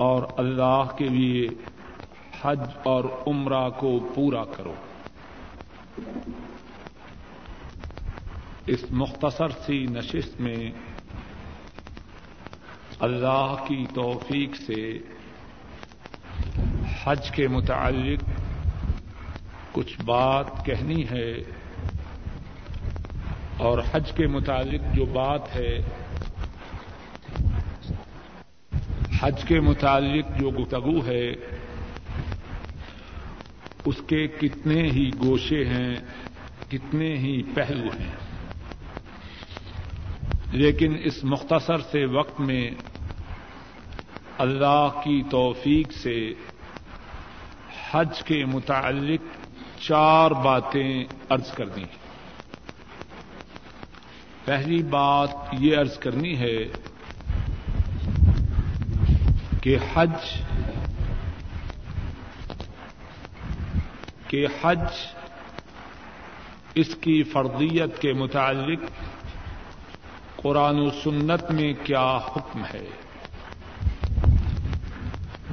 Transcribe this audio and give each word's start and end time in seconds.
اور 0.00 0.22
اللہ 0.36 0.84
کے 0.98 1.08
لیے 1.08 1.48
حج 2.42 2.60
اور 2.82 3.04
عمرہ 3.26 3.70
کو 3.70 4.10
پورا 4.14 4.44
کرو۔ 4.44 4.74
اس 8.66 8.84
مختصر 8.90 9.48
سی 9.48 9.86
نشست 9.90 10.40
میں 10.40 10.70
اللہ 13.00 13.54
کی 13.68 13.86
توفیق 13.94 14.56
سے 14.56 14.98
حج 17.04 17.30
کے 17.30 17.48
متعلق 17.48 18.40
کچھ 19.72 20.00
بات 20.04 20.66
کہنی 20.66 21.04
ہے 21.10 21.32
اور 23.56 23.78
حج 23.92 24.12
کے 24.12 24.26
متعلق 24.26 24.94
جو 24.94 25.04
بات 25.04 25.56
ہے 25.56 25.78
حج 29.20 29.44
کے 29.44 29.60
متعلق 29.60 30.38
جو 30.38 30.50
گفتگو 30.50 31.06
ہے، 31.06 31.30
اس 33.84 33.96
کے 34.06 34.26
کتنے 34.26 34.82
ہی 34.82 35.10
گوشے 35.22 35.64
ہیں، 35.64 35.96
کتنے 36.70 37.18
ہی 37.18 37.42
پہلو 37.54 37.88
ہیں۔ 38.00 38.12
لیکن 40.52 40.96
اس 41.04 41.24
مختصر 41.24 41.78
سے 41.78 42.04
وقت 42.04 42.40
میں 42.40 42.70
اللہ 44.38 44.88
کی 45.04 45.22
توفیق 45.30 45.92
سے 45.92 46.34
حج 47.90 48.22
کے 48.22 48.44
متعلق 48.44 49.20
چار 49.80 50.30
باتیں 50.30 51.04
ارض 51.30 51.52
کرنی 51.52 51.82
ہیں 51.82 52.00
پہلی 54.44 54.82
بات 54.82 55.28
یہ 55.52 55.76
ارض 55.78 55.98
کرنی 55.98 56.38
ہے 56.38 56.64
کہ 59.60 59.78
حج 59.94 60.42
کہ 64.28 64.46
حج 64.62 64.78
اس 66.74 66.94
کی 67.00 67.22
فرضیت 67.22 67.98
کے 68.00 68.12
متعلق 68.12 68.80
قرآن 70.36 70.78
و 70.78 70.90
سنت 70.90 71.50
میں 71.50 71.72
کیا 71.84 72.16
حکم 72.16 72.62
ہے؟ 72.74 72.86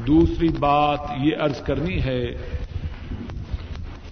دوسری 0.08 0.49
بات 0.49 0.99
یہ 1.17 1.36
عرض 1.39 1.61
کرنی 1.61 2.03
ہے 2.03 2.25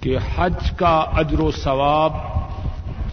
کہ 0.02 0.18
حج 0.36 0.72
کا 0.78 0.98
اجر 1.14 1.40
و 1.40 1.52
ثواب 1.52 2.14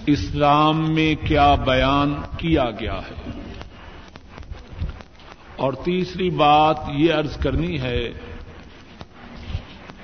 اسلام 0.07 0.95
میں 0.95 1.15
کیا 1.27 1.55
بیان 1.55 2.15
کیا 2.37 2.71
گیا 2.71 2.99
ہے؟ 2.99 3.22
اور 5.63 5.73
تیسری 5.73 6.31
بات 6.31 6.77
یہ 6.95 7.15
عرض 7.15 7.37
کرنی 7.37 7.81
ہے 7.81 8.13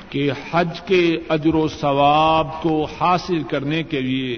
کہ 0.09 0.31
حج 0.51 0.81
کے 0.81 1.19
اجر 1.29 1.55
و 1.55 1.69
ثواب 1.69 2.63
کو 2.63 2.87
حاصل 3.01 3.43
کرنے 3.43 3.83
کے 3.83 4.01
لیے 4.01 4.37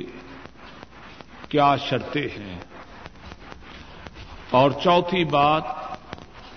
کیا 1.48 1.76
شرطیں 1.76 2.22
ہیں؟ 2.22 2.58
اور 4.50 4.70
چوتھی 4.70 5.24
بات 5.24 5.62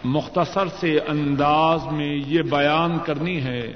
مختصر 0.03 0.67
سے 0.79 0.99
انداز 1.07 1.85
میں 1.91 2.15
یہ 2.27 2.41
بیان 2.41 2.97
کرنی 3.05 3.43
ہے 3.43 3.73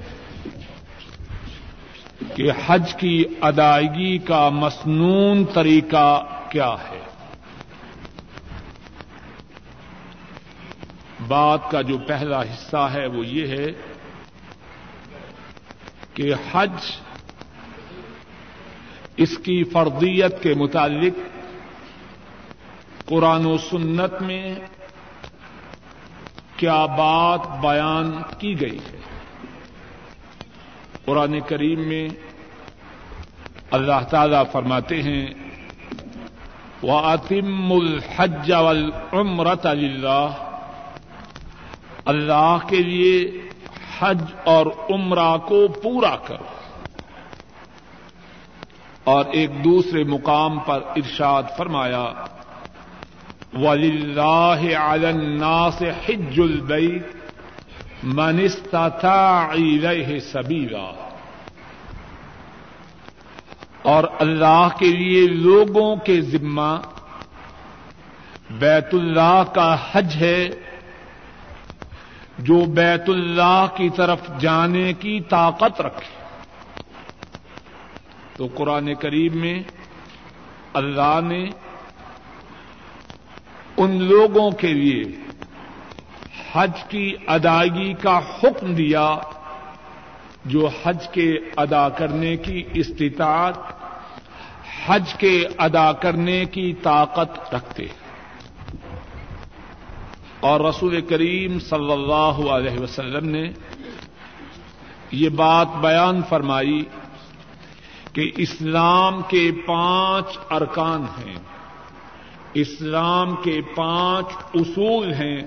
کہ 2.34 2.50
حج 2.66 2.94
کی 2.94 3.24
ادائیگی 3.40 4.18
کا 4.18 4.48
مصنون 4.48 5.44
طریقہ 5.54 6.24
کیا 6.48 6.74
ہے؟ 6.90 7.00
بات 11.28 11.70
کا 11.70 11.82
جو 11.82 11.98
پہلا 11.98 12.42
حصہ 12.42 12.88
ہے 12.92 13.06
وہ 13.06 13.26
یہ 13.26 13.46
ہے 13.46 13.66
کہ 16.14 16.32
حج 16.52 16.90
اس 19.16 19.36
کی 19.38 19.62
فرضیت 19.64 20.42
کے 20.42 20.54
متعلق 20.54 21.18
قرآن 23.04 23.46
و 23.46 23.56
سنت 23.58 24.22
میں 24.22 24.54
کیا 26.56 26.84
بات 26.86 27.46
بیان 27.60 28.10
کی 28.38 28.60
گئی 28.60 28.78
ہے؟ 28.78 28.96
قرآن 31.04 31.38
کریم 31.40 31.88
میں 31.88 32.08
اللہ 33.70 34.08
تعالی 34.10 34.42
فرماتے 34.52 35.02
ہیں 35.02 35.26
وہ 36.82 36.98
عطم 37.04 37.72
الحج 37.72 38.52
والعمرت 38.52 39.66
اللہ 39.66 40.44
اللہ 42.08 42.58
کے 42.68 42.76
لیے 42.76 43.30
حج 43.98 44.22
اور 44.44 44.66
عمرہ 44.90 45.38
کو 45.38 45.68
پورا 45.68 46.16
کرو۔ 46.16 46.44
اور 49.04 49.24
ایک 49.32 49.64
دوسرے 49.64 50.04
مقام 50.04 50.58
پر 50.58 50.82
ارشاد 50.96 51.42
فرمایا 51.56 52.12
ولی 53.52 53.88
اللہ 53.88 54.76
الناس 54.76 55.82
حج 55.82 56.40
البیت 56.40 57.06
من 58.04 58.40
استطاع 58.42 59.50
الیہ 59.50 60.20
سبیلا 60.20 61.08
اور 63.82 64.04
اللہ 64.18 64.68
کے 64.78 64.86
لیے 64.86 65.26
لوگوں 65.26 65.96
کے 65.96 66.20
ذمہ 66.20 66.76
بیت 68.50 68.94
اللہ 68.94 69.42
کا 69.54 69.76
حج 69.92 70.16
ہے۔ 70.16 70.48
جو 72.38 72.64
بیت 72.64 73.08
اللہ 73.08 73.66
کی 73.76 73.90
طرف 73.90 74.18
جانے 74.40 74.92
کی 74.92 75.20
طاقت 75.20 75.80
رکھے۔ 75.80 76.18
تو 78.36 78.48
قرآن 78.54 78.94
کریم 78.94 79.38
میں 79.38 79.62
اللہ 80.74 81.20
نے 81.22 81.50
ان 83.76 84.02
لوگوں 84.02 84.50
کے 84.50 84.74
لیے 84.74 85.02
حج 86.52 86.84
کی 86.88 87.14
ادائیگی 87.26 87.92
کا 87.92 88.18
حکم 88.18 88.74
دیا 88.74 89.16
جو 90.44 90.68
حج 90.84 91.08
کے 91.08 91.38
ادا 91.56 91.88
کرنے 91.88 92.36
کی 92.36 92.62
استطاعت، 92.74 93.54
حج 94.86 95.14
کے 95.14 95.44
ادا 95.58 95.92
کرنے 95.92 96.44
کی 96.44 96.72
طاقت 96.82 97.54
رکھتے۔ 97.54 97.82
ہیں 97.82 98.07
اور 100.40 100.60
رسول 100.60 101.00
کریم 101.00 101.58
صلی 101.58 101.92
اللہ 101.92 102.50
علیہ 102.50 102.80
وسلم 102.80 103.28
نے 103.28 103.50
یہ 105.10 105.28
بات 105.28 105.68
بیان 105.80 106.20
فرمائی 106.28 106.84
کہ 108.12 108.30
اسلام 108.36 109.20
کے 109.28 109.50
پانچ 109.66 110.38
ارکان 110.50 111.02
ہیں۔ 111.02 111.34
اسلام 112.54 113.34
کے 113.42 113.60
پانچ 113.76 114.26
اصول 114.54 115.12
ہیں 115.12 115.42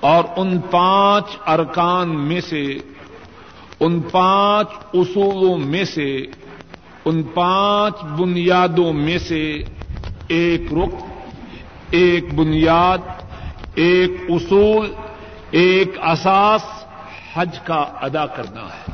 اور 0.00 0.24
ان 0.36 0.58
پانچ 0.70 1.24
ارکان 1.46 2.28
میں 2.28 2.40
سے، 2.40 2.78
ان 3.80 4.00
پانچ 4.00 4.68
اصولوں 4.94 5.58
میں 5.58 5.84
سے، 5.84 6.26
ان 7.04 7.22
پانچ 7.22 8.04
بنیادوں 8.04 8.92
میں 8.92 9.18
سے 9.18 9.62
ایک 10.28 10.60
رخ 10.72 10.94
ایک 11.90 12.34
بنیاد 12.34 12.98
ایک 13.74 14.10
اصول، 14.28 14.92
ایک 15.50 15.96
اساس 16.02 16.84
حج 17.34 17.58
کا 17.58 17.84
ادا 18.00 18.26
کرنا 18.26 18.60
ہے۔ 18.60 18.92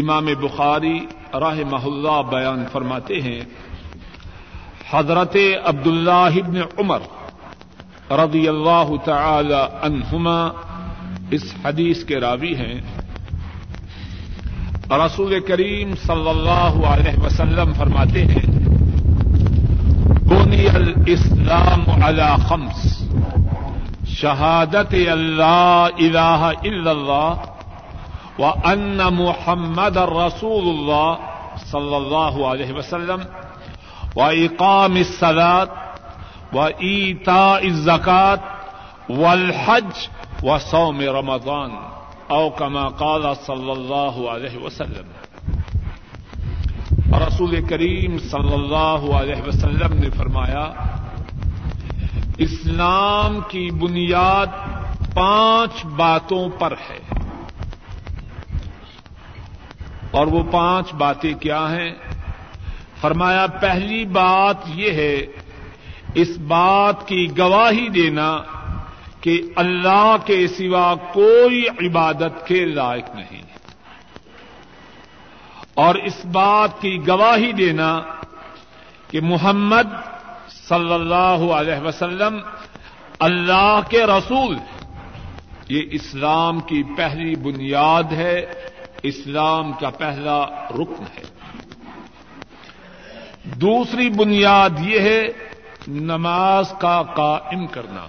امام 0.00 0.26
بخاری 0.40 1.06
راہ 1.34 1.54
محلہ 1.70 2.22
بیان 2.30 2.64
فرماتے 2.72 3.20
ہیں، 3.20 3.40
حضرت 4.90 5.36
عبد 5.64 5.86
اللہ 5.86 6.10
ابن 6.10 6.60
عمر 6.78 7.00
رضی 8.10 8.48
اللہ 8.48 8.92
تعالی 9.04 9.62
عنہما 9.82 10.50
اس 11.30 11.54
حدیث 11.64 12.04
کے 12.04 12.16
راوی 12.16 12.56
ہیں۔ 12.56 12.80
رسول 14.90 15.40
کریم 15.40 15.94
صلی 16.06 16.28
اللہ 16.28 16.86
علیہ 16.86 17.24
وسلم 17.24 17.72
فرماتے 17.72 18.24
ہیں 18.24 18.51
بني 20.52 20.76
الإسلام 20.76 22.02
على 22.02 22.38
خمس. 22.38 23.08
شهادة 24.04 25.12
أن 25.12 25.36
لا 25.36 25.88
إله 25.88 26.50
إلا 26.50 26.92
الله 26.92 27.38
محمد 29.10 29.98
رسول 29.98 30.64
الله 30.64 31.18
صلى 31.72 31.96
الله 31.96 32.48
عليه 32.48 32.72
وسلم 32.72 33.26
وإقام 34.16 34.96
الصلاة 34.96 35.68
وإيتاء 36.52 37.66
الزكاة 37.66 38.40
والحج 39.08 39.94
وصوم 40.42 41.00
رمضان 41.00 41.70
أو 42.30 42.50
كما 42.50 42.88
قال 42.88 43.36
صلى 43.36 43.72
الله 43.72 44.30
عليه 44.30 44.58
وسلم. 44.58 45.04
رسول 47.18 47.66
کریم 47.68 48.18
صلی 48.18 48.54
اللہ 48.54 49.14
علیہ 49.14 49.42
وسلم 49.46 49.92
نے 49.92 50.10
فرمایا، 50.10 50.72
اسلام 52.38 53.38
کی 53.48 53.70
بنیاد 53.70 54.46
پانچ 55.14 55.86
باتوں 55.86 56.48
پر 56.48 56.74
ہے۔ 56.90 57.20
اور 60.10 60.26
وہ 60.26 60.42
پانچ 60.50 60.94
باتیں 60.94 61.34
کیا 61.34 61.76
ہیں؟ 61.76 61.94
فرمایا، 63.00 63.46
پہلی 63.46 64.04
بات 64.04 64.56
یہ 64.74 64.90
ہے، 64.90 65.26
اس 66.14 66.38
بات 66.38 67.08
کی 67.08 67.38
گواہی 67.38 67.88
دینا 67.88 68.38
کہ 69.20 69.42
اللہ 69.56 70.16
کے 70.24 70.48
سوا 70.48 70.94
کوئی 70.94 71.68
عبادت 71.68 72.46
کے 72.46 72.64
لائق 72.64 73.14
نہیں۔ 73.14 73.51
اور 75.74 75.94
اس 75.94 76.24
بات 76.24 76.80
کی 76.80 77.08
گواہی 77.08 77.52
دینا 77.52 78.00
کہ 79.10 79.20
محمد 79.20 79.96
صلی 80.68 80.92
اللہ 80.92 81.52
علیہ 81.52 81.86
وسلم 81.86 82.40
اللہ 83.18 83.80
کے 83.88 84.06
رسول 84.06 84.56
یہ 85.68 85.82
اسلام 85.90 86.60
کی 86.60 86.82
پہلی 86.82 87.36
بنیاد 87.36 88.02
ہے، 88.12 88.46
اسلام 89.02 89.72
کا 89.72 89.90
پہلا 89.90 90.46
رکن 90.70 91.02
ہے۔ 91.02 91.22
دوسری 93.44 94.10
بنیاد 94.10 94.70
یہ 94.80 95.00
ہے 95.00 95.22
نماز 95.88 96.72
کا 96.78 97.02
قائم 97.02 97.66
کرنا۔ 97.66 98.06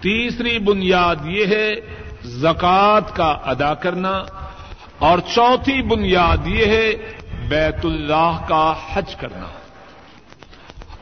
تیسری 0.00 0.58
بنیاد 0.58 1.16
یہ 1.24 1.46
ہے 1.46 1.74
زکوٰۃ 2.22 3.14
کا 3.14 3.38
ادا 3.44 3.74
کرنا۔ 3.74 4.22
اور 5.02 5.18
چوتھی 5.18 5.82
بنیاد 5.82 6.46
یہ 6.46 6.66
ہے 6.66 6.92
بیت 7.48 7.84
اللہ 7.84 8.44
کا 8.48 8.74
حج 8.92 9.16
کرنا۔ 9.16 9.46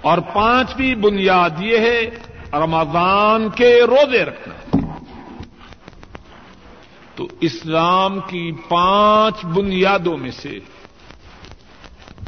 اور 0.01 0.19
پانچویں 0.19 0.95
بنیاد 0.95 1.51
یہ 1.59 1.79
ہے 1.79 2.01
رمضان 2.53 3.49
کے 3.51 3.83
روزے 3.83 4.25
رکھنا۔ 4.25 4.77
تو 7.15 7.29
اسلام 7.41 8.21
کی 8.21 8.53
پانچ 8.69 9.45
بنیادوں 9.45 10.17
میں 10.17 10.31
سے 10.31 10.59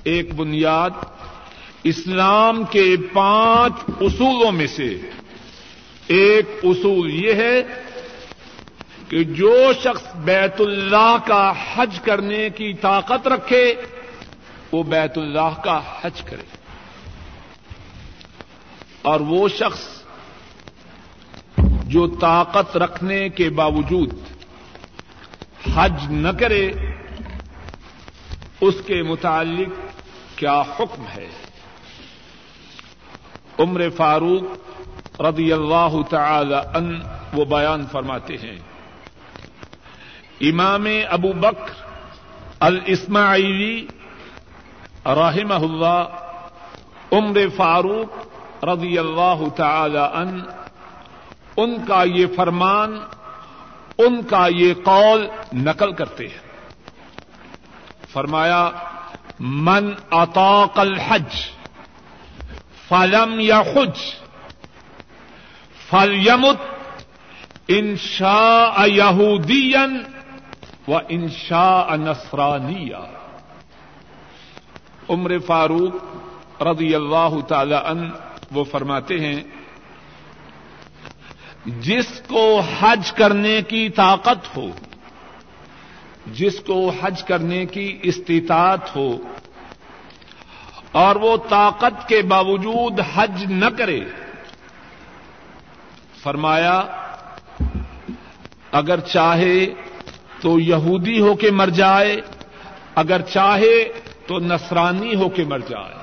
ایک 0.05 0.35
بنیاد 0.35 0.91
اسلام 1.85 2.65
کے 2.71 2.97
پانچ 3.13 3.73
اصولوں 4.01 4.53
میں 4.53 4.67
سے 4.67 4.97
ایک 6.07 6.47
اصول 6.63 7.11
یہ 7.15 7.33
ہے 7.33 7.63
کہ 9.13 9.25
جو 9.25 9.73
شخص 9.81 10.17
بیت 10.17 10.61
اللہ 10.61 11.17
کا 11.27 11.53
حج 11.75 12.01
کرنے 12.01 12.51
کی 12.51 12.75
طاقت 12.75 13.29
رکھے، 13.29 13.75
وہ 14.73 14.83
بیت 14.83 15.19
اللہ 15.19 15.61
کا 15.65 15.81
حج 16.03 16.23
کرے۔ 16.23 16.57
اور 19.03 19.21
وہ 19.21 19.49
شخص 19.49 20.03
جو 21.87 22.07
طاقت 22.21 22.77
رکھنے 22.77 23.29
کے 23.29 23.51
باوجود 23.51 24.13
حج 25.75 25.93
نہ 26.11 26.29
کرے، 26.29 26.73
اس 28.61 28.75
کے 28.87 29.03
متعلق 29.03 29.99
کیا 30.39 30.61
حکم 30.61 31.05
ہے؟ 31.17 31.29
عمر 33.59 33.91
فاروق 33.97 34.43
رضی 35.21 35.53
اللہ 35.53 36.03
تعالی 36.11 36.57
ان 36.75 37.01
وہ 37.33 37.45
بیان 37.45 37.85
فرماتے 37.93 38.35
ہیں۔ 38.35 38.72
امام 40.43 40.87
ابو 41.11 41.33
بکر 41.33 41.73
الاسماعیلی 42.61 43.87
رحمہ 45.07 45.55
اللہ 45.55 46.05
عمر 47.13 47.39
فاروق 47.57 48.65
رضی 48.65 48.99
اللہ 48.99 49.49
تعالی 49.57 49.99
ان 49.99 50.41
ان 51.57 51.77
کا 51.89 52.03
یہ 52.03 52.27
فرمان، 52.37 52.99
ان 53.99 54.23
کا 54.23 54.47
یہ 54.51 54.75
قول 54.75 55.27
نقل 55.53 55.93
کرتے 55.93 56.29
ہیں۔ 56.29 56.41
فرمایا، 58.13 58.71
من 59.41 59.93
اطاق 60.11 60.79
الحج 60.79 61.37
فلم 62.89 63.41
یا 63.41 63.63
خج 63.63 64.01
فل 65.91 66.27
یمت 66.27 66.61
انشا 67.69 68.85
یہودین 68.87 70.03
و 70.89 70.99
انشا 71.09 71.97
نسرانیہ 71.97 73.05
عمر 75.09 75.39
فاروق 75.47 76.63
رضی 76.63 76.95
اللہ 76.95 77.41
تعالی 77.49 77.75
ان 77.75 78.09
وہ 78.53 78.65
فرماتے 78.65 79.19
ہیں، 79.21 79.43
جس 81.81 82.09
کو 82.29 82.45
حج 82.79 83.13
کرنے 83.13 83.61
کی 83.69 83.89
طاقت 83.97 84.57
ہو، 84.57 84.69
جس 86.35 86.59
کو 86.67 86.79
حج 87.01 87.23
کرنے 87.23 87.65
کی 87.67 87.87
استطاعت 88.03 88.95
ہو، 88.97 89.11
اور 90.95 91.17
وہ 91.17 91.37
طاقت 91.49 92.09
کے 92.09 92.21
باوجود 92.29 93.01
حج 93.15 93.45
نہ 93.51 93.71
کرے، 93.79 94.01
فرمایا، 96.23 96.77
اگر 98.73 99.01
چاہے 99.07 99.59
تو 100.43 100.61
یہودی 100.61 101.21
ہو 101.21 101.35
کے 101.35 101.51
مر 101.51 101.69
جائے، 101.69 102.17
اگر 102.95 103.21
چاہے 103.21 103.93
تو 104.27 104.39
نصرانی 104.39 105.15
ہو 105.15 105.29
کے 105.29 105.45
مر 105.45 105.59
جائے۔ 105.59 105.95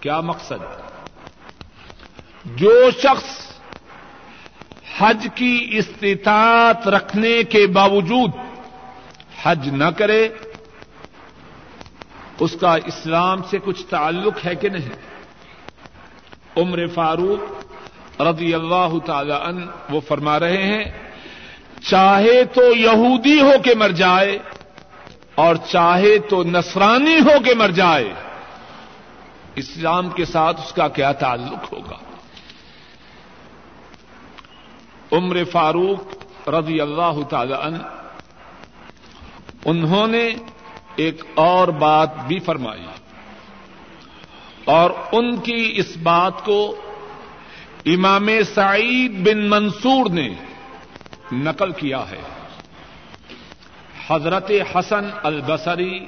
کیا 0.00 0.20
مقصد؟ 0.20 0.90
جو 2.44 2.90
شخص 2.90 3.52
حج 4.98 5.26
کی 5.34 5.68
استطاعت 5.72 6.88
رکھنے 6.88 7.42
کے 7.42 7.66
باوجود 7.66 8.30
حج 9.42 9.68
نہ 9.68 9.84
کرے، 9.84 10.28
اس 12.40 12.56
کا 12.60 12.74
اسلام 12.74 13.42
سے 13.50 13.58
کچھ 13.64 13.86
تعلق 13.86 14.46
ہے 14.46 14.54
کہ 14.54 14.68
نہیں؟ 14.68 14.88
عمر 16.56 16.86
فاروق 16.86 17.64
رضی 18.20 18.54
اللہ 18.54 18.88
تعالی 19.06 19.32
ان 19.32 19.66
وہ 19.90 20.00
فرما 20.00 20.40
رہے 20.40 20.62
ہیں 20.62 21.09
چاہے 21.82 22.44
تو 22.44 22.62
یہودی 22.76 23.40
ہو 23.40 23.52
کے 23.64 23.74
مر 23.74 23.92
جائے 23.96 24.38
اور 25.34 25.56
چاہے 25.68 26.18
تو 26.28 26.42
نصرانی 26.44 27.18
ہو 27.20 27.38
کے 27.44 27.54
مر 27.54 27.70
جائے، 27.70 28.12
اسلام 29.56 30.08
کے 30.10 30.24
ساتھ 30.24 30.60
اس 30.60 30.72
کا 30.72 30.88
کیا 30.88 31.12
تعلق 31.12 31.72
ہوگا؟ 31.72 31.96
عمر 35.12 35.42
فاروق 35.44 36.48
رضی 36.48 36.80
اللہ 36.80 37.22
تعالی 37.28 37.54
عنہ، 37.62 37.82
انہوں 39.64 40.06
نے 40.06 40.28
ایک 40.96 41.22
اور 41.34 41.68
بات 41.78 42.14
بھی 42.26 42.38
فرمائی 42.38 42.86
اور 44.64 44.90
ان 45.12 45.36
کی 45.36 45.72
اس 45.76 45.96
بات 46.02 46.44
کو 46.44 46.60
امام 47.86 48.28
سعید 48.54 49.12
بن 49.26 49.48
منصور 49.50 50.10
نے 50.10 50.28
نقل 51.32 51.72
کیا 51.72 52.04
ہے۔ 52.10 52.20
حضرت 54.10 54.50
حسن 54.74 55.10
البصری 55.22 56.06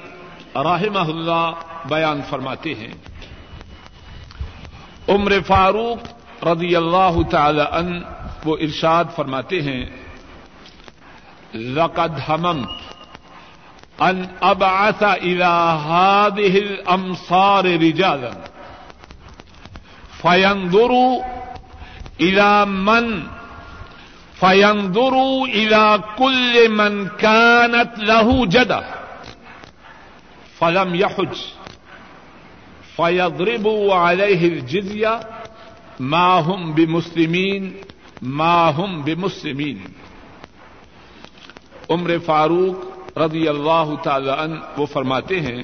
رحمہ 0.55 0.99
اللہ 0.99 1.51
بیان 1.85 2.21
فرماتے 2.29 2.73
ہیں۔ 2.73 2.93
عمر 5.09 5.33
فاروق 5.47 5.97
رضی 6.45 6.75
اللہ 6.75 7.29
تعالی 7.31 7.63
عنہ 7.71 8.05
وہ 8.45 8.57
ارشاد 8.61 9.03
فرماتے 9.15 9.61
ہیں، 9.61 9.85
لقد 11.53 12.29
هممت 12.29 12.69
ان 13.99 14.23
ابعث 14.41 15.03
الى 15.03 15.77
هذه 15.85 16.55
الامصار 16.55 17.63
رجالا 17.63 18.29
فينظروا 20.21 21.15
الى 22.19 22.63
من 22.67 23.27
فَيَنْظُرُوا 24.43 25.45
فينظروا 25.45 25.47
الى 25.47 26.03
كل 26.17 26.69
من 26.69 27.07
كانت 27.07 27.99
له 27.99 28.45
جدة 28.45 28.83
فلم 30.59 30.95
يحج 30.95 31.35
فيضربوا 32.95 33.95
عليه 33.95 34.47
الجزية 34.47 35.19
ما 35.99 36.39
هم 36.39 36.73
بمسلمين 36.73 37.73
ماہم 38.21 39.01
بمسلمین 39.01 39.79
عمر 41.89 42.17
فاروق 42.25 43.17
رضی 43.17 43.47
اللہ 43.47 43.95
تعالی 44.03 44.29
عنہ 44.29 44.59
وہ 44.77 44.85
فرماتے 44.85 45.39
ہیں، 45.39 45.63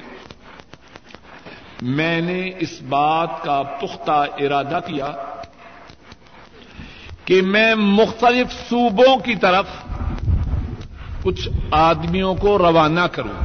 میں 1.82 2.20
نے 2.20 2.50
اس 2.58 2.82
بات 2.82 3.42
کا 3.42 3.62
پختہ 3.62 4.24
ارادہ 4.38 4.80
کیا 4.86 5.12
کہ 7.30 7.42
میں 7.42 7.74
مختلف 7.74 8.52
صوبوں 8.68 9.16
کی 9.16 9.34
طرف 9.34 9.66
کچھ 11.22 11.48
آدمیوں 11.70 12.34
کو 12.34 12.58
روانہ 12.58 13.00
کروں 13.00 13.44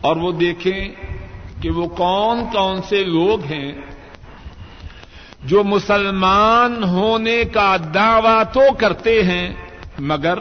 اور 0.00 0.16
وہ 0.16 0.32
دیکھیں 0.32 0.88
کہ 1.60 1.70
وہ 1.70 1.88
کون 1.88 2.44
کون 2.52 2.82
سے 2.82 3.04
لوگ 3.04 3.44
ہیں 3.44 3.72
جو 5.44 5.64
مسلمان 5.64 6.84
ہونے 6.84 7.44
کا 7.44 7.76
دعوی 7.94 8.44
تو 8.52 8.74
کرتے 8.74 9.22
ہیں 9.22 9.54
مگر 9.98 10.38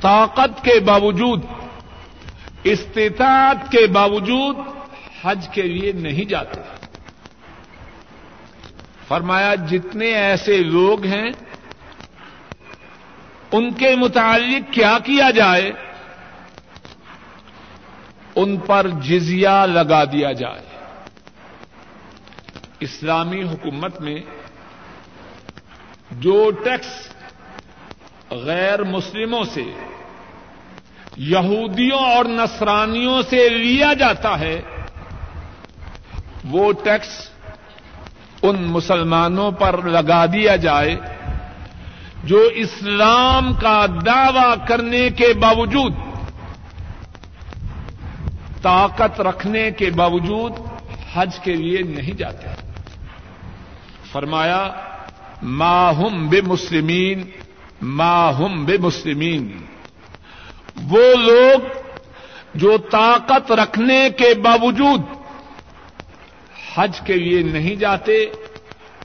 طاقت 0.00 0.64
کے 0.64 0.80
باوجود، 0.80 1.42
استطاعت 2.64 3.70
کے 3.70 3.86
باوجود 3.86 4.56
حج 5.24 5.48
کے 5.48 5.62
لیے 5.62 5.92
نہیں 5.92 6.24
جاتے۔ 6.24 6.83
فرمایا، 9.14 9.54
جتنے 9.54 10.14
ایسے 10.14 10.56
لوگ 10.56 11.04
ہیں، 11.04 11.30
ان 13.52 13.72
کے 13.72 13.96
متعلق 13.96 14.72
کیا 14.72 14.98
کیا 15.04 15.30
جائے؟ 15.30 15.72
ان 18.36 18.56
پر 18.56 18.86
جزیہ 18.88 19.66
لگا 19.66 20.04
دیا 20.04 20.32
جائے۔ 20.32 20.66
اسلامی 22.80 23.42
حکومت 23.42 24.00
میں 24.00 24.20
جو 26.10 26.50
ٹیکس 26.64 27.08
غیر 28.30 28.82
مسلموں 28.82 29.44
سے، 29.44 29.64
یہودیوں 31.16 31.98
اور 31.98 32.24
نصرانیوں 32.24 33.22
سے 33.22 33.48
لیا 33.48 33.94
جاتا 33.94 34.40
ہے، 34.40 34.60
وہ 36.44 36.72
ٹیکس 36.72 37.33
ان 38.48 38.62
مسلمانوں 38.62 39.50
پر 39.50 39.82
لگا 39.82 40.26
دیا 40.26 40.56
جائے 40.56 40.96
جو 42.24 42.40
اسلام 42.54 43.54
کا 43.54 43.86
دعوی 44.06 44.54
کرنے 44.68 45.10
کے 45.10 45.32
باوجود، 45.32 45.94
طاقت 48.62 49.20
رکھنے 49.20 49.70
کے 49.70 49.90
باوجود 49.90 50.52
حج 51.14 51.38
کے 51.38 51.54
لیے 51.54 51.82
نہیں 51.82 52.16
جاتے۔ 52.18 52.48
فرمایا 54.12 54.62
ماہم 55.42 56.28
بے 56.28 56.40
مسلمین 56.40 57.24
ماہم 57.82 58.64
بے 58.64 58.76
مسلمین 58.78 59.56
وہ 60.82 61.02
لوگ 61.14 61.60
جو 62.54 62.76
طاقت 62.90 63.52
رکھنے 63.52 64.08
کے 64.16 64.34
باوجود 64.34 65.02
حج 66.74 67.00
کے 67.00 67.12
لیے 67.12 67.42
نہیں 67.42 67.76
جاتے، 67.76 68.26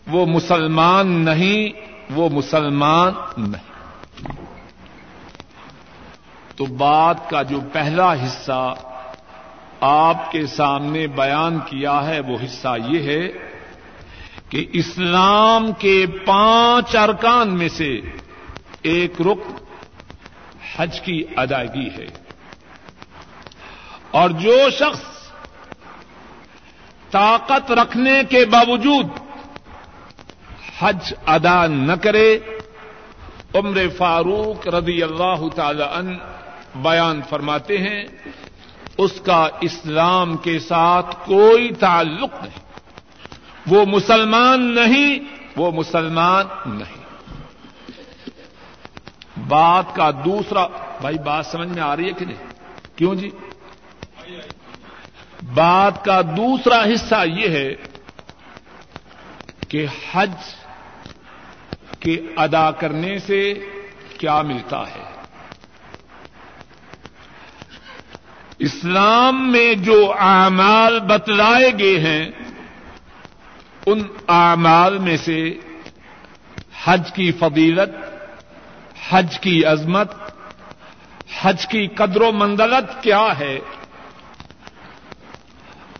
وہ 0.07 0.25
مسلمان 0.25 1.07
نہیں، 1.07 1.69
وہ 2.11 2.29
مسلمان 2.29 3.13
نہیں۔ 3.37 3.69
تو 6.55 6.65
بات 6.65 7.29
کا 7.29 7.41
جو 7.41 7.59
پہلا 7.73 8.13
حصہ 8.13 8.75
آپ 9.79 10.31
کے 10.31 10.45
سامنے 10.45 11.07
بیان 11.07 11.59
کیا 11.59 12.05
ہے، 12.05 12.19
وہ 12.19 12.37
حصہ 12.45 12.77
یہ 12.87 13.03
ہے 13.03 13.29
کہ 14.49 14.65
اسلام 14.73 15.71
کے 15.71 16.05
پانچ 16.25 16.95
ارکان 16.95 17.57
میں 17.57 17.69
سے 17.69 18.01
ایک 18.81 19.21
رخ 19.21 19.61
حج 20.77 21.01
کی 21.01 21.23
ادائیگی 21.35 21.87
ہے۔ 21.87 22.05
اور 24.11 24.29
جو 24.29 24.69
شخص 24.69 25.18
طاقت 27.11 27.71
رکھنے 27.71 28.21
کے 28.29 28.45
باوجود 28.45 29.07
حج 30.79 31.13
ادا 31.25 31.67
نہ 31.67 31.93
کرے، 31.93 32.39
عمر 33.55 33.77
فاروق 33.97 34.67
رضی 34.67 35.03
اللہ 35.03 35.47
تعالی 35.55 35.83
ان 35.93 36.17
بیان 36.75 37.21
فرماتے 37.29 37.77
ہیں، 37.77 38.03
اس 38.97 39.21
کا 39.21 39.47
اسلام 39.61 40.37
کے 40.37 40.59
ساتھ 40.59 41.15
کوئی 41.25 41.71
تعلق 41.71 42.29
نہیں۔ 42.41 42.59
وہ 43.67 43.85
مسلمان 43.85 44.75
نہیں، 44.75 45.19
وہ 45.55 45.71
مسلمان 45.71 46.45
نہیں۔ 46.65 46.99
بات 49.47 49.95
کا 49.95 50.11
دوسرا، 50.25 50.67
بھائی 51.01 51.17
بات 51.17 51.45
سمجھ 51.45 51.69
میں 51.69 51.81
آ 51.81 51.95
رہی 51.95 52.07
ہے 52.07 52.13
کہ 52.13 52.25
نہیں؟ 52.25 52.47
کیوں 52.95 53.15
جی؟ 53.15 53.29
بات 55.53 56.05
کا 56.05 56.21
دوسرا 56.21 56.83
حصہ 56.83 57.27
یہ 57.27 57.49
ہے 57.49 57.75
کہ 59.67 59.85
حج 60.11 60.33
کے 61.99 62.21
ادا 62.37 62.71
کرنے 62.71 63.19
سے 63.19 63.53
کیا 64.17 64.41
ملتا 64.41 64.81
ہے؟ 64.81 65.03
اسلام 68.59 69.51
میں 69.51 69.73
جو 69.73 70.13
اعمال 70.19 70.99
بتلائے 70.99 71.71
گئے 71.79 71.99
ہیں، 71.99 72.31
ان 73.85 74.03
اعمال 74.27 74.97
میں 74.97 75.17
سے 75.17 75.53
حج 76.83 77.11
کی 77.13 77.31
فضیلت، 77.31 77.89
حج 79.09 79.39
کی 79.39 79.65
عظمت، 79.65 80.11
حج 81.41 81.67
کی 81.67 81.87
قدر 81.87 82.21
و 82.21 82.31
مندلت 82.31 83.03
کیا 83.03 83.27
ہے؟ 83.39 83.59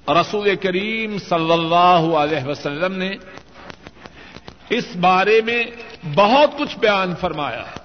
رسول 0.10 0.56
کریم 0.56 1.18
صلی 1.18 1.52
اللہ 1.52 2.16
علیہ 2.18 2.48
وسلم 2.48 2.94
نے 2.94 3.12
اس 4.70 4.96
بارے 4.96 5.42
میں 5.46 5.64
بہت 6.16 6.58
کچھ 6.58 6.78
بیان 6.78 7.16
فرمایا۔ 7.16 7.60
ہے 7.60 7.80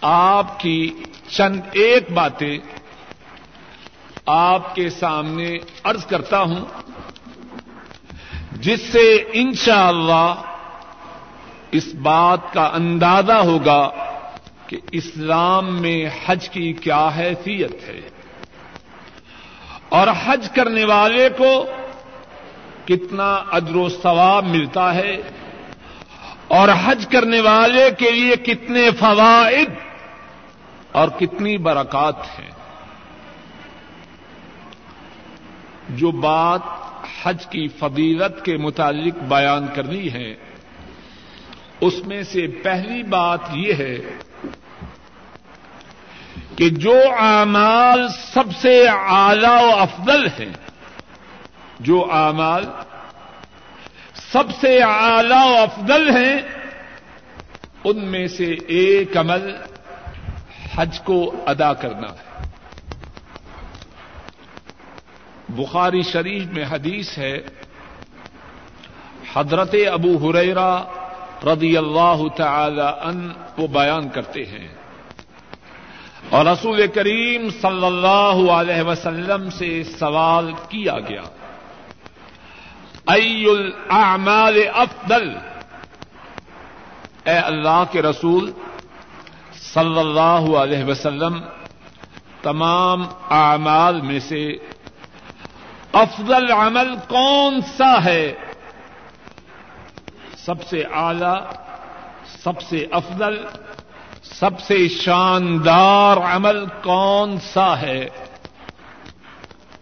آپ 0.00 0.60
کی 0.60 0.90
چند 1.28 1.60
ایک 1.72 2.10
باتیں 2.10 2.58
آپ 4.26 4.74
کے 4.74 4.90
سامنے 4.90 5.58
ارض 5.84 6.06
کرتا 6.06 6.40
ہوں، 6.42 6.64
جس 8.52 8.80
سے 8.80 9.24
انشاءاللہ 9.32 10.12
اللہ 10.12 10.54
اس 11.70 11.94
بات 11.94 12.52
کا 12.52 12.70
اندازہ 12.74 13.32
ہوگا 13.32 13.90
کہ 14.66 14.76
اسلام 14.92 15.80
میں 15.82 16.08
حج 16.26 16.48
کی 16.48 16.72
کیا 16.72 17.08
حیثیت 17.16 17.88
ہے۔ 17.88 18.00
اور 19.94 20.08
حج 20.24 20.48
کرنے 20.50 20.84
والے 20.84 21.28
کو 21.36 21.66
کتنا 22.84 23.34
اجر 23.34 23.76
و 23.76 23.88
ثواب 23.88 24.44
ملتا 24.44 24.94
ہے 24.94 25.16
اور 26.48 26.68
حج 26.84 27.06
کرنے 27.06 27.40
والے 27.40 27.90
کے 27.98 28.10
لیے 28.10 28.36
کتنے 28.36 28.90
فوائد 28.90 29.70
اور 30.92 31.08
کتنی 31.08 31.56
برکات 31.56 32.38
ہیں۔ 32.38 32.50
جو 35.88 36.10
بات 36.10 36.60
حج 37.22 37.46
کی 37.46 37.68
فضیلت 37.68 38.44
کے 38.44 38.56
متعلق 38.56 39.22
بیان 39.22 39.66
کرنی 39.74 40.12
ہے، 40.12 40.34
اس 41.80 42.06
میں 42.06 42.22
سے 42.22 42.46
پہلی 42.46 43.02
بات 43.02 43.40
یہ 43.52 43.72
ہے 43.72 43.98
کہ 46.56 46.68
جو 46.68 47.00
اعمال 47.18 48.08
سب 48.08 48.44
سے 48.60 48.86
اعلی 48.88 49.46
و 49.46 49.78
افضل 49.78 50.26
ہیں، 50.26 50.52
جو 51.80 52.08
اعمال 52.12 52.64
سب 54.32 54.44
سے 54.60 54.82
اعلی 54.82 55.52
و 55.52 55.56
افضل 55.62 56.16
ہیں، 56.16 56.36
ان 57.84 58.04
میں 58.04 58.26
سے 58.26 58.56
ایک 58.66 59.16
عمل 59.16 59.56
حج 60.74 61.00
کو 61.00 61.44
ادا 61.46 61.72
کرنا 61.72 62.08
ہے۔ 62.08 62.46
بخاری 65.48 66.02
شریف 66.02 66.46
میں 66.46 66.64
حدیث 66.70 67.18
ہے، 67.18 67.38
حضرت 69.34 69.74
ابو 69.92 70.30
ہریرا 70.30 70.82
رضی 71.44 71.76
اللہ 71.76 72.22
تعالی 72.36 72.88
ان 73.02 73.32
وہ 73.58 73.66
بیان 73.66 74.08
کرتے 74.08 74.44
ہیں۔ 74.44 74.83
اور 76.30 76.46
رسول 76.46 76.86
کریم 76.86 77.50
صلی 77.50 77.86
اللہ 77.86 78.52
علیہ 78.52 78.82
وسلم 78.82 79.50
سے 79.50 79.84
سوال 79.84 80.52
کیا 80.68 80.98
گیا۔ 81.08 81.22
ای 83.14 83.44
الاعمال 83.50 84.58
افضل؟ 84.74 85.36
اے 87.24 87.38
اللہ 87.38 87.84
کے 87.90 88.02
رسول 88.02 88.52
صلی 89.74 89.98
اللہ 89.98 90.56
علیہ 90.56 90.84
وسلم، 90.84 91.40
تمام 92.42 93.04
اعمال 93.30 94.00
میں 94.00 94.20
سے 94.20 94.56
افضل 95.92 96.52
عمل 96.52 96.94
کون 97.08 97.60
سا 97.76 98.04
ہے؟ 98.04 98.32
سب 100.36 100.62
سے 100.62 100.82
اعلی، 100.92 101.34
سب 102.42 102.62
سے 102.62 102.86
افضل 102.90 103.44
سب 104.38 104.60
سے 104.60 104.88
شاندار 104.88 106.16
عمل 106.16 106.64
کون 106.82 107.36
سا 107.38 107.80
ہے؟ 107.80 108.08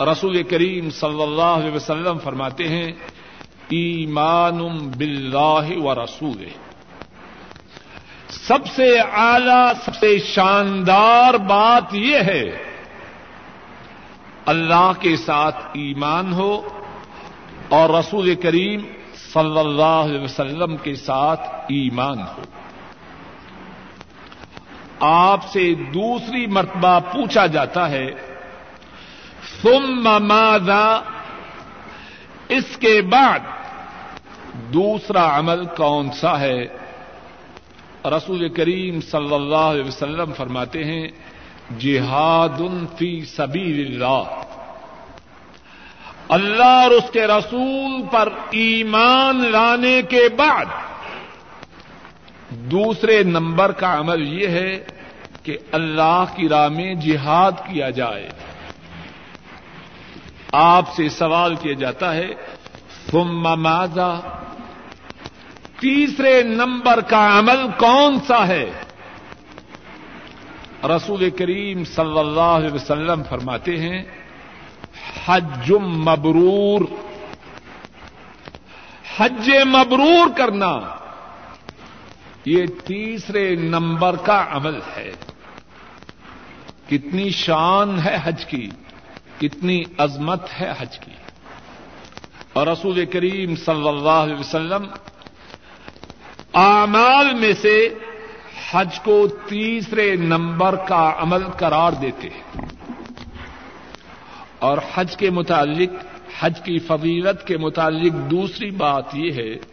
رسول 0.01 0.43
کریم 0.43 0.91
صلی 0.91 1.23
اللہ 1.23 1.59
علیہ 1.61 1.73
وسلم 1.73 2.19
فرماتے 2.19 2.69
ہیں 2.69 2.93
ایمان 3.69 4.59
باللہ 4.89 5.77
و 5.77 5.95
رسول 5.95 6.45
سب 8.29 8.67
سے 8.75 8.99
اعلی، 9.01 9.63
سب 9.85 9.95
سے 9.95 10.19
شاندار 10.19 11.35
بات 11.35 11.95
یہ 11.95 12.19
ہے، 12.19 12.45
اللہ 14.47 14.93
کے 15.01 15.17
ساتھ 15.17 15.57
ایمان 15.75 16.33
ہو 16.33 16.69
اور 17.69 17.91
رسول 17.91 18.35
کریم 18.35 18.81
صلی 19.33 19.59
اللہ 19.59 20.01
علیہ 20.07 20.21
وسلم 20.21 20.77
کے 20.77 20.95
ساتھ 20.95 21.49
ایمان 21.69 22.19
ہو۔ 22.19 22.43
آپ 25.05 25.49
سے 25.49 25.75
دوسری 25.75 26.47
مرتبہ 26.47 27.01
پوچھا 27.01 27.47
جاتا 27.47 27.91
ہے، 27.91 28.11
ثم 29.63 30.27
ماذا؟ 30.27 31.01
اس 32.49 32.77
کے 32.77 33.03
بعد 33.03 33.39
دوسرا 34.53 35.39
عمل 35.39 35.65
کون 35.77 36.11
سا 36.13 36.41
ہے؟ 36.41 36.67
رسول 38.05 38.49
کریم 38.49 39.01
صلی 39.01 39.35
اللہ 39.35 39.57
علیہ 39.57 39.85
وسلم 39.85 40.33
فرماتے 40.33 40.85
ہیں، 40.85 41.09
جہاد 41.79 42.61
فی 42.99 43.25
سبیل 43.25 44.03
اللہ۔ 44.03 44.43
اللہ 46.29 46.65
اور 46.65 46.91
اس 46.91 47.11
کے 47.11 47.27
رسول 47.27 48.03
پر 48.11 48.29
ایمان 48.51 49.37
لانے 49.37 50.03
کے 50.03 50.29
بعد 50.37 50.67
دوسرے 52.55 53.23
نمبر 53.23 53.73
کا 53.73 53.99
عمل 53.99 54.43
یہ 54.43 54.49
ہے 54.49 54.85
کہ 55.43 55.59
اللہ 55.73 56.25
کی 56.37 56.49
راہ 56.49 56.69
میں 56.69 56.95
جہاد 56.95 57.53
کیا 57.53 57.91
جائے۔ 57.91 58.29
آپ 60.53 60.95
سے 60.95 61.09
سوال 61.09 61.55
کیا 61.55 61.73
جاتا 61.73 62.15
ہے، 62.15 62.29
ثم 63.11 63.63
ماذا؟ 63.63 64.21
تیسرے 65.81 66.43
نمبر 66.43 67.01
کا 67.01 67.39
عمل 67.39 67.67
کون 67.79 68.17
سا 68.27 68.49
ہے؟ 68.49 68.71
رسول 70.85 71.31
کریم 71.31 71.85
صلی 71.85 72.19
اللہ 72.19 72.41
علیہ 72.41 72.75
وسلم 72.75 73.23
فرماتے 73.29 73.77
ہیں، 73.77 74.03
حج 75.27 75.73
مبرور۔ 75.73 76.81
حج 79.17 79.51
مبرور 79.51 80.27
کرنا۔ 80.37 81.02
یہ 82.45 82.67
تیسرے 82.85 83.57
نمبر 83.57 84.17
کا 84.17 84.47
عمل 84.51 84.81
ہے۔ 84.97 85.13
کتنی 86.91 87.31
شان 87.31 88.01
ہے 88.05 88.17
حج 88.25 88.47
کی، 88.47 88.71
کتنی 89.41 89.83
عظمت 89.99 90.43
ہے 90.61 90.73
حج 90.79 90.99
کی۔ 90.99 91.11
اور 92.53 92.67
رسول 92.67 93.07
کریم 93.07 93.57
صلی 93.57 93.89
اللہ 93.89 94.09
علیہ 94.09 94.35
وسلم 94.35 94.87
اعمال 96.55 97.35
میں 97.35 97.53
سے 97.53 97.89
حج 98.71 99.01
کو 99.01 99.27
تیسرے 99.49 100.17
نمبر 100.17 100.77
کا 100.89 101.15
عمل 101.17 101.45
قرار 101.59 101.93
دیتے 101.93 102.29
ہیں۔ 102.29 102.61
اور 104.59 104.79
حج 104.95 105.17
کے 105.17 105.31
متعلق، 105.31 106.05
حج 106.41 106.61
کی 106.65 106.79
فضیلت 106.79 107.47
کے 107.47 107.57
متعلق 107.57 108.31
دوسری 108.31 108.71
بات 108.71 109.05
یہ 109.15 109.33
ہے 109.33 109.72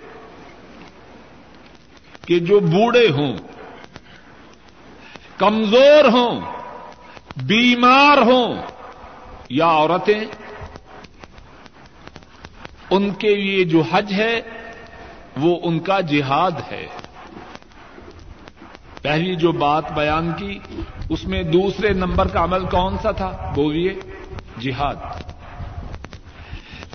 کہ 2.30 2.40
جو 2.40 2.60
بوڑھے 2.60 3.10
ہوں، 3.10 3.38
کمزور 5.38 6.06
ہوں، 6.06 6.42
بیمار 7.44 8.18
ہوں، 8.18 8.56
یا 9.50 9.66
عورتیں، 9.66 10.20
ان 12.90 13.10
کے 13.10 13.36
لیے 13.36 13.64
جو 13.64 13.82
حج 13.92 14.14
ہے، 14.14 14.42
وہ 15.38 15.60
ان 15.64 15.80
کا 15.80 16.00
جہاد 16.00 16.52
ہے۔ 16.72 16.88
پہلی 19.02 19.36
جو 19.36 19.52
بات 19.52 19.92
بیان 19.92 20.32
کی، 20.38 20.60
اس 21.10 21.26
میں 21.26 21.44
دوسرے 21.44 21.94
نمبر 21.94 22.28
کا 22.28 22.44
عمل 22.44 22.66
کون 22.66 22.98
سا 23.02 23.12
تھا؟ 23.12 23.52
بولیے، 23.56 23.94
جہاد۔ 24.60 24.96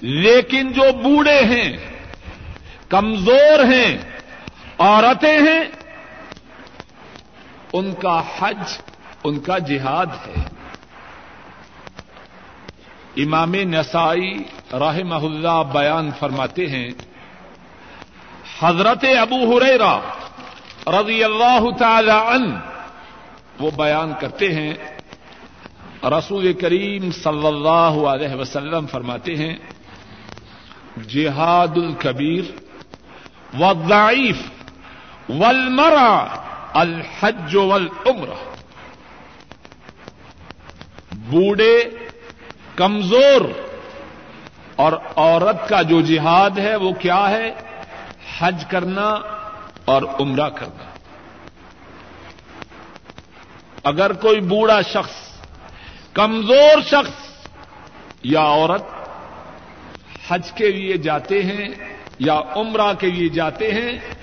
لیکن 0.00 0.72
جو 0.72 0.82
بوڑھے 1.02 1.40
ہیں، 1.40 1.76
کمزور 2.88 3.64
ہیں 3.64 4.13
عورتیں 4.84 5.38
ہیں، 5.38 5.62
ان 7.72 7.94
کا 7.94 8.22
حج، 8.38 8.78
ان 9.24 9.38
کا 9.40 9.58
جہاد 9.58 10.06
ہے۔ 10.26 10.42
امام 13.16 13.54
نسائی 13.54 14.32
راہ 14.72 14.98
اللہ 15.14 15.62
بیان 15.72 16.10
فرماتے 16.18 16.66
ہیں، 16.66 16.88
حضرت 18.60 19.04
ابو 19.20 19.58
ہریرا 19.58 19.96
رضی 20.86 21.24
اللہ 21.24 21.70
تعالی 21.78 22.10
عنہ، 22.10 22.58
وہ 23.60 23.70
بیان 23.76 24.12
کرتے 24.20 24.52
ہیں، 24.54 24.72
رسول 26.04 26.52
کریم 26.52 27.10
صلی 27.10 27.46
اللہ 27.46 27.94
علیہ 28.08 28.34
وسلم 28.34 28.86
فرماتے 28.86 29.34
ہیں، 29.34 29.54
جہاد 31.08 31.76
الکبیر 31.76 32.50
والضعیف 33.60 34.42
والمرا 35.28 36.26
الحج 36.74 37.56
والعمرہ 37.56 38.54
بوڑھے، 41.14 41.90
کمزور 42.76 43.40
اور 44.76 44.92
عورت 45.16 45.68
کا 45.68 45.82
جو 45.82 46.00
جہاد 46.00 46.58
ہے 46.58 46.76
وہ 46.76 46.92
کیا 46.92 47.30
ہے؟ 47.30 47.50
حج 48.38 48.64
کرنا 48.70 49.20
اور 49.84 50.02
عمرہ 50.20 50.48
کرنا۔ 50.48 50.84
اگر 53.84 54.12
کوئی 54.12 54.40
بوڑھا 54.40 54.82
شخص، 54.82 55.40
کمزور 56.12 56.80
شخص 56.86 57.46
یا 58.22 58.40
عورت 58.40 58.84
حج 60.28 60.52
کے 60.52 60.72
لیے 60.72 60.96
جاتے 60.96 61.42
ہیں 61.42 61.68
یا 62.18 62.40
عمرہ 62.56 62.92
کے 62.94 63.06
لیے 63.06 63.28
جاتے 63.28 63.72
ہیں 63.72 64.13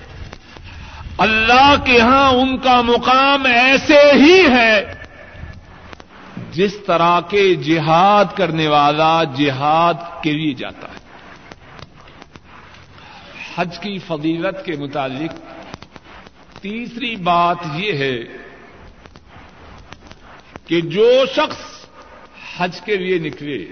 اللہ 1.22 1.74
کے 1.84 2.00
ہاں 2.00 2.30
ان 2.32 2.58
کا 2.58 2.82
مقام 2.82 3.44
ایسے 3.44 4.00
ہی 4.12 4.40
ہے 4.52 4.94
جس 6.52 6.76
طرح 6.86 7.20
کے 7.20 7.54
جہاد 7.54 8.24
کرنے 8.36 8.68
والا 8.68 9.24
جہاد 9.24 10.22
کے 10.22 10.32
لیے 10.32 10.54
جاتا 10.54 10.88
ہے۔ 10.88 11.00
حج 13.56 13.78
کی 13.78 13.98
فضیلت 13.98 14.64
کے 14.64 14.72
متعلق 14.76 15.32
تیسری 16.60 17.16
بات 17.16 17.56
یہ 17.74 17.92
ہے 17.92 18.18
کہ 20.66 20.80
جو 20.80 21.24
شخص 21.36 21.86
حج 22.58 22.80
کے 22.80 22.96
لیے 22.96 23.18
نکلے، 23.18 23.64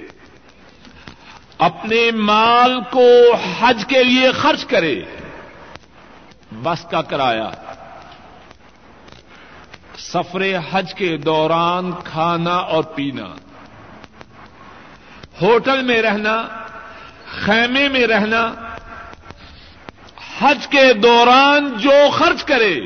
اپنے 1.59 2.11
مال 2.11 2.81
کو 2.91 3.35
حج 3.61 3.85
کے 3.89 4.05
لیے 4.05 4.33
خرچ 4.33 4.65
کرے 4.65 5.03
بس 6.53 6.87
کا 6.91 7.03
کرایہ 7.03 7.51
سفر 9.99 10.43
حج 10.71 10.95
کے 10.95 11.17
دوران 11.17 11.93
کھانا 12.05 12.57
اور 12.57 12.85
پینا۔ 12.85 13.35
ہوٹل 15.43 15.83
میں 15.83 16.03
رہنا، 16.03 16.49
خیمے 17.27 17.89
میں 17.89 18.07
رہنا۔ 18.07 18.53
حج 20.41 20.67
کے 20.67 20.93
دوران 20.93 21.79
جو 21.79 22.11
خرچ 22.13 22.45
کرے۔ 22.45 22.81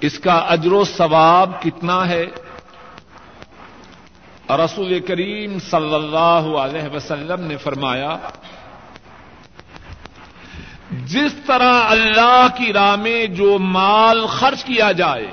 اس 0.00 0.18
کا 0.18 0.34
اجر 0.34 0.72
و 0.72 0.84
ثواب 0.84 1.62
کتنا 1.62 2.08
ہے؟ 2.08 2.26
رسول 4.50 5.00
کریم 5.00 5.58
صلی 5.58 5.94
اللہ 5.94 6.58
علیہ 6.58 6.94
وسلم 6.94 7.46
نے 7.46 7.56
فرمایا 7.56 8.16
جس 11.02 11.32
طرح 11.46 11.84
اللہ 11.84 12.46
کی 12.56 12.72
راہ 12.72 12.96
میں 12.96 13.26
جو 13.26 13.58
مال 13.58 14.26
خرچ 14.26 14.64
کیا 14.64 14.92
جائے، 14.92 15.30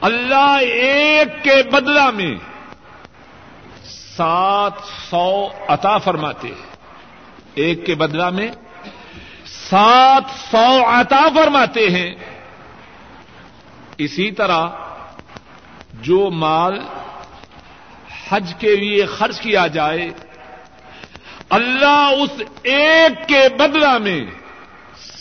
اللہ 0.00 0.58
ایک 0.60 1.44
کے 1.44 1.62
بدلہ 1.72 2.10
میں 2.10 2.34
سات 4.16 4.72
سو 5.10 5.48
عطا 5.68 5.98
فرماتے 5.98 6.48
ہیں۔ 6.48 6.66
ایک 7.54 7.86
کے 7.86 7.94
بدلہ 7.94 8.30
میں 8.30 8.48
سات 9.46 10.22
سو 10.50 10.84
عطا 10.86 11.28
فرماتے 11.34 11.88
ہیں۔ 11.88 12.14
اسی 13.98 14.30
طرح 14.30 14.68
جو 15.92 16.30
مال 16.30 16.80
حج 18.28 18.54
کے 18.58 18.76
لیے 18.76 19.06
خرچ 19.06 19.40
کیا 19.40 19.66
جائے 19.66 20.10
اللہ 21.50 22.12
اس 22.20 22.42
ایک 22.62 23.28
کے 23.28 23.48
بدلہ 23.58 23.98
میں 23.98 24.24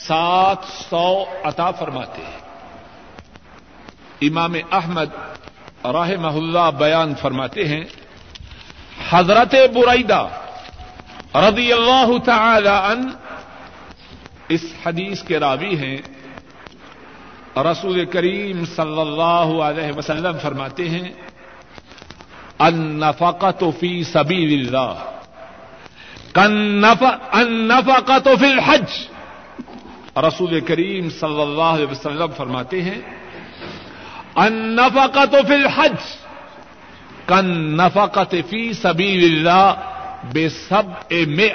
سات 0.07 0.57
سو 0.89 1.25
عطا 1.43 1.71
فرماتے 1.71 2.21
ہیں۔ 2.21 2.39
امام 4.21 4.53
احمد 4.71 5.05
راہ 5.85 6.11
اللہ 6.35 6.71
بیان 6.77 7.15
فرماتے 7.15 7.67
ہیں۔ 7.67 7.83
حضرت 9.09 9.55
برعیدہ 9.73 10.27
رضی 11.35 11.73
اللہ 11.73 12.17
تعالی 12.25 12.67
ان 12.67 13.09
اس 14.49 14.65
حدیث 14.85 15.23
کے 15.23 15.39
راوی 15.39 15.77
ہیں۔ 15.77 15.97
رسول 17.57 18.05
کریم 18.05 18.65
صلی 18.65 19.01
اللہ 19.01 19.63
علیہ 19.63 19.97
وسلم 19.97 20.37
فرماتے 20.41 20.89
ہیں 20.89 21.11
النفقت 22.59 23.63
فی 23.79 24.03
سبیل 24.03 24.75
اللہ۔ 24.75 25.12
النفقت 26.35 28.27
فی 28.39 28.45
الحج. 28.45 28.91
رسول 30.17 30.59
کریم 30.59 31.09
صلی 31.09 31.41
اللہ 31.41 31.71
علیہ 31.77 31.87
وسلم 31.91 32.31
فرماتے 32.37 32.81
ہیں 32.81 33.01
النفقت 34.35 35.35
فی 35.47 35.53
الحج 35.53 36.01
کن 37.25 37.45
نفقت 37.77 38.35
فی 38.49 38.73
سبیل 38.73 39.23
اللہ 39.23 39.73
بے 40.33 40.49
سب 40.49 40.85
اے 41.07 41.25
میں 41.25 41.49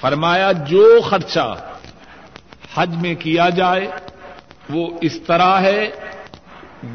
فرمایا، 0.00 0.52
جو 0.52 1.00
خرچہ 1.00 1.48
حج 2.74 2.96
میں 2.96 3.14
کیا 3.14 3.48
جائے، 3.48 3.86
وہ 4.70 4.90
اس 5.00 5.20
طرح 5.20 5.60
ہے، 5.60 5.90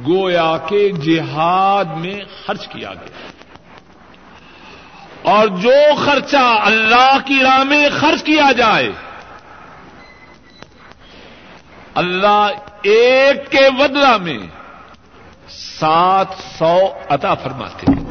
گویا 0.07 0.57
کے 0.69 0.89
جہاد 0.91 1.85
میں 1.97 2.19
خرچ 2.45 2.67
کیا 2.67 2.93
گیا۔ 2.93 3.36
اور 5.27 5.47
جو 5.47 5.95
خرچہ 6.05 6.59
اللہ 6.65 7.17
کی 7.25 7.39
راہ 7.43 7.63
میں 7.63 7.89
خرچ 7.99 8.23
کیا 8.23 8.51
جائے، 8.51 8.91
اللہ 11.93 12.49
ایک 12.81 13.51
کے 13.51 13.69
بدلہ 13.69 14.17
میں 14.17 14.37
سات 15.49 16.27
سو 16.57 16.79
عطا 17.09 17.33
فرماتے 17.33 17.91
ہیں۔ 17.91 18.05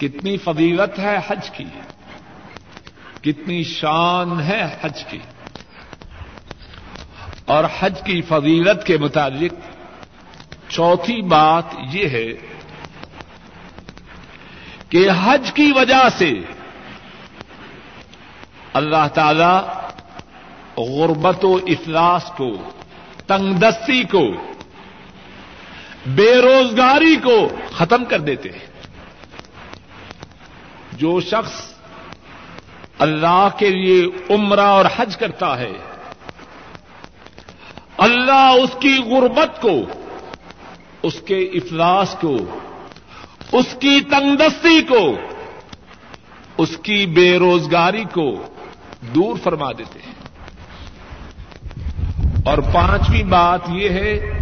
کتنی 0.00 0.36
فضیلت 0.36 0.98
ہے 0.98 1.20
حج 1.28 1.50
کی، 1.50 1.64
کتنی 3.20 3.64
شان 3.64 4.40
ہے 4.40 4.76
حج 4.82 5.04
کی۔ 5.04 5.18
اور 7.44 7.64
حج 7.80 8.02
کی 8.04 8.22
فضیلت 8.22 8.86
کے 8.86 8.96
متعلق 8.96 9.52
چوتھی 10.68 11.22
بات 11.22 11.64
یہ 11.92 12.08
ہے 12.08 12.57
کہ 14.88 15.08
حج 15.22 15.52
کی 15.52 15.72
وجہ 15.76 16.08
سے 16.18 16.32
اللہ 18.72 19.08
تعالی 19.14 19.70
غربت 20.76 21.44
و 21.44 21.54
افلاس 21.54 22.32
کو 22.36 22.70
تنگ 23.26 23.52
دستی 23.52 24.02
کو 24.02 24.28
بے 26.06 26.36
روزگاری 26.42 27.16
کو 27.16 27.48
ختم 27.72 28.04
کر 28.04 28.20
دیتے 28.20 28.48
ہیں۔ 28.48 28.66
جو 30.92 31.20
شخص 31.20 31.74
اللہ 32.98 33.48
کے 33.58 33.70
لیے 33.70 34.06
عمرہ 34.30 34.60
اور 34.60 34.84
حج 34.96 35.16
کرتا 35.16 35.58
ہے، 35.58 35.72
اللہ 37.98 38.56
اس 38.62 38.70
کی 38.80 38.98
غربت 39.06 39.62
کو، 39.62 39.82
اس 41.02 41.20
کے 41.20 41.38
افلاس 41.38 42.16
کو 42.20 42.36
اس 43.52 43.66
کی 43.80 44.00
تنگدستی 44.00 44.82
کو، 44.82 45.16
اس 46.58 46.76
کی 46.76 47.06
بے 47.06 47.38
روزگاری 47.38 48.04
کو 48.12 48.46
دور 49.14 49.36
فرما 49.42 49.72
دیتے 49.72 49.98
ہیں۔ 50.06 50.14
اور 52.44 52.58
پانچویں 52.58 53.22
بات 53.22 53.60
یہ 53.68 53.88
ہے، 53.88 54.38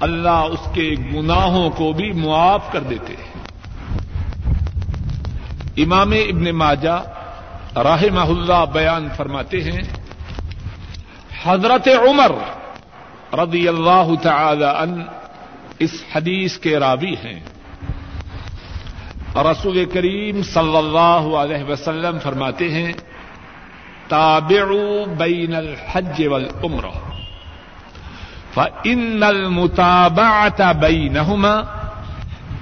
اللہ 0.00 0.28
اس 0.28 0.58
کے 0.74 0.94
گناہوں 1.14 1.70
کو 1.70 1.92
بھی 1.92 2.12
معاف 2.12 2.72
کر 2.72 2.80
دیتے 2.80 3.12
ہیں۔ 3.12 3.34
امام 5.76 6.10
ابن 6.10 6.50
ماجہ 6.50 7.04
راہ 7.76 8.02
اللہ 8.12 8.64
بیان 8.72 9.08
فرماتے 9.16 9.62
ہیں، 9.62 9.82
حضرت 11.44 11.88
عمر 11.88 12.32
رضی 13.38 13.68
اللہ 13.68 14.08
تعالی 14.22 14.64
ان 14.64 15.02
اس 15.78 16.04
حدیث 16.14 16.58
کے 16.58 16.78
راوی 16.78 17.14
ہیں۔ 17.14 17.40
رسول 19.36 19.84
کریم 19.84 20.42
صلی 20.42 20.76
اللہ 20.76 21.36
علیہ 21.36 21.64
وسلم 21.64 22.18
فرماتے 22.18 22.72
ہیں، 22.72 22.92
تابعوا 24.08 25.14
بین 25.18 25.54
الحج 25.54 26.26
والعمرہ، 26.26 26.90
فإن 28.54 29.22
المتابعة 29.22 30.72
بينهما 30.80 31.62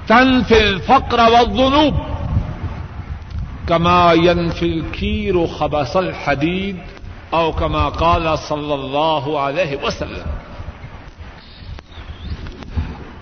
تنفي 0.06 0.61
الفقر 0.61 1.20
والذنوب 1.20 1.94
كما 3.68 4.12
ينفي 4.12 4.72
الكير 4.72 5.35
خبص 5.58 5.96
الحديد 5.96 6.76
او 7.30 7.52
كما 7.52 7.88
قال 7.88 8.26
صلی 8.37 8.72
اللہ 8.72 9.37
علیہ 9.38 9.85
وسلم۔ 9.85 10.28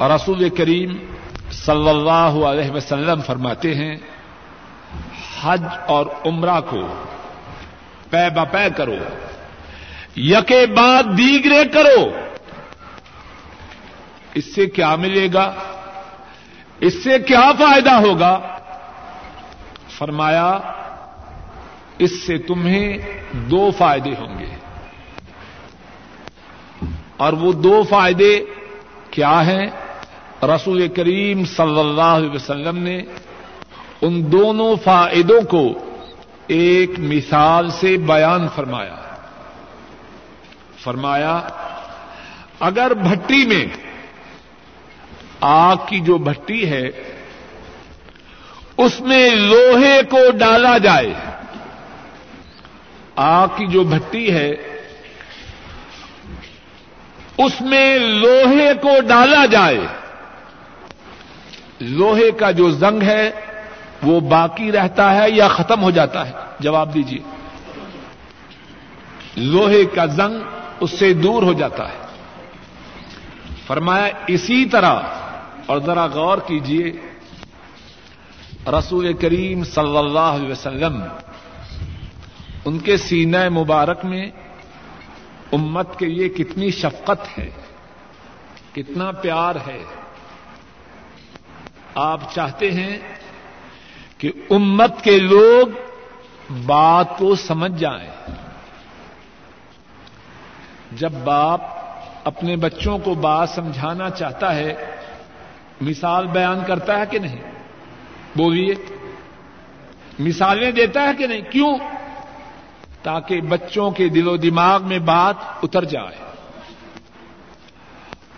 رسول 0.01 0.49
کریم 0.49 1.10
صلی 1.53 1.89
اللہ 1.89 2.45
علیہ 2.45 2.71
وسلم 2.71 3.21
فرماتے 3.27 3.75
ہیں، 3.75 3.97
حج 5.43 5.63
اور 5.87 6.07
عمرہ 6.27 6.61
کو 6.61 7.05
پے 8.11 8.31
بپے 8.31 8.69
کرو، 8.77 8.97
یکے 10.17 10.67
بعد 10.67 11.03
دیگرے 11.03 11.65
کرو۔ 11.65 12.11
اس 14.35 14.55
سے 14.55 14.67
کیا 14.67 14.97
ملے 14.97 15.29
گا؟ 15.35 15.55
اس 16.81 17.05
سے 17.05 17.19
کیا 17.19 17.53
فائدہ 17.59 17.91
ہوگا؟ 17.91 18.59
فرمایا، 19.89 20.59
اس 21.99 22.23
سے 22.23 22.39
تمہیں 22.39 22.99
دو 23.33 23.71
فائدے 23.71 24.11
ہوں 24.11 24.39
گے۔ 24.39 24.55
اور 27.17 27.33
وہ 27.33 27.53
دو 27.53 27.83
فائدے 27.83 28.45
کیا 29.11 29.47
ہیں؟ 29.47 29.67
رسول 30.43 30.89
کریم 30.89 31.45
صلی 31.45 31.81
اللہ 31.81 32.03
علیہ 32.03 32.31
وسلم 32.31 32.79
نے 32.79 33.03
ان 34.01 34.33
دونوں 34.33 34.77
فائدوں 34.85 35.41
کو 35.43 35.79
ایک 36.47 36.91
مثال 36.99 37.71
سے 37.71 37.97
بیان 37.97 38.47
فرمایا۔ 38.55 38.97
فرمایا، 40.79 41.41
اگر 42.61 42.95
بھٹی 42.95 43.47
میں 43.47 43.67
آگ 45.41 45.77
کی 45.89 46.01
جو 46.01 46.19
بھٹی 46.19 46.71
ہے، 46.71 46.89
اس 48.77 49.01
میں 49.01 49.31
لوہے 49.31 50.01
کو 50.11 50.31
ڈالا 50.39 50.79
جائے، 50.79 51.15
آگ 53.17 53.49
کی 53.57 53.67
جو 53.67 53.85
بھٹی 53.85 54.33
ہے، 54.33 54.51
اس 57.39 57.61
میں 57.61 57.99
لوہے 57.99 58.73
کو 58.83 59.01
ڈالا 59.09 59.47
جائے 59.47 59.81
لوہے 61.81 62.31
کا 62.31 62.51
جو 62.51 62.71
زنگ 62.71 63.03
ہے، 63.03 63.31
وہ 64.03 64.21
باقی 64.21 64.73
رہتا 64.73 65.15
ہے 65.15 65.31
یا 65.31 65.49
ختم 65.49 65.83
ہو 65.83 65.91
جاتا 65.91 66.27
ہے؟ 66.27 66.33
جواب 66.61 66.95
دیجیے 66.95 67.19
لوہے 69.37 69.85
کا 69.85 70.07
زنگ 70.07 70.41
اس 70.81 70.99
سے 70.99 71.13
دور 71.13 71.43
ہو 71.43 71.53
جاتا 71.53 71.89
ہے۔ 71.89 71.97
فرمایا، 73.67 74.09
اسی 74.27 74.65
طرح، 74.65 75.01
اور 75.67 75.79
ذرا 75.79 76.07
غور 76.07 76.39
کیجیے 76.39 76.93
رسول 78.67 79.13
کریم 79.13 79.65
صلی 79.65 79.97
اللہ 79.97 80.19
علیہ 80.19 80.51
وسلم 80.51 81.03
ان 82.65 82.79
کے 82.79 82.97
سینہ 82.97 83.49
مبارک 83.49 84.05
میں 84.05 84.31
امت 85.53 85.99
کے 85.99 86.07
لیے 86.07 86.29
کتنی 86.29 86.71
شفقت 86.71 87.39
ہے، 87.39 87.51
کتنا 88.73 89.11
پیار 89.11 89.55
ہے۔ 89.67 89.83
آپ 91.95 92.35
چاہتے 92.35 92.71
ہیں 92.71 92.99
کہ 94.19 94.33
امت 94.51 95.05
کے 95.05 95.19
لوگ 95.19 95.67
بات 96.67 97.19
کو 97.19 97.35
سمجھ 97.35 97.73
جائیں۔ 97.73 98.11
جب 100.93 101.13
باپ 101.13 101.61
اپنے 102.25 102.57
بچوں 102.57 102.99
کو 102.99 103.15
بات 103.15 103.51
سمجھانا 103.51 104.11
چاہتا 104.11 104.57
ہے، 104.57 104.75
مثال 105.81 106.27
بیان 106.27 106.61
کرتا 106.67 106.99
ہے 106.99 107.05
کہ 107.11 107.19
نہیں؟ 107.19 107.43
بولیے۔ 108.37 108.75
مثالیں 110.19 110.73
دیتا 110.73 111.03
ہے 111.03 111.15
کہ 111.19 111.27
نہیں؟ 111.27 111.41
کیوں؟ 111.41 111.79
تاکہ 113.03 113.41
بچوں 113.41 113.91
کے 113.91 114.09
دل 114.09 114.29
و 114.29 114.37
دماغ 114.37 114.83
میں 114.83 114.99
بات 114.99 115.35
اتر 115.63 115.85
جائے۔ 115.85 116.33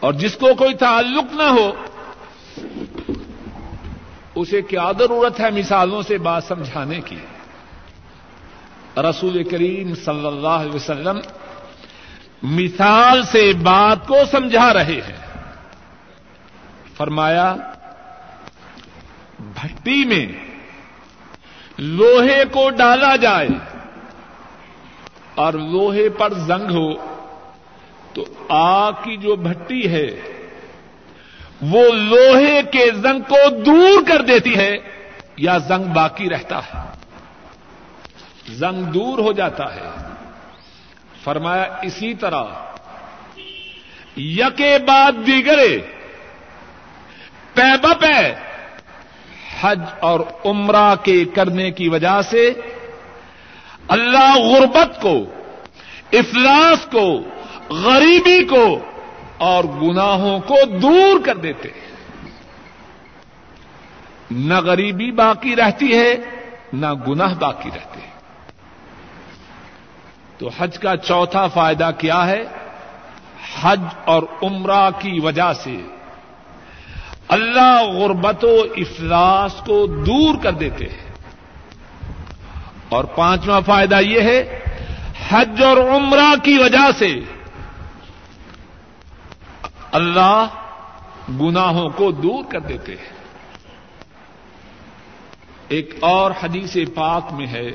اور 0.00 0.12
جس 0.12 0.34
کو 0.34 0.54
کوئی 0.58 0.74
تعلق 0.74 1.24
نہ 1.32 1.42
ہو 1.42 1.72
اسے 4.42 4.62
کیا 4.62 4.92
ضرورت 4.98 5.40
ہے 5.40 5.50
مثالوں 5.50 6.02
سے 6.02 6.18
بات 6.18 6.44
سمجھانے 6.44 7.00
کی؟ 7.00 7.18
رسول 8.96 9.44
کریم 9.44 9.94
صلی 9.94 10.26
اللہ 10.26 10.62
علیہ 10.62 10.74
وسلم 10.74 11.20
مثال 12.42 13.22
سے 13.22 13.52
بات 13.52 14.06
کو 14.06 14.16
سمجھا 14.30 14.72
رہے 14.74 15.00
ہیں۔ 15.08 15.42
فرمایا، 16.94 17.56
بھٹی 19.38 20.04
میں 20.04 20.26
لوہے 21.78 22.44
کو 22.52 22.70
ڈالا 22.70 23.16
جائے 23.16 23.48
اور 25.34 25.52
لوہے 25.52 26.08
پر 26.08 26.34
زنگ 26.34 26.70
ہو 26.70 26.94
تو 28.14 28.24
آگ 28.48 28.92
کی 28.92 29.16
جو 29.16 29.36
بھٹی 29.36 29.92
ہے 29.92 30.08
وہ 31.62 31.88
لوہے 31.92 32.62
کے 32.62 32.90
زنگ 32.94 33.20
کو 33.20 33.50
دور 33.50 34.02
کر 34.08 34.22
دیتی 34.22 34.56
ہے 34.56 34.76
یا 35.36 35.58
زنگ 35.58 35.84
باقی 35.84 36.30
رہتا 36.30 36.58
ہے؟ 36.58 36.78
زنگ 38.48 38.82
دور 38.82 39.18
ہو 39.18 39.32
جاتا 39.32 39.74
ہے۔ 39.74 39.90
فرمایا 41.24 41.62
اسی 41.82 42.14
طرح 42.14 42.44
یکے 44.16 44.78
بعد 44.86 45.12
دیگرے 45.26 45.78
پے 47.54 47.76
بپے 47.82 48.34
حج 49.60 49.80
اور 50.00 50.20
عمرہ 50.44 50.94
کے 51.02 51.24
کرنے 51.24 51.70
کی 51.70 51.88
وجہ 51.88 52.22
سے 52.30 52.52
اللہ 53.88 54.36
غربت 54.36 55.02
کو، 55.02 55.26
افلاس 56.12 56.86
کو، 56.90 57.20
غریبی 57.68 58.44
کو 58.44 58.91
اور 59.42 59.64
گناہوں 59.64 60.40
کو 60.40 60.54
دور 60.78 61.24
کر 61.24 61.36
دیتے 61.36 61.68
نہ 64.30 64.54
غریبی 64.54 65.10
باقی 65.10 65.56
رہتی 65.56 65.98
ہے، 65.98 66.14
نہ 66.72 66.86
گناہ 67.08 67.34
باقی 67.34 67.70
رہتے 67.74 68.00
ہیں۔ 68.00 68.12
تو 70.38 70.50
حج 70.58 70.78
کا 70.78 70.96
چوتھا 70.96 71.46
فائدہ 71.46 71.90
کیا 71.98 72.26
ہے؟ 72.26 72.42
حج 73.62 73.80
اور 74.04 74.22
عمرہ 74.42 74.90
کی 74.90 75.20
وجہ 75.20 75.52
سے۔ 75.52 75.76
اللہ 77.28 77.82
غربت 77.82 78.44
و 78.44 78.56
افلاس 78.76 79.54
کو 79.66 79.86
دور 79.86 80.34
کر 80.42 80.52
دیتے 80.52 80.84
ہیں۔ 80.84 81.12
اور 82.88 83.04
پانچواں 83.04 83.60
فائدہ 83.66 84.00
یہ 84.00 84.20
ہے، 84.20 84.58
حج 85.30 85.62
اور 85.62 85.76
عمرہ 85.76 86.34
کی 86.42 86.58
وجہ 86.58 86.90
سے 86.98 87.20
اللہ 89.92 90.46
گناہوں 91.40 91.90
کو 91.90 92.10
دور 92.10 92.44
کر 92.52 92.60
دیتے 92.60 92.92
ہیں۔ 92.92 93.12
ایک 95.68 95.94
اور 96.00 96.30
حدیث 96.42 96.76
پاک 96.94 97.32
میں 97.32 97.46
ہے۔ 97.46 97.70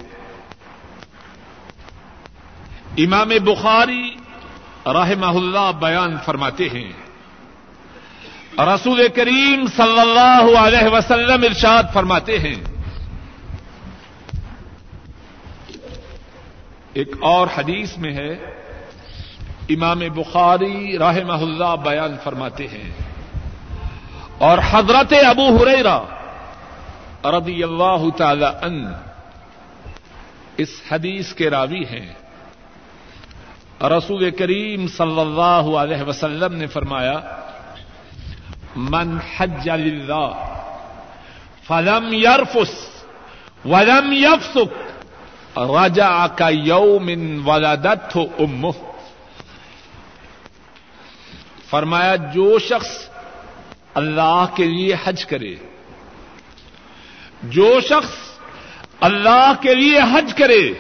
امام 2.97 3.29
بخاری 3.29 4.15
رحمہ 4.85 5.25
اللہ 5.25 5.71
بیان 5.79 6.17
فرماتے 6.25 6.69
ہیں۔ 6.69 6.91
رسول 8.59 9.07
کریم 9.15 9.65
صلی 9.75 9.99
اللہ 9.99 10.57
علیہ 10.59 10.87
وسلم 10.91 11.43
ارشاد 11.43 11.83
فرماتے 11.93 12.39
ہیں۔ 12.39 12.55
ایک 16.93 17.09
اور 17.21 17.47
حدیث 17.57 17.97
میں 17.97 18.13
ہے۔ 18.13 18.56
امام 19.69 19.99
بخاری 19.99 20.97
رحمہ 20.97 21.33
اللہ 21.33 21.75
بیان 21.83 22.15
فرماتے 22.23 22.67
ہیں۔ 22.67 22.91
اور 24.37 24.57
حضرت 24.71 25.13
ابو 25.25 25.63
ہریرا 25.63 25.99
رضی 27.25 27.63
اللہ 27.63 28.09
تعالی 28.17 28.45
ان 28.45 28.93
اس 30.57 30.81
حدیث 30.91 31.33
کے 31.33 31.49
راوی 31.49 31.83
ہیں۔ 31.83 32.13
رسول 33.81 34.31
کریم 34.31 34.87
صلی 34.87 35.19
اللہ 35.19 35.77
علیہ 35.77 36.03
وسلم 36.03 36.53
نے 36.53 36.67
فرمایا، 36.67 37.19
من 38.75 39.17
حج 39.37 39.69
للہ 39.69 40.55
فلم 41.67 42.13
یرفس 42.13 43.03
ولم 43.65 44.11
یفسک 44.11 44.73
رجع 45.59 46.27
کا 46.27 46.49
یوم 46.49 47.09
ولدت 47.45 48.15
ہو 48.15 48.23
ام 48.39 48.65
فرمایا 51.69 52.15
جو 52.15 52.59
شخص 52.59 53.09
اللہ 53.93 54.45
کے 54.55 54.65
لیے 54.65 54.95
حج 55.03 55.25
کرے، 55.25 55.55
جو 57.43 57.79
شخص 57.79 58.15
اللہ 58.99 59.51
کے 59.61 59.73
لیے 59.73 59.99
حج 59.99 60.33
کرے 60.37 60.73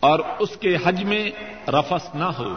اور 0.00 0.20
اس 0.38 0.56
کے 0.60 0.76
حج 0.84 1.04
میں 1.04 1.30
رفس 1.68 2.14
نہ 2.14 2.24
ہو، 2.24 2.52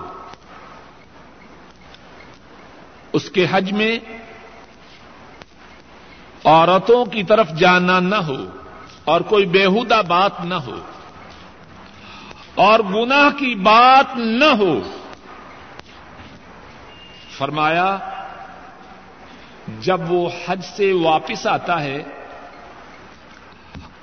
اس 3.14 3.30
کے 3.30 3.46
حج 3.52 3.72
میں 3.72 4.00
عورتوں 6.46 7.06
کی 7.06 7.24
طرف 7.24 7.50
جانا 7.50 8.00
نہ 8.00 8.16
ہو 8.16 8.46
اور 9.04 9.22
کوئی 9.22 9.46
بےحدہ 9.46 10.02
بات 10.08 10.46
نہ 10.46 10.54
ہو 10.54 10.80
اور 12.56 12.80
گناہ 12.80 13.30
کی 13.30 13.56
بات 13.56 14.16
نہ 14.16 14.52
ہو 14.60 14.80
فرمایا، 17.39 17.97
جب 19.82 20.12
وہ 20.12 20.30
حج 20.45 20.62
سے 20.75 20.91
واپس 20.93 21.47
آتا 21.47 21.84
ہے، 21.84 22.04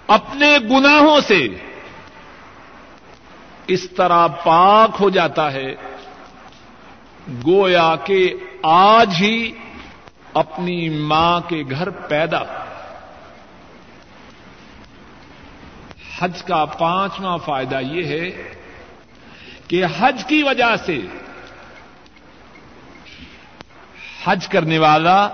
اپنے 0.06 0.58
گناہوں 0.70 1.20
سے 1.20 1.48
اس 3.66 3.90
طرح 3.90 4.26
پاک 4.26 4.96
ہو 5.00 5.10
جاتا 5.10 5.52
ہے، 5.52 5.74
گویا 7.46 7.94
کہ 8.04 8.34
آج 8.62 9.14
ہی 9.20 9.52
اپنی 10.34 10.88
ماں 10.88 11.40
کے 11.48 11.62
گھر 11.70 11.90
پیدا۔ 11.90 12.42
حج 16.18 16.42
کا 16.42 16.64
پانچواں 16.64 17.38
فائدہ 17.38 17.80
یہ 17.82 18.04
ہے 18.04 18.52
کہ 19.68 19.84
حج 19.98 20.24
کی 20.26 20.42
وجہ 20.42 20.74
سے 20.86 20.98
حج 24.26 24.48
کرنے 24.48 24.78
والا 24.78 25.28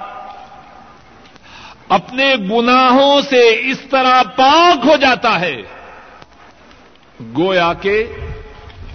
اپنے 1.89 2.35
گناہوں 2.51 3.21
سے 3.23 3.71
اس 3.71 3.79
طرح 3.91 4.23
پاک 4.37 4.87
ہو 4.87 4.97
جاتا 4.97 5.41
ہے۔ 5.41 5.57
گویا 7.37 7.73
کہ 7.73 8.05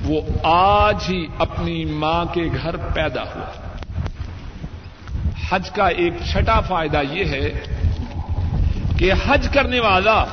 وہ 0.03 0.21
آج 0.43 0.95
ہی 1.09 1.27
اپنی 1.39 1.85
ماں 1.85 2.25
کے 2.25 2.49
گھر 2.61 2.77
پیدا 2.77 3.21
ہوا۔ 3.21 3.67
حج 5.49 5.69
کا 5.71 5.87
ایک 5.87 6.13
چھٹا 6.31 6.59
فائدہ 6.59 7.01
یہ 7.11 7.25
ہے 7.25 7.65
کہ 8.97 9.11
حج 9.27 9.47
کرنے 9.53 9.79
والا 9.79 10.25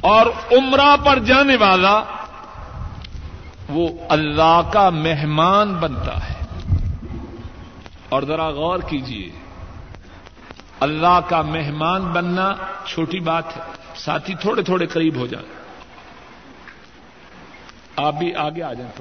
اور 0.00 0.26
عمرہ 0.52 0.96
پر 1.04 1.18
جانے 1.18 1.56
والا 1.56 2.02
وہ 3.68 3.88
اللہ 4.08 4.60
کا 4.72 4.90
مہمان 4.90 5.74
بنتا 5.74 6.16
ہے۔ 6.16 6.31
اور 8.12 8.22
ذرا 8.22 8.48
غور 8.50 8.78
کیجیے 8.78 9.30
اللہ 10.80 11.20
کا 11.28 11.42
مہمان 11.42 12.02
بننا 12.02 12.52
چھوٹی 12.86 13.20
بات 13.20 13.56
ہے، 13.56 13.62
ساتھی 13.96 14.34
تھوڑے 14.34 14.62
تھوڑے 14.62 14.86
قریب 14.86 15.16
ہو 15.16 15.26
جائیں 15.26 15.46
آپ 17.96 18.14
بھی 18.14 18.34
آگے 18.34 18.62
آ 18.62 18.72
جائیں 18.72 18.92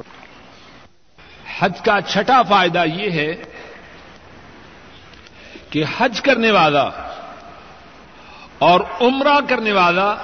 حج 1.59 1.81
کا 1.81 2.01
چھٹا 2.07 2.41
فائدہ 2.41 2.83
یہ 2.93 3.11
ہے 3.11 3.35
کہ 5.69 5.83
حج 5.97 6.21
کرنے 6.21 6.51
والا 6.51 6.89
اور 8.59 8.79
عمرہ 9.01 9.39
کرنے 9.49 9.71
والا 9.71 10.15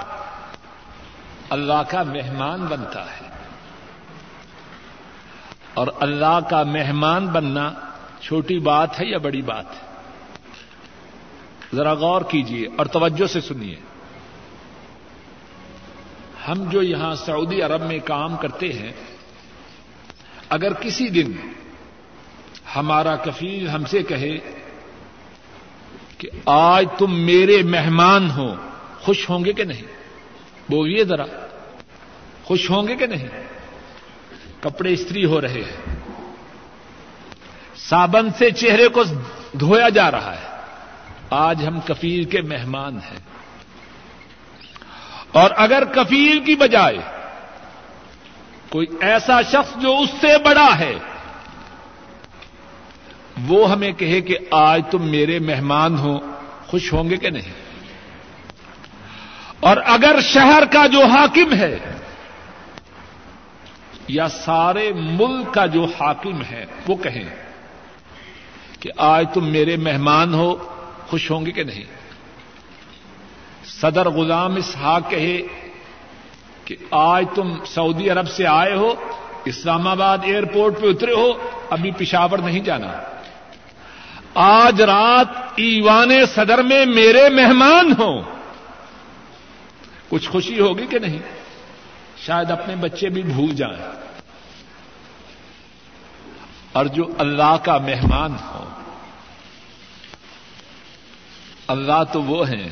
اللہ 1.50 1.82
کا 1.90 2.04
مہمان 2.04 2.66
بنتا 2.66 3.06
ہے۔ 3.06 3.30
اور 5.74 5.88
اللہ 6.00 6.40
کا 6.50 6.64
مہمان 6.64 7.28
بننا 7.28 7.72
چھوٹی 8.22 8.60
بات 8.60 9.02
ہے 9.02 9.06
یا 9.06 9.18
بڑی 9.18 9.42
بات 9.42 9.66
ہے؟ 9.66 9.88
ذرا 11.76 11.94
غور 11.94 12.22
کیجیے 12.22 12.68
اور 12.78 12.86
توجہ 12.86 13.28
سے 13.28 13.42
سنیے۔ 13.42 13.76
ہم 16.48 16.70
جو 16.70 16.82
یہاں 16.82 17.16
سعودی 17.16 17.62
عرب 17.62 17.82
میں 17.82 18.00
کام 18.06 18.38
کرتے 18.38 18.74
ہیں، 18.74 18.92
اگر 20.50 20.74
کسی 20.74 21.10
دن 21.10 21.32
ہمارا 22.76 23.16
کفیل 23.16 23.68
ہم 23.68 23.86
سے 23.86 24.04
کہے 24.04 24.38
کہ 26.18 26.30
آج 26.46 26.86
تم 26.98 27.20
میرے 27.20 27.62
مہمان 27.64 28.32
ہو، 28.32 28.56
خوش 29.00 29.30
ہوں 29.30 29.46
گے 29.46 29.54
کہ 29.54 29.64
نہیں؟ 29.64 29.84
بولیے 30.70 31.04
ذرا، 31.04 31.26
خوش 32.44 32.70
ہوں 32.70 32.88
گے 32.88 32.96
کہ 32.96 33.06
نہیں؟ 33.06 33.28
کپڑے 34.60 34.94
استری 34.94 35.26
ہو 35.26 35.42
رہے 35.42 35.62
ہیں۔ 35.62 35.96
صابن 37.90 38.30
سے 38.38 38.52
چہرے 38.52 38.88
کو 38.88 39.04
دھویا 39.60 39.90
جا 39.90 40.12
رہا 40.12 40.34
ہے۔ 40.34 40.62
آج 41.30 41.68
ہم 41.68 41.80
کفیل 41.80 42.24
کے 42.24 42.42
مہمان 42.42 42.98
ہیں۔ 42.98 43.20
اور 45.32 45.52
اگر 45.58 45.84
کفیل 45.86 46.40
کی 46.40 46.56
بجائے 46.56 46.98
کوئی 48.70 48.88
ایسا 49.02 49.42
شخص 49.42 49.78
جو 49.78 49.98
اس 50.00 50.10
سے 50.22 50.38
بڑا 50.38 50.80
ہے، 50.80 50.94
وہ 53.48 53.72
ہمیں 53.72 53.92
کہے 53.92 54.22
کہ 54.22 54.38
آج 54.52 54.82
تم 54.92 55.10
میرے 55.10 55.40
مہمان 55.40 55.98
ہو، 55.98 56.20
خوش 56.68 56.94
ہوں 56.94 57.10
گے 57.10 57.18
کہ 57.18 57.30
نہیں؟ 57.30 57.54
اور 59.60 59.78
اگر 59.86 60.20
شہر 60.22 60.64
کا 60.72 60.88
جو 60.88 61.06
حاکم 61.06 61.54
ہے 61.54 61.80
یا 64.08 64.28
سارے 64.28 64.92
ملک 64.94 65.54
کا 65.54 65.66
جو 65.66 65.86
حاکم 65.86 66.42
ہے، 66.52 66.66
وہ 66.88 66.96
کہیں 66.96 67.47
کہ 68.88 68.92
آج 68.98 69.28
تم 69.34 69.48
میرے 69.48 69.78
مہمان 69.78 70.34
ہو، 70.34 70.56
خوش 71.08 71.32
ہوں 71.32 71.46
گے 71.46 71.52
کہ 71.52 71.64
نہیں؟ 71.64 71.84
صدر 73.66 74.10
غلام 74.10 74.56
اسحاق 74.56 75.10
کہے 75.10 75.42
کہ 76.66 76.76
آج 76.92 77.26
تم 77.36 77.66
سعودی 77.66 78.10
عرب 78.10 78.30
سے 78.30 78.48
آئے 78.48 78.76
ہو، 78.76 78.94
اسلام 79.46 79.88
آباد 79.88 80.18
ایئرپورٹ 80.24 80.82
پہ 80.82 80.88
اترے 80.88 81.14
ہو، 81.14 81.50
ابھی 81.70 81.92
پشاور 81.92 82.38
نہیں 82.38 82.60
جانا۔ 82.60 82.94
آج 84.36 84.82
رات 84.82 85.28
ایوان 85.56 86.26
صدر 86.26 86.62
میں 86.62 86.86
میرے 86.86 87.30
مہمان 87.30 87.92
ہوں۔ 87.92 88.22
کچھ 90.10 90.30
خوشی 90.30 90.60
ہوگی 90.60 90.88
کہ 90.88 91.00
نہیں؟ 91.00 91.20
شاید 92.18 92.52
اپنے 92.52 92.76
بچے 92.76 93.10
بھی 93.10 93.24
بھول 93.24 93.56
جائیں۔ 93.56 94.08
اور 96.72 96.86
جو 96.86 97.04
اللہ 97.18 97.58
کا 97.64 97.78
مہمان 97.78 98.32
ہو 98.32 98.70
اللہ 101.68 102.04
تو 102.14 102.24
وہ 102.24 102.50
ہیں 102.50 102.70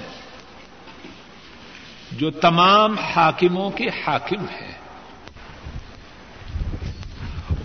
جو 2.12 2.32
تمام 2.32 2.98
حاکموں 2.98 3.70
کے 3.70 3.88
حاکم 3.88 4.46
ہیں۔ 4.46 4.72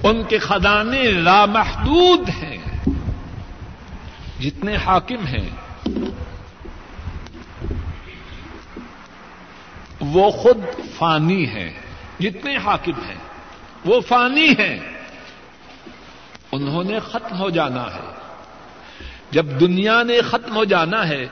ان 0.03 0.25
کے 0.25 0.39
خزانے 0.39 1.03
لامحدود 1.03 2.29
ہیں۔ 2.29 2.59
جتنے 4.41 4.77
حاکم 4.77 5.27
ہیں، 5.27 5.51
وہ 10.01 10.31
خود 10.31 10.59
فانی 10.99 11.47
ہیں۔ 11.47 11.73
جتنے 12.19 12.57
حاکم 12.57 13.05
ہیں، 13.09 13.19
وہ 13.85 14.01
فانی 14.01 14.49
ہیں۔ 14.49 14.81
انہوں 16.53 16.85
نے 16.85 16.99
ختم 17.01 17.41
ہو 17.41 17.51
جانا 17.51 17.85
ہے۔ 17.95 18.30
جب 19.31 19.47
دنیا 19.61 20.03
نے 20.03 20.21
ختم 20.21 20.57
ہو 20.57 20.65
جانا 20.65 21.09
ہے، 21.09 21.27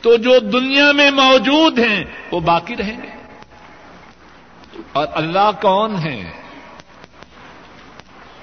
تو 0.00 0.16
جو 0.16 0.38
دنیا 0.38 0.92
میں 0.92 1.10
موجود 1.10 1.78
ہیں، 1.78 2.04
وہ 2.32 2.40
باقی 2.40 2.76
رہیں 2.76 3.02
گے۔ 3.02 3.08
اور 4.92 5.06
اللہ 5.14 5.50
کون 5.62 5.96
ہے؟ 5.98 6.30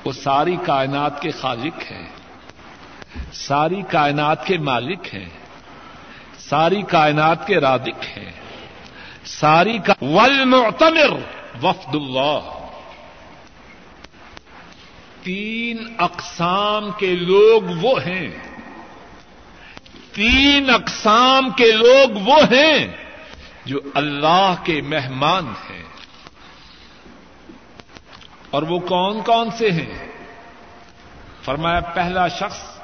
وہ 0.06 0.12
ساری 0.12 0.56
کائنات 0.66 1.22
کے 1.22 1.32
خالق 1.32 1.92
ہیں۔ 1.92 2.10
ساری 3.34 3.82
کائنات 3.82 4.46
کے 4.46 4.58
مالک 4.58 5.16
ہیں۔ 5.16 5.30
ساری 6.38 6.82
کائنات 6.82 7.48
کے 7.48 7.58
رادق 7.58 8.18
ہیں۔ 8.18 8.32
ساری 9.26 9.78
کا 9.78 9.94
والمعتمر، 10.02 11.14
وفد 11.64 11.96
اللہ۔ 11.96 12.65
تین 15.26 15.94
اقسام 15.98 16.92
کے 16.92 17.16
لوگ 17.16 17.62
وہ 17.82 18.02
ہیں۔ 18.06 18.30
تین 20.12 20.70
اقسام 20.70 21.50
کے 21.50 21.72
لوگ 21.72 22.10
وہ 22.26 22.44
ہیں 22.52 22.88
جو 23.66 23.80
اللہ 23.94 24.56
کے 24.64 24.82
مہمان 24.82 25.48
ہیں۔ 25.48 25.84
اور 28.50 28.64
وہ 28.64 28.80
کون 28.80 29.22
کون 29.22 29.50
سے 29.58 29.72
ہیں؟ 29.72 30.12
فرمایا 31.44 31.80
پہلا 31.80 32.28
شخص 32.28 32.80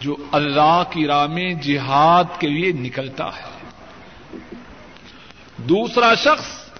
جو 0.00 0.16
اللہ 0.32 0.82
کی 0.90 1.06
راہ 1.06 1.26
میں 1.26 1.54
جہاد 1.54 2.24
کے 2.38 2.46
لیے 2.46 2.72
نکلتا 2.72 3.26
ہے۔ 3.26 3.58
دوسرا 5.56 6.14
شخص 6.14 6.70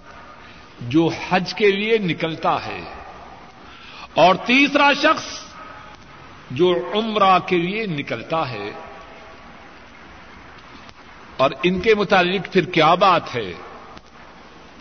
جو 0.80 1.10
حج 1.30 1.54
کے 1.54 1.70
لیے 1.70 1.98
نکلتا 1.98 2.66
ہے۔ 2.66 3.03
اور 4.14 4.34
تیسرا 4.34 4.92
شخص 4.92 5.24
جو 6.50 6.92
عمرہ 6.94 7.38
کے 7.38 7.58
لیے 7.58 7.86
نکلتا 7.86 8.50
ہے۔ 8.50 8.70
اور 11.36 11.50
ان 11.62 11.80
کے 11.80 11.94
متعلق 11.94 12.52
پھر 12.52 12.64
کیا 12.64 12.94
بات 12.94 13.34
ہے؟ 13.34 13.52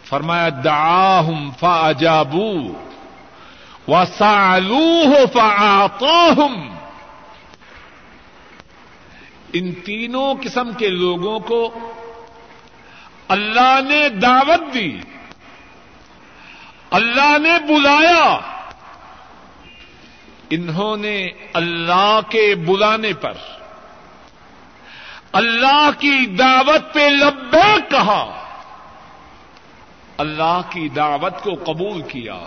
فرمایا، 0.05 0.49
دعاہم 0.63 1.51
فاجابو 1.59 2.73
وسالوہ 3.87 5.25
فآتاہم 5.33 6.75
ان 9.53 9.71
تینوں 9.71 10.35
قسم 10.41 10.73
کے 10.73 10.89
لوگوں 10.89 11.39
کو 11.39 11.93
اللہ 13.27 13.79
نے 13.87 14.09
دعوت 14.09 14.73
دی، 14.73 14.99
اللہ 16.91 17.37
نے 17.37 17.53
بلایا۔ 17.67 18.39
انہوں 20.55 20.97
نے 20.97 21.27
اللہ 21.53 22.19
کے 22.29 22.55
بلانے 22.55 23.13
پر 23.13 23.33
اللہ 25.31 25.89
کی 25.99 26.25
دعوت 26.25 26.93
پہ 26.93 26.99
لبے 26.99 27.81
کہا، 27.89 28.43
اللہ 30.17 30.61
کی 30.69 30.89
دعوت 30.89 31.43
کو 31.43 31.53
قبول 31.53 32.01
کیا۔ 32.01 32.39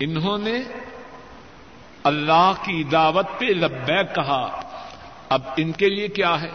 انہوں 0.00 0.38
نے 0.38 0.58
اللہ 2.04 2.52
کی 2.62 2.84
دعوت 2.84 3.26
پہ 3.38 3.44
لبے 3.44 4.02
کہا۔ 4.14 4.60
اب 5.28 5.42
ان 5.56 5.72
کے 5.72 5.88
لیے 5.88 6.08
کیا 6.08 6.40
ہے؟ 6.40 6.50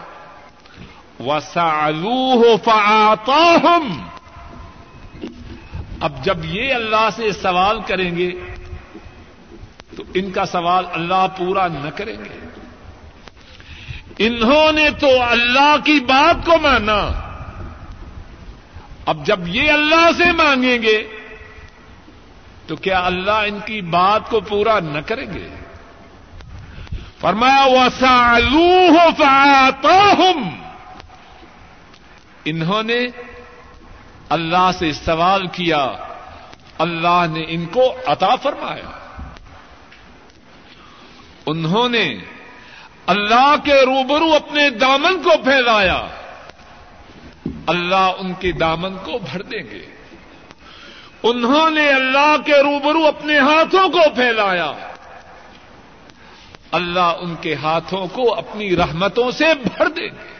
وسالو 1.20 2.56
فآتاہم 2.56 4.02
اب 6.00 6.24
جب 6.24 6.44
یہ 6.44 6.74
اللہ 6.74 7.08
سے 7.16 7.32
سوال 7.32 7.80
کریں 7.80 8.16
گے 8.16 8.30
تو 10.00 10.06
ان 10.14 10.30
کا 10.30 10.46
سوال 10.46 10.84
اللہ 10.92 11.26
پورا 11.36 11.68
نہ 11.68 11.90
کریں 11.90 12.16
گے۔ 12.16 12.46
انہوں 14.18 14.72
نے 14.72 14.90
تو 14.90 15.22
اللہ 15.22 15.76
کی 15.84 16.00
بات 16.00 16.46
کو 16.46 16.58
مانا۔ 16.58 17.08
اب 19.06 19.26
جب 19.26 19.40
یہ 19.46 19.72
اللہ 19.72 20.10
سے 20.16 20.32
مانگیں 20.32 20.82
گے، 20.82 21.08
تو 22.66 22.76
کیا 22.76 23.06
اللہ 23.06 23.30
ان 23.30 23.58
کی 23.64 23.80
بات 23.80 24.30
کو 24.30 24.40
پورا 24.40 24.80
نہ 24.80 24.98
کریں 25.06 25.34
گے؟ 25.34 25.48
فرمایا 27.20 27.66
وسالو 27.66 28.94
فآتاہم 29.18 30.62
انہوں 32.44 32.82
نے 32.82 33.06
اللہ 34.28 34.70
سے 34.78 34.92
سوال 34.92 35.46
کیا، 35.46 35.88
اللہ 36.78 37.24
نے 37.30 37.44
ان 37.48 37.66
کو 37.66 37.94
عطا 38.06 38.36
فرمایا۔ 38.36 38.99
انہوں 41.46 41.88
نے 41.88 42.14
اللہ 43.06 43.54
کے 43.64 43.74
روبرو 43.74 44.34
اپنے 44.34 44.70
دامن 44.70 45.22
کو 45.22 45.30
پھیلایا۔ 45.44 46.06
اللہ 47.66 48.12
ان 48.18 48.32
کے 48.34 48.52
دامن 48.52 48.96
کو 48.96 49.18
بھر 49.18 49.42
دیں 49.42 49.62
گے۔ 49.70 49.86
انہوں 51.22 51.70
نے 51.70 51.88
اللہ 51.88 52.36
کے 52.46 52.52
روبرو 52.52 53.06
اپنے 53.06 53.38
ہاتھوں 53.38 53.88
کو 53.88 53.98
پھیلایا۔ 54.14 54.72
اللہ 56.72 57.12
ان 57.20 57.34
کے 57.40 57.54
ہاتھوں 57.54 58.06
کو 58.06 58.34
اپنی 58.34 58.76
رحمتوں 58.76 59.30
سے 59.30 59.44
بھر 59.54 59.88
دیں 59.88 60.08
گے۔ 60.08 60.32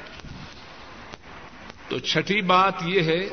تو 1.89 1.99
چھٹی 1.99 2.41
بات 2.43 2.73
یہ 2.85 3.01
ہے، 3.01 3.29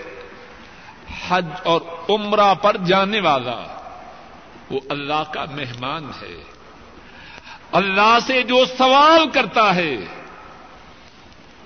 حج 1.30 1.46
اور 1.64 1.82
عمرہ 2.10 2.54
پر 2.54 2.78
جانے 2.78 3.20
والا 3.20 3.82
وہ 4.70 4.80
اللہ 4.90 5.24
کا 5.34 5.46
مہمان 5.56 6.04
ہے۔ 6.06 6.57
اللہ 7.72 8.18
سے 8.28 8.44
جو 8.44 8.66
سوال 8.78 9.30
کرتا 9.30 9.76
ہے، 9.76 9.96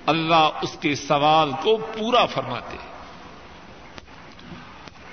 اللہ 0.06 0.50
اس 0.62 0.76
کے 0.80 0.94
سوال 0.94 1.50
کو 1.62 1.76
پورا 1.76 2.26
فرماتے 2.26 2.76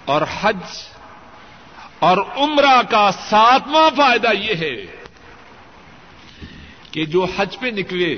اور 0.06 0.22
حج 0.42 0.88
اور 2.00 2.18
عمرہ 2.18 2.82
کا 2.90 3.12
ساتواں 3.12 3.90
فائدہ 3.98 4.30
یہ 4.40 4.56
ہے 4.56 4.96
کہ 6.92 7.06
جو 7.06 7.26
حج 7.38 7.60
پہ 7.60 7.68
نکلے، 7.68 8.16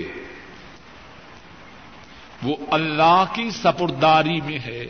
وہ 2.44 2.56
اللہ 2.72 3.24
کی 3.34 3.50
سپرداری 3.50 4.42
میں 4.42 4.60
ہے۔ 4.60 4.86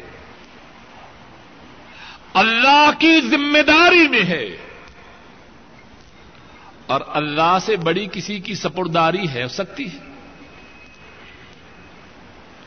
اللہ 2.34 2.90
کی 3.00 3.22
ذمہ 3.22 3.60
داری 3.60 4.08
میں 4.08 4.24
ہے۔ 4.24 4.71
اور 6.92 7.02
اللہ 7.08 7.58
سے 7.62 7.76
بڑی 7.78 8.08
کسی 8.12 8.40
کی 8.40 8.56
سپرداری 8.56 9.30
ہے، 9.34 9.48
سکتی 9.48 9.86
ہے۔ 9.86 9.98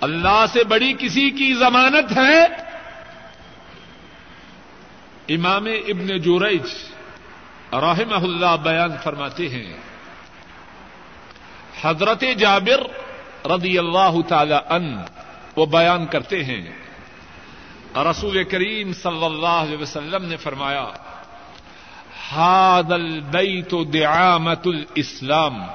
اللہ 0.00 0.44
سے 0.52 0.64
بڑی 0.64 0.94
کسی 0.98 1.30
کی 1.30 1.54
ضمانت 1.54 2.16
ہے۔ 2.16 2.44
امام 5.28 5.64
ابن 5.66 6.18
جوریج 6.18 6.62
رحمہ 7.72 8.14
اللہ 8.14 8.56
بیان 8.62 8.90
فرماتے 9.02 9.48
ہیں۔ 9.48 9.76
حضرت 11.84 12.24
جابر 12.38 12.82
رضی 13.46 13.78
اللہ 13.78 14.14
تعالی 14.28 14.54
ان 14.70 14.96
وہ 15.56 15.66
بیان 15.66 16.06
کرتے 16.06 16.44
ہیں۔ 16.44 16.72
رسول 17.96 18.44
کریم 18.44 18.92
صلی 18.92 19.24
اللہ 19.24 19.46
علیہ 19.46 19.78
وسلم 19.78 20.24
نے 20.24 20.36
فرمایا 20.36 20.86
هذا 22.32 22.94
البيت 22.94 23.74
دعامة 23.74 24.62
الإسلام. 24.66 25.66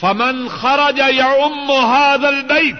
فمن 0.00 0.48
خرج 0.48 0.98
يعم 0.98 1.70
هذا 1.70 2.28
البيت 2.28 2.76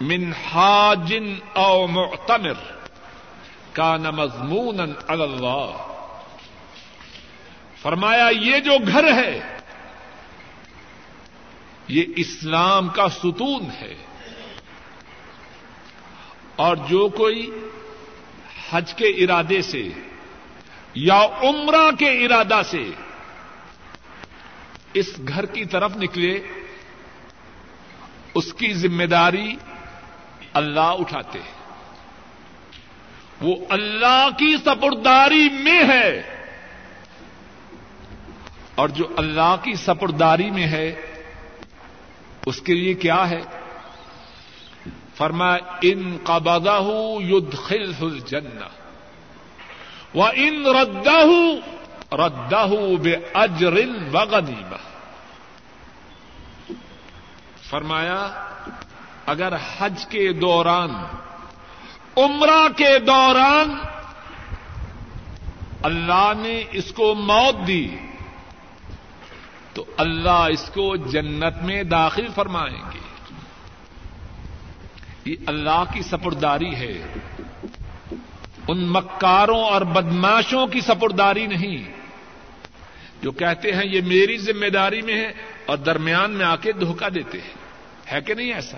من 0.00 0.32
حاج 0.34 1.14
أو 1.56 1.86
معتمر 1.86 2.72
كان 3.72 4.02
مضمونا 4.02 4.84
على 5.08 5.22
الله. 5.22 5.76
فرمایا، 7.82 8.28
یہ 8.40 8.58
جو 8.58 8.72
گھر 8.86 9.12
ہے، 9.14 9.40
یہ 11.88 12.04
اسلام 12.16 12.88
کا 12.88 13.08
ستون 13.08 13.70
ہے۔ 13.80 13.94
اور 16.56 16.76
جو 16.76 17.08
کوئی 17.08 17.50
حج 18.72 18.94
کے 18.94 19.04
ارادے 19.04 19.62
سے 19.62 19.88
یا 20.94 21.26
عمرہ 21.42 21.90
کے 21.98 22.10
ارادہ 22.10 22.60
سے 22.70 22.90
اس 24.94 25.06
گھر 25.28 25.46
کی 25.46 25.64
طرف 25.64 25.96
نکلے، 25.96 26.40
اس 28.34 28.54
کی 28.54 28.74
ذمہ 28.74 29.04
داری 29.04 29.56
اللہ 30.52 30.80
اٹھاتے 30.80 31.38
ہیں۔ 31.38 31.62
وہ 33.40 33.56
اللہ 33.68 34.28
کی 34.38 34.56
سپرداری 34.56 35.48
میں 35.52 35.82
ہے۔ 35.88 36.22
اور 38.74 38.88
جو 38.88 39.04
اللہ 39.16 39.56
کی 39.62 39.74
سپرداری 39.74 40.50
میں 40.50 40.66
ہے، 40.66 40.94
اس 42.46 42.62
کے 42.62 42.74
لیے 42.74 42.94
کیا 42.94 43.30
ہے؟ 43.30 43.40
فرما، 45.16 45.56
ان 45.82 46.16
قبضہ 46.24 46.82
يدخله 47.20 48.00
الجنہ 48.00 48.68
و 50.14 50.22
ان 50.22 50.66
ردہ 50.66 51.26
ردہ 52.16 52.70
بے 53.02 53.16
اجر 53.34 53.74
وغنیمہ 54.12 54.80
فرمایا، 57.70 58.44
اگر 59.26 59.52
حج 59.56 60.06
کے 60.06 60.32
دوران، 60.32 60.90
عمرہ 62.16 62.68
کے 62.76 62.98
دوران 62.98 63.74
اللہ 65.82 66.32
نے 66.36 66.64
اس 66.72 66.92
کو 66.92 67.14
موت 67.14 67.66
دی، 67.66 67.96
تو 69.74 69.84
اللہ 69.96 70.46
اس 70.50 70.70
کو 70.74 70.96
جنت 70.96 71.62
میں 71.62 71.82
داخل 71.82 72.26
فرمائیں 72.34 72.82
گے۔ 72.94 73.11
یہ 75.24 75.36
اللہ 75.46 75.84
کی 75.94 76.02
سپرداری 76.02 76.74
ہے۔ 76.74 77.14
ان 78.68 78.84
مکاروں 78.86 79.64
اور 79.64 79.82
بدماشوں 79.82 80.66
کی 80.66 80.80
سپرداری 80.80 81.46
نہیں۔ 81.46 81.92
جو 83.22 83.32
کہتے 83.32 83.72
ہیں 83.72 83.84
یہ 83.84 84.00
میری 84.00 84.36
ذمہ 84.38 84.66
داری 84.66 85.02
میں 85.02 85.14
ہے 85.14 85.32
اور 85.66 85.76
درمیان 85.76 86.30
میں 86.30 86.46
آ 86.46 86.56
کے 86.56 86.72
دھوکہ 86.72 87.08
دیتے 87.08 87.38
ہیں۔ 87.38 87.54
ہے 88.12 88.20
کہ 88.20 88.34
نہیں 88.34 88.52
ایسا؟ 88.52 88.76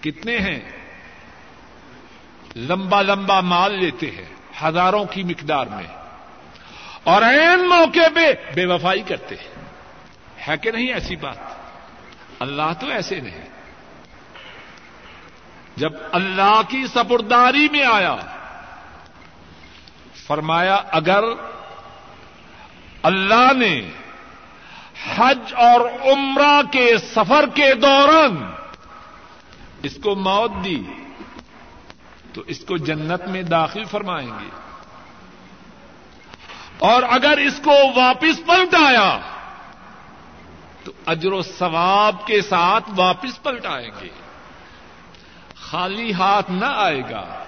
کتنے 0.00 0.38
ہیں؟ 0.38 0.60
لمبا 2.56 3.02
لمبا 3.02 3.40
مال 3.40 3.74
لیتے 3.74 4.10
ہیں 4.10 4.24
ہزاروں 4.62 5.04
کی 5.04 5.22
مقدار 5.22 5.66
میں۔ 5.66 5.86
اور 7.04 7.22
این 7.22 7.68
موقع 7.68 8.08
پہ 8.14 8.54
بے 8.54 8.66
وفائی 8.66 9.02
کرتے 9.02 9.34
ہیں۔ 9.34 9.64
ہے 10.48 10.56
کہ 10.56 10.70
نہیں 10.70 10.92
ایسی 10.92 11.16
بات؟ 11.16 11.36
اللہ 12.40 12.72
تو 12.80 12.86
ایسے 12.86 13.20
نہیں۔ 13.20 13.55
جب 15.76 15.92
اللہ 16.12 16.60
کی 16.68 16.86
سپرداری 16.86 17.68
میں 17.72 17.84
آیا، 17.84 18.16
فرمایا، 20.26 20.82
اگر 20.90 21.24
اللہ 23.02 23.52
نے 23.56 23.90
حج 25.16 25.54
اور 25.54 25.80
عمرہ 26.12 26.62
کے 26.72 26.98
سفر 26.98 27.44
کے 27.54 27.74
دوران 27.74 28.50
اس 29.82 29.98
کو 30.02 30.14
موت 30.14 30.64
دی، 30.64 30.82
تو 32.32 32.42
اس 32.46 32.60
کو 32.60 32.76
جنت 32.76 33.22
میں 33.28 33.42
داخل 33.42 33.84
فرمائیں 33.84 34.28
گے۔ 34.28 34.50
اور 36.78 37.02
اگر 37.02 37.38
اس 37.38 37.60
کو 37.64 37.72
واپس 37.96 38.46
پلٹ 38.46 38.74
آیا 38.74 39.18
تو 40.84 40.92
اجر 41.06 41.32
و 41.32 41.42
ثواب 41.42 42.26
کے 42.26 42.40
ساتھ 42.40 42.84
واپس 42.96 43.42
پلٹ 43.42 43.66
آئیں 43.66 43.90
گے۔ 44.00 44.25
خالی 45.70 46.12
ہاتھ 46.12 46.50
نہ 46.50 46.64
آئے 46.64 47.00
گا، 47.00 47.44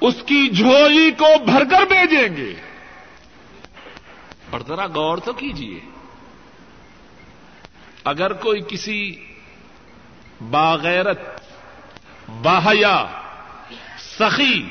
اس 0.00 0.14
کی 0.26 0.48
جھولی 0.48 1.10
کو 1.10 1.44
بھر 1.44 1.64
کر 1.64 1.86
بھیجیں 1.86 2.36
گے۔ 2.36 2.54
اور 4.50 4.60
ذرا 4.68 4.86
غور 4.86 5.18
تو 5.18 5.32
کیجیے 5.32 5.80
اگر 8.04 8.32
کوئی 8.32 8.60
کسی 8.68 9.26
باغیرت 10.50 11.20
باہیا 12.42 13.06
سخی، 14.18 14.68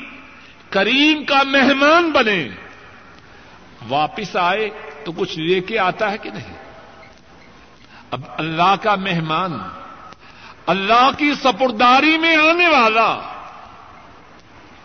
کریم 0.69 1.25
کا 1.25 1.43
مہمان 1.43 2.11
بنے، 2.11 2.47
واپس 3.89 4.35
آئے 4.35 4.69
تو 5.03 5.11
کچھ 5.11 5.39
لے 5.39 5.61
کے 5.61 5.79
آتا 5.79 6.11
ہے 6.11 6.17
کہ 6.17 6.29
نہیں؟ 6.29 6.55
اب 8.11 8.21
اللہ 8.37 8.75
کا 8.81 8.95
مہمان 8.95 9.76
اللہ 10.67 11.09
کی 11.17 11.33
سپرداری 11.33 12.17
میں 12.17 12.35
آنے 12.35 12.67
والا۔ 12.67 13.43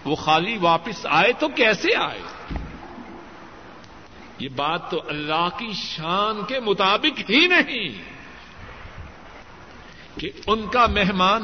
وہ 0.05 0.15
خالی 0.15 0.59
واپس 0.59 1.07
آئے 1.11 1.33
تو 1.33 1.49
کیسے 1.49 1.97
آئے؟ 1.97 2.23
یہ 4.39 4.49
بات 4.49 4.91
تو 4.91 5.03
اللہ 5.09 5.49
کی 5.59 5.73
شان 5.73 6.45
کے 6.45 6.61
مطابق 6.61 7.31
ہی 7.31 7.47
نہیں۔ 7.47 8.13
کہ 10.21 10.31
ان 10.47 10.69
کا 10.69 10.87
مہمان 10.87 11.43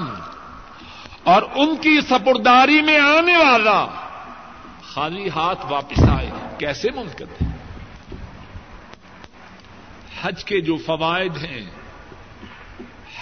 اور 1.24 1.43
ان 1.55 1.76
کی 1.76 2.01
سپرداری 2.01 2.82
میں 2.82 3.01
آنے 3.01 3.36
والا 3.36 3.86
خالی 4.82 5.28
ہاتھ 5.28 5.66
واپس 5.70 6.01
آئے، 6.18 6.30
کیسے 6.59 6.89
ممکن 6.95 7.24
ہے 7.24 7.49
حج 10.22 10.45
کے 10.45 10.61
جو 10.61 10.76
فوائد 10.76 11.36
ہیں 11.36 11.77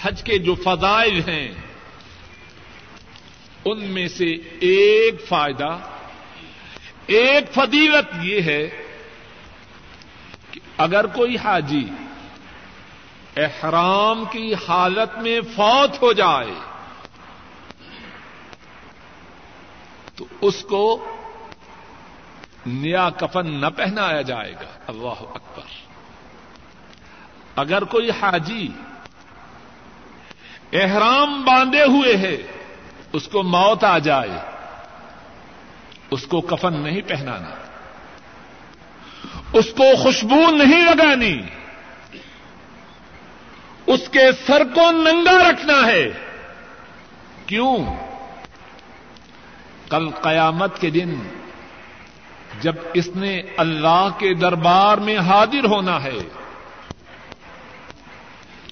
حج 0.07 0.23
کے 0.23 0.37
جو 0.37 0.55
فضائل 0.55 1.29
ہیں، 1.29 1.51
ان 3.65 3.83
میں 3.83 4.07
سے 4.07 4.25
ایک 4.59 5.27
فائدہ، 5.27 5.77
ایک 7.07 7.53
فضیلت 7.53 8.15
یہ 8.21 8.41
ہے 8.41 8.69
کہ 10.51 10.59
اگر 10.77 11.05
کوئی 11.05 11.37
حاجی 11.37 11.87
احرام 13.37 14.23
کی 14.31 14.53
حالت 14.53 15.17
میں 15.17 15.41
فوت 15.55 16.01
ہو 16.01 16.13
جائے، 16.13 16.53
تو 20.15 20.25
اس 20.41 20.63
کو 20.63 21.05
نیا 22.65 23.09
کفن 23.09 23.61
نہ 23.61 23.67
پہنایا 23.77 24.21
جائے 24.21 24.53
گا۔ 24.53 24.79
اللہ 24.87 25.19
اکبر۔ 25.19 25.63
اگر 27.55 27.83
کوئی 27.83 28.09
حاجی 28.09 28.67
احرام 30.73 31.43
باندھے 31.43 31.83
ہوئے 31.83 32.17
ہے، 32.17 32.37
اس 33.13 33.27
کو 33.27 33.43
موت 33.43 33.83
آ 33.83 33.97
جائے، 33.97 34.29
اس 36.11 36.27
کو 36.27 36.41
کفن 36.41 36.73
نہیں 36.73 37.01
پہنانا، 37.01 37.49
اس 39.53 39.65
کو 39.77 39.95
خوشبو 39.95 40.51
نہیں 40.51 40.81
لگانی، 40.81 41.41
اس 43.85 44.09
کے 44.09 44.31
سر 44.47 44.63
کو 44.75 44.91
ننگا 44.91 45.49
رکھنا 45.49 45.87
ہے۔ 45.87 46.09
کیوں؟ 47.45 47.77
کل 49.89 50.09
قیامت 50.09 50.81
کے 50.81 50.89
دن 50.89 51.15
جب 52.61 52.75
اس 52.93 53.07
نے 53.15 53.41
اللہ 53.57 54.07
کے 54.17 54.33
دربار 54.33 54.97
میں 54.97 55.17
حاضر 55.17 55.65
ہونا 55.65 56.03
ہے، 56.03 56.17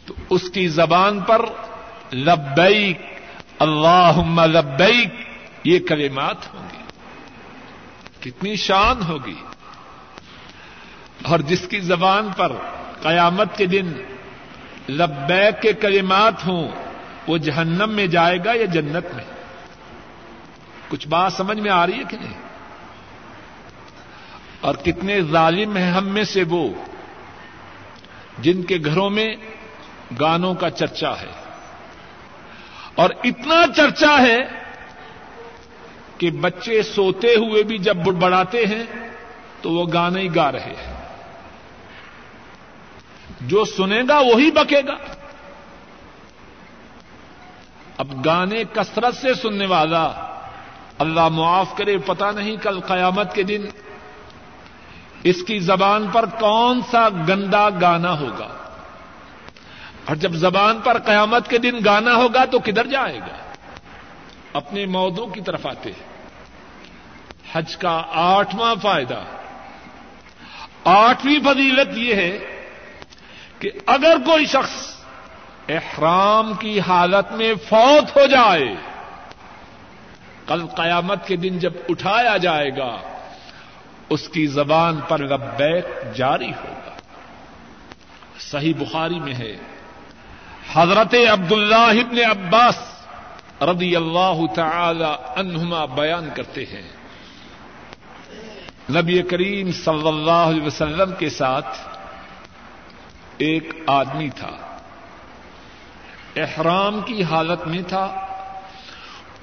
تو 0.06 0.14
اس 0.30 0.50
کی 0.50 0.68
زبان 0.68 1.20
پر 1.20 1.46
لبیک 2.14 3.02
اللہ 3.60 4.12
لبیک، 4.46 5.08
یہ 5.64 5.80
کلمات 5.80 6.54
ہوں 6.54 6.68
گی 6.74 6.84
کتنی 8.20 8.56
شان 8.56 9.02
ہوگی۔ 9.08 9.36
اور 11.24 11.40
جس 11.40 11.68
کی 11.68 11.80
زبان 11.80 12.28
پر 12.38 12.52
قیامت 13.02 13.58
کے 13.58 13.66
دن 13.66 13.94
لبیک 14.90 15.62
کے 15.62 15.74
کلمات 15.74 16.48
ہوں، 16.48 16.72
وہ 17.28 17.38
جہنم 17.38 17.90
میں 17.90 18.08
جائے 18.08 18.38
گا 18.46 18.52
یا 18.54 18.66
جنت 18.66 19.16
میں؟ 19.16 19.24
کچھ 20.88 21.08
بات 21.08 21.34
سمجھ 21.34 21.60
میں 21.60 21.72
آ 21.72 21.86
رہی 21.86 21.94
ہے 21.94 22.04
کہ 22.10 22.18
نہیں؟ 22.18 22.42
اور 24.62 24.76
کتنے 24.76 25.22
ظالم 25.22 25.78
ہیں 25.78 25.92
ہم 25.92 26.08
میں 26.08 26.24
سے 26.24 26.44
وہ، 26.50 26.70
جن 28.40 28.64
کے 28.64 28.78
گھروں 28.86 29.10
میں 29.10 29.36
گانوں 30.20 30.54
کا 30.54 30.70
چرچا 30.70 31.12
ہے۔ 31.12 31.45
اور 32.96 33.10
اتنا 33.24 33.74
چرچا 33.76 34.22
ہے 34.22 34.38
کہ 36.18 36.32
بچے 36.32 36.84
سوتے 36.84 37.28
ہوئے 37.28 37.64
بھی 37.64 37.78
جب 37.78 37.96
بڑبڑاتے 37.96 38.66
ہیں 38.66 38.84
تو 39.62 39.72
وہ 39.72 39.86
گانے 39.94 40.22
ہی 40.22 40.36
گا 40.36 40.52
رہے 40.52 40.74
ہیں۔ 40.78 40.96
جو 43.42 43.66
سنے 43.66 44.02
گا 44.10 44.20
وہی 44.20 44.52
بکے 44.52 44.82
گا۔ 44.88 44.96
اب 47.98 48.26
گانے 48.26 48.64
کثرت 48.74 49.16
سے 49.16 49.34
سننے 49.34 49.66
والا 49.66 50.12
اللہ 51.00 51.28
معاف 51.28 51.78
کرے 51.78 51.98
پتا 51.98 52.32
نہیں 52.32 52.56
کل 52.56 52.80
قیامت 52.80 53.36
کے 53.36 53.44
دن 53.44 53.66
اس 55.24 55.44
کی 55.44 55.60
زبان 55.60 56.08
پر 56.14 56.26
کون 56.26 56.82
سا 56.92 57.10
گندا 57.10 57.70
گانا 57.82 58.20
ہوگا۔ 58.20 58.65
اور 60.06 60.16
جب 60.16 60.34
زبان 60.34 60.80
پر 60.82 60.98
قیامت 61.00 61.50
کے 61.50 61.58
دن 61.58 61.80
گانا 61.86 62.16
ہوگا 62.16 62.46
تو 62.46 62.60
کدھر 62.60 62.88
جائے 62.88 63.20
گا؟ 63.20 63.54
اپنے 64.54 64.86
موضوع 64.86 65.28
کی 65.28 65.42
طرف 65.42 65.68
آتے 65.68 65.92
ہیں۔ 65.92 66.16
حج 67.54 67.78
کا 67.78 68.04
آٹھواں 68.12 68.76
فائدہ۔ 68.82 69.22
آٹھویں 70.84 71.40
فضیلت 71.46 71.98
یہ 71.98 72.16
ہے 72.16 72.62
کہ 73.60 73.72
اگر 73.86 74.18
کوئی 74.26 74.46
شخص 74.46 74.96
احرام 75.70 76.54
کی 76.54 76.80
حالت 76.80 77.32
میں 77.32 77.54
فوت 77.70 78.18
ہو 78.18 78.26
جائے، 78.26 78.76
کل 80.48 80.66
قیامت 80.66 81.28
کے 81.28 81.36
دن 81.36 81.60
جب 81.60 81.74
اٹھایا 81.90 82.38
جائے 82.38 82.70
گا، 82.78 82.98
اس 84.10 84.30
کی 84.30 84.48
زبان 84.48 85.00
پر 85.08 85.20
لبیک 85.20 85.86
جاری 86.16 86.50
ہوگا۔ 86.50 86.96
صحیح 88.40 88.74
بخاری 88.80 89.20
میں 89.20 89.34
ہے۔ 89.34 89.75
حضرت 90.74 91.16
عبد 91.32 91.52
اللہ 91.52 91.76
ابن 91.76 92.18
عباس 92.30 92.78
رضی 93.62 93.96
اللہ 93.96 94.54
تعالی 94.56 95.06
عنہما 95.36 95.86
بیان 95.86 96.30
کرتے 96.36 96.66
ہیں۔ 96.66 96.90
نبی 98.92 99.22
کریم 99.22 99.72
صلی 99.72 100.08
اللہ 100.08 100.32
علیہ 100.32 100.64
وسلم 100.64 101.14
کے 101.20 101.30
ساتھ 101.30 101.78
ایک 103.38 103.74
آدمی 103.88 104.30
تھا۔ 104.30 104.52
احرام 106.36 107.02
کی 107.02 107.24
حالت 107.24 107.68
میں 107.68 107.82
تھا۔ 107.82 108.04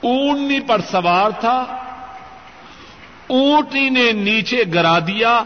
اونٹنی 0.00 0.60
پر 0.60 0.80
سوار 0.80 1.30
تھا۔ 1.40 1.64
اونٹنی 3.26 3.90
نے 3.90 4.12
نیچے 4.12 4.64
گرا 4.74 4.98
دیا 4.98 5.42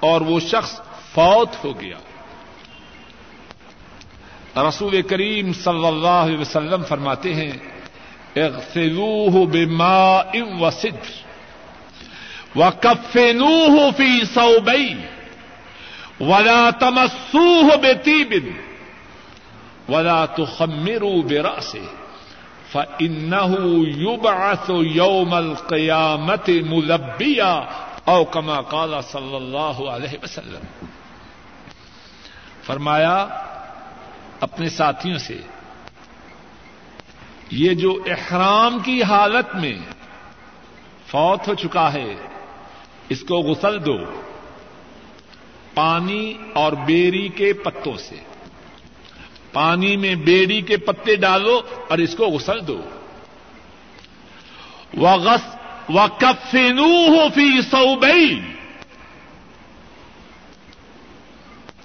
اور 0.00 0.20
وہ 0.20 0.40
شخص 0.40 0.80
فوت 1.14 1.64
ہو 1.64 1.80
گیا۔ 1.80 1.96
رسول 4.56 5.02
کریم 5.02 5.52
صلی 5.52 5.86
اللہ 5.86 6.08
علیہ 6.08 6.38
وسلم 6.38 6.82
فرماتے 6.88 7.34
ہیں، 7.34 7.52
اغسلوه 8.36 9.44
بماء 9.52 10.32
وسدر 10.60 11.20
وكفنوه 12.56 13.90
في 13.96 14.24
صوبين 14.34 15.00
ولا 16.20 16.70
تمسوه 16.70 17.76
بطيب 17.76 18.32
ولا 19.88 20.24
تخمروا 20.24 21.22
برأسه 21.22 21.86
فإنه 22.72 23.52
يبعث 23.96 24.70
يوم 24.94 25.34
القيامة 25.34 26.48
ملبيا 26.48 27.64
او 28.04 28.24
كما 28.24 28.60
قال 28.60 28.94
صلی 29.02 29.34
اللہ 29.36 29.82
علیہ 29.90 30.18
وسلم۔ 30.22 30.86
فرمایا 32.66 33.26
اپنے 34.42 34.68
ساتھیوں 34.68 35.18
سے۔ 35.18 35.40
یہ 37.50 37.74
جو 37.74 38.04
احرام 38.06 38.78
کی 38.78 39.02
حالت 39.02 39.54
میں 39.54 39.78
فوت 41.06 41.48
ہو 41.48 41.54
چکا 41.54 41.92
ہے، 41.92 42.14
اس 43.08 43.20
کو 43.20 43.34
غسل 43.34 43.86
دو۔ 43.86 43.96
پانی 45.74 46.34
اور 46.52 46.72
بیری 46.72 47.28
کے 47.28 47.52
پتوں 47.52 47.96
سے۔ 47.96 48.16
پانی 49.52 49.96
میں 49.96 50.14
بیڑی 50.14 50.60
کے 50.60 50.76
پتے 50.76 51.16
ڈالو 51.16 51.62
اور 51.88 51.98
اس 51.98 52.14
کو 52.14 52.24
غسل 52.26 52.66
دو۔ 52.66 52.80
و 55.88 56.06
کفینو 56.18 57.06
ہو 57.08 57.28
فی 57.34 57.62
سو 57.62 58.00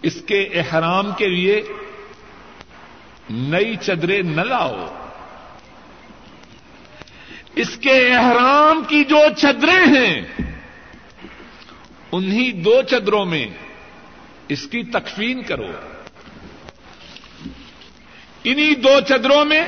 اس 0.01 0.21
کے 0.27 0.41
احرام 0.43 1.11
کے 1.17 1.27
لیے 1.27 1.61
نئی 3.29 3.75
چدریں 3.75 4.21
نہ 4.21 4.41
لاؤ۔ 4.41 4.85
اس 7.55 7.77
کے 7.77 8.15
احرام 8.15 8.83
کی 8.87 9.03
جو 9.03 9.19
چدریں 9.37 9.85
ہیں، 9.87 10.21
انہی 12.11 12.51
دو 12.51 12.81
چدروں 12.81 13.25
میں 13.25 13.47
اس 14.47 14.67
کی 14.67 14.83
تکفین 14.83 15.43
کرو۔ 15.43 15.71
انہی 18.43 18.75
دو 18.75 18.99
چدروں 19.07 19.45
میں 19.45 19.61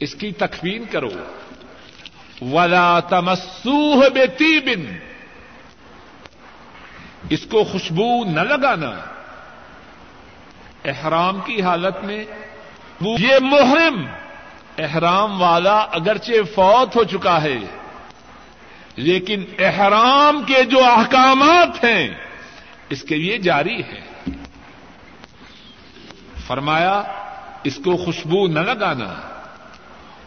اس 0.00 0.14
کی 0.14 0.32
تکفین 0.32 0.84
کرو۔ 0.90 1.10
ولا 2.42 3.00
تمسوہ 3.00 4.08
بے 4.08 4.60
بن 4.60 4.98
اس 7.30 7.46
کو 7.50 7.64
خوشبو 7.64 8.24
نہ 8.24 8.40
لگانا۔ 8.40 9.13
احرام 10.84 11.40
کی 11.40 11.62
حالت 11.62 12.04
میں 12.04 12.24
یہ 13.00 13.36
محرم 13.40 14.06
احرام 14.78 15.42
والا 15.42 15.78
اگرچہ 15.78 16.32
فوت 16.54 16.96
ہو 16.96 17.04
چکا 17.04 17.42
ہے، 17.42 17.58
لیکن 18.96 19.44
احرام 19.58 20.42
کے 20.46 20.62
جو 20.62 20.84
احکامات 20.84 21.84
ہیں، 21.84 22.08
اس 22.90 23.02
کے 23.02 23.16
لیے 23.16 23.38
جاری 23.38 23.82
ہے 23.82 24.30
فرمایا، 26.46 27.02
اس 27.64 27.76
کو 27.84 27.96
خوشبو 27.96 28.46
نہ 28.46 28.60
لگانا۔ 28.60 29.14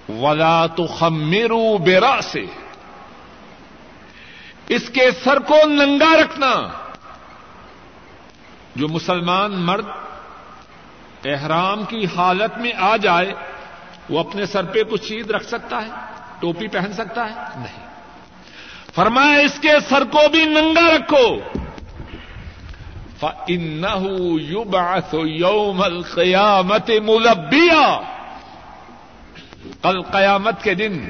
ولا 0.10 0.66
تو 0.66 0.88
خمیرو 0.88 1.78
بیرا 1.78 2.20
سے 2.24 2.46
اس 4.68 4.90
کے 4.90 5.12
سر 5.24 5.40
کو 5.40 5.56
ننگا 5.68 6.22
رکھنا۔ 6.22 6.68
جو 8.76 8.88
مسلمان 8.88 9.52
مرد 9.52 9.86
احرام 11.26 11.84
کی 11.84 12.06
حالت 12.18 12.58
میں 12.58 12.72
آ 12.78 12.98
جائے، 12.98 13.34
وہ 14.10 14.20
اپنے 14.20 14.46
سر 14.46 14.64
پہ 14.64 14.84
کچھ 14.84 15.10
چیز 15.10 15.32
رکھ 15.32 15.46
سکتا 15.46 15.82
ہے، 15.82 15.92
ٹوپی 16.40 16.68
پہن 16.68 16.94
سکتا 16.94 17.26
ہے؟ 17.26 17.36
نہیں۔ 17.56 17.88
فرمایا، 18.96 19.38
اس 19.38 19.60
کے 19.62 19.72
سر 19.90 20.04
کو 20.04 20.30
بھی 20.32 20.46
ننگا 20.46 20.96
رکھو۔ 20.96 21.38
يُبْعَثُ 24.40 25.26
يَوْمَ 25.26 25.86
الْقِيَامَةِ 25.86 27.00
مُلَبِّيًا۔ 27.00 28.02
کل 29.82 30.02
قیامت 30.02 30.64
کے 30.64 30.74
دن، 30.74 31.10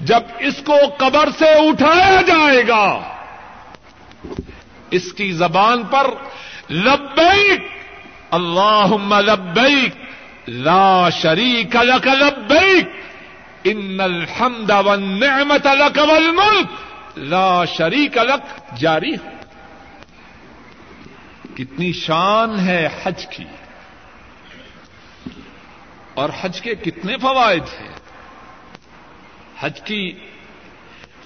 جب 0.00 0.20
اس 0.38 0.62
کو 0.66 0.76
قبر 0.98 1.28
سے 1.38 1.48
اٹھایا 1.48 2.20
جائے 2.26 2.68
گا۔ 2.68 3.00
اس 4.90 5.12
کی 5.12 5.32
زبان 5.32 5.82
پر 5.82 6.06
لبیک۔ 6.70 7.79
اللہم 8.30 9.14
لبیک، 9.14 9.94
لا 10.48 11.10
شریک 11.10 11.76
لک 11.76 12.06
لبیک، 12.06 12.88
ان 13.64 14.00
الحمد 14.00 14.70
والنعمت 14.70 15.66
لک 15.66 15.98
والملک، 15.98 16.66
لا 17.18 17.64
شریک 17.64 18.18
لک، 18.18 18.74
جاری 18.78 19.14
ہو۔ 19.14 19.30
کتنی 21.56 21.92
شان 21.92 22.60
ہے 22.60 22.88
حج 23.02 23.26
کی۔ 23.26 23.44
اور 26.14 26.30
حج 26.40 26.60
کے 26.60 26.74
کتنے 26.74 27.16
فوائد 27.16 27.62
ہیں۔ 27.62 27.92
حج 29.60 29.80
کی 29.80 30.12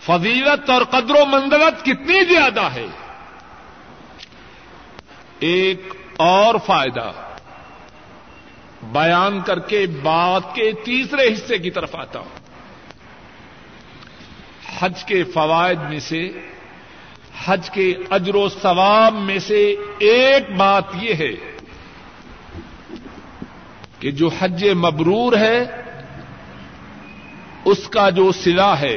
فضیلت 0.02 0.70
اور 0.70 0.82
قدر 0.82 1.14
و 1.14 1.24
منزلت 1.26 1.84
کتنی 1.84 2.24
زیادہ 2.24 2.62
ہے۔ 2.62 2.86
ایک 5.38 5.94
اور 6.16 6.54
فائدہ۔ 6.66 7.12
بیان 8.82 9.40
کر 9.40 9.58
کے 9.58 9.86
بات 10.02 10.54
کے 10.54 10.72
تیسرے 10.84 11.34
حصے 11.34 11.58
کی 11.58 11.70
طرف 11.70 11.94
آتا 11.94 12.18
ہوں۔ 12.18 12.44
حج 14.78 15.04
کے 15.04 15.24
فوائد 15.24 15.78
میں 15.88 15.98
سے، 15.98 16.30
حج 17.44 17.70
کے 17.70 17.94
اجر 18.10 18.34
و 18.34 18.48
ثواب 18.48 19.14
میں 19.14 19.38
سے 19.38 19.76
ایک 19.98 20.50
بات 20.56 20.84
یہ 21.00 21.14
ہے 21.14 21.56
کہ 24.00 24.10
جو 24.10 24.30
حج 24.40 24.64
مبرور 24.64 25.32
ہے، 25.32 25.64
اس 27.64 27.88
کا 27.88 28.10
جو 28.10 28.32
سلا 28.32 28.80
ہے، 28.80 28.96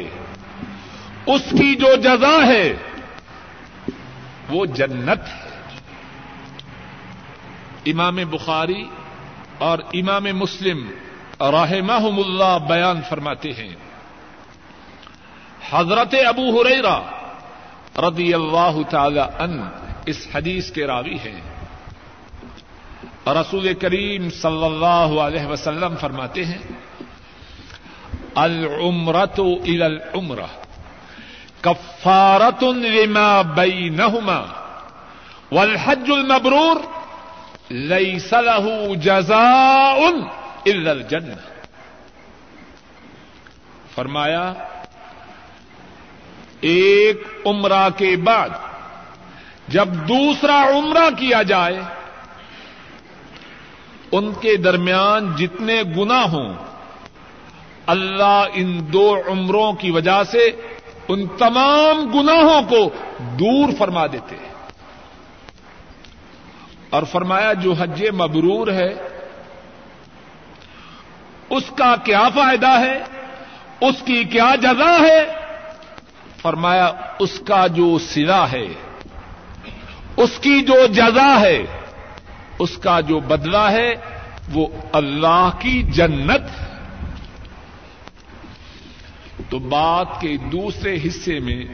اس 1.25 1.41
کی 1.51 1.75
جو 1.75 1.95
جزا 1.95 2.47
ہے، 2.47 2.73
وہ 4.49 4.65
جنت 4.65 5.27
ہے۔ 5.27 5.46
امام 7.91 8.15
بخاری 8.29 8.83
اور 9.57 9.79
امام 9.93 10.23
مسلم 10.23 10.91
رحمہم 11.41 12.19
اللہ 12.19 12.57
بیان 12.67 13.01
فرماتے 13.09 13.53
ہیں۔ 13.53 13.75
حضرت 15.69 16.15
ابو 16.27 16.61
ہریرا 16.61 16.99
رضی 17.97 18.33
اللہ 18.33 18.75
تعالی 18.89 19.19
ان 19.19 19.61
اس 20.05 20.27
حدیث 20.35 20.71
کے 20.71 20.87
راوی 20.87 21.15
ہیں۔ 21.15 21.41
رسول 23.27 23.73
کریم 23.73 24.29
صلی 24.29 24.65
اللہ 24.65 25.19
علیہ 25.21 25.45
وسلم 25.45 25.95
فرماتے 26.01 26.45
ہیں 26.45 26.57
العمرت 28.35 29.39
الى 29.39 29.83
العمرہ 29.83 30.45
کفارت 31.61 32.63
لما 32.63 33.41
بینہما 33.41 34.45
والحج 35.51 36.11
المبرور 36.11 36.96
لیس 37.69 38.33
له 38.33 38.95
جزاء 38.95 39.99
الا 40.65 40.91
الجنہ 40.91 41.35
فرمایا، 43.95 44.53
ایک 46.61 47.23
عمرہ 47.45 47.89
کے 47.97 48.15
بعد 48.17 48.49
جب 49.67 49.87
دوسرا 49.87 50.63
عمرہ 50.63 51.09
کیا 51.17 51.41
جائے، 51.43 51.79
ان 54.11 54.31
کے 54.41 54.55
درمیان 54.55 55.35
جتنے 55.35 55.81
گنا 55.97 56.23
ہوں، 56.23 56.53
اللہ 57.87 58.43
ان 58.53 58.93
دو 58.93 59.17
عمروں 59.27 59.73
کی 59.73 59.91
وجہ 59.91 60.23
سے 60.23 60.49
ان 61.07 61.27
تمام 61.27 62.11
گناہوں 62.11 62.61
کو 62.69 62.89
دور 63.39 63.73
فرما 63.77 64.07
دیتے 64.07 64.35
ہیں۔ 64.35 64.56
اور 66.89 67.03
فرمایا 67.03 67.53
جو 67.53 67.73
حج 67.73 68.03
مبرور 68.03 68.67
ہے، 68.67 68.93
اس 71.49 71.63
کا 71.75 71.95
کیا 71.95 72.29
فائدہ 72.35 72.79
ہے؟ 72.79 73.03
اس 73.81 74.01
کی 74.05 74.23
کیا 74.23 74.55
جگہ 74.61 75.01
ہے؟ 75.01 75.25
فرمایا 76.41 76.91
اس 77.19 77.39
کا 77.39 77.67
جو 77.67 77.97
سلا 77.99 78.51
ہے، 78.51 78.67
اس 80.17 80.39
کی 80.41 80.61
جو 80.61 80.85
جزا 80.87 81.39
ہے، 81.39 81.63
اس 82.59 82.77
کا 82.77 82.99
جو 82.99 83.19
بدلہ 83.19 83.71
ہے، 83.71 83.93
وہ 84.53 84.67
اللہ 84.91 85.49
کی 85.59 85.83
جنت۔ 85.83 86.61
ہے 86.61 86.67
تو 89.49 89.59
بات 89.59 90.21
کے 90.21 90.37
دوسرے 90.37 90.97
حصے 91.05 91.39
میں 91.39 91.65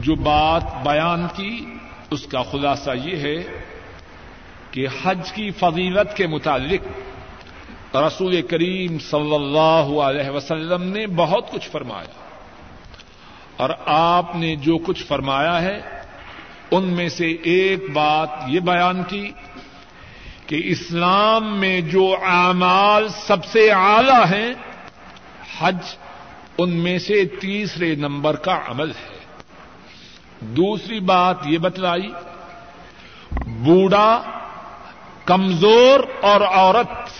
جو 0.00 0.14
بات 0.14 0.82
بیان 0.82 1.26
کی 1.34 1.73
اس 2.14 2.26
کا 2.26 2.42
خلاصہ 2.42 2.90
یہ 3.04 3.16
ہے 3.16 3.36
کہ 4.70 4.86
حج 5.02 5.32
کی 5.32 5.50
فضیلت 5.50 6.16
کے 6.16 6.26
متعلق 6.26 7.96
رسول 7.96 8.42
کریم 8.42 8.98
صلی 8.98 9.34
اللہ 9.34 9.90
علیہ 10.02 10.30
وسلم 10.30 10.82
نے 10.82 11.06
بہت 11.06 11.50
کچھ 11.50 11.68
فرمایا 11.68 12.12
اور 13.56 13.70
آپ 13.86 14.36
نے 14.36 14.56
جو 14.56 14.78
کچھ 14.78 15.04
فرمایا 15.04 15.62
ہے 15.62 15.78
ان 16.70 16.84
میں 16.84 17.08
سے 17.08 17.26
ایک 17.42 17.90
بات 17.92 18.28
یہ 18.48 18.60
بیان 18.60 19.02
کی 19.08 19.30
کہ 20.46 20.60
اسلام 20.64 21.60
میں 21.60 21.80
جو 21.80 22.16
اعمال 22.22 23.08
سب 23.08 23.44
سے 23.44 23.70
اعلی 23.70 24.22
ہیں، 24.34 24.52
حج 25.58 25.78
ان 26.58 26.70
میں 26.70 26.98
سے 26.98 27.24
تیسرے 27.40 27.94
نمبر 27.94 28.36
کا 28.36 28.58
عمل 28.68 28.90
ہے۔ 28.90 29.13
دوسری 30.44 31.00
بات 31.00 31.36
یہ 31.44 31.58
بتلائی، 31.58 32.12
بوڑھا، 33.46 34.22
کمزور 35.24 36.00
اور 36.20 36.40
عورت، 36.40 37.10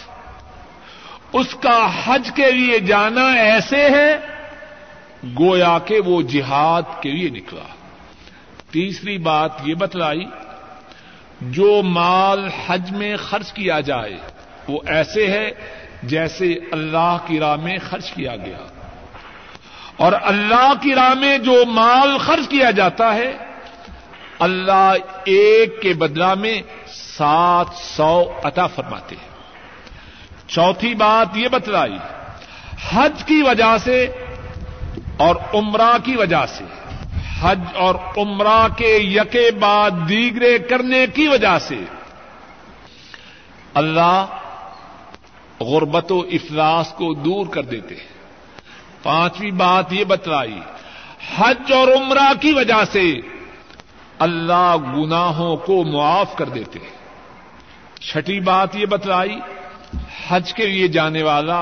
اس 1.33 1.55
کا 1.55 1.91
حج 2.05 2.31
کے 2.35 2.51
لیے 2.51 2.79
جانا 2.79 3.33
ایسے 3.33 3.89
ہے 3.89 4.17
گویا 5.39 5.79
کہ 5.85 6.01
وہ 6.01 6.23
جہاد 6.23 6.83
کے 7.01 7.11
لیے 7.11 7.31
نکلا۔ 7.31 7.75
تیسری 8.71 9.19
بات 9.19 9.51
یہ 9.65 9.75
بتلائی، 9.75 10.25
جو 11.41 11.83
مال 11.83 12.49
حج 12.67 12.91
میں 12.91 13.17
خرچ 13.17 13.53
کیا 13.53 13.81
جائے، 13.81 14.17
وہ 14.69 14.81
ایسے 14.87 15.27
ہے 15.27 15.51
جیسے 16.03 16.55
اللہ 16.73 17.17
کی 17.27 17.39
راہ 17.39 17.57
میں 17.57 17.77
خرچ 17.89 18.13
کیا 18.13 18.37
گیا۔ 18.37 18.74
اور 19.97 20.13
اللہ 20.23 20.73
کی 20.83 20.95
راہ 20.95 21.15
میں 21.15 21.39
جو 21.39 21.65
مال 21.67 22.19
خرچ 22.19 22.49
کیا 22.49 22.71
جاتا 22.71 23.15
ہے، 23.15 23.37
اللہ 24.39 24.93
ایک 25.25 25.83
کے 25.83 25.95
بدلا 25.95 26.35
میں 26.35 26.63
سات 26.87 27.67
سو 27.75 28.33
عطا 28.45 28.67
فرماتے 28.67 29.17
ہیں۔ 29.17 29.29
چوتھی 30.49 30.95
بات 30.95 31.37
یہ 31.37 31.49
بتلائی، 31.49 31.97
حج 32.93 33.25
کی 33.25 33.43
وجہ 33.43 33.77
سے 33.85 34.07
اور 35.17 35.37
عمرہ 35.55 35.97
کی 36.05 36.17
وجہ 36.17 36.47
سے، 36.47 36.65
حج 37.41 37.61
اور 37.75 37.95
عمرہ 38.17 38.69
کے 38.77 38.97
یکے 38.97 39.51
بعد 39.51 39.91
دیگرے 40.09 40.59
کرنے 40.59 41.07
کی 41.15 41.29
وجہ 41.29 41.59
سے 41.59 41.79
اللہ 43.75 44.27
غربت 45.61 46.13
و 46.13 46.19
افلاس 46.19 46.89
کو 46.89 47.15
دور 47.15 47.47
کر 47.47 47.63
دیتے 47.63 47.95
ہیں۔ 47.95 48.14
پانچویں 49.05 49.51
بات 49.51 49.93
یہ 49.93 50.05
بتلائی، 50.05 50.61
حج 51.37 51.73
اور 51.73 51.89
عمرہ 51.89 52.33
کی 52.41 52.53
وجہ 52.53 52.85
سے 52.93 53.21
اللہ 54.19 54.77
گناہوں 54.97 55.57
کو 55.57 55.85
معاف 55.85 56.37
کر 56.37 56.49
دیتے 56.49 56.79
ہیں۔ 56.79 56.95
چھٹی 58.01 58.41
بات 58.41 58.77
یہ 58.77 58.87
بتلائی، 58.87 59.41
حج 60.29 60.55
کے 60.55 60.67
لیے 60.67 60.89
جانے 60.89 61.23
والا، 61.23 61.61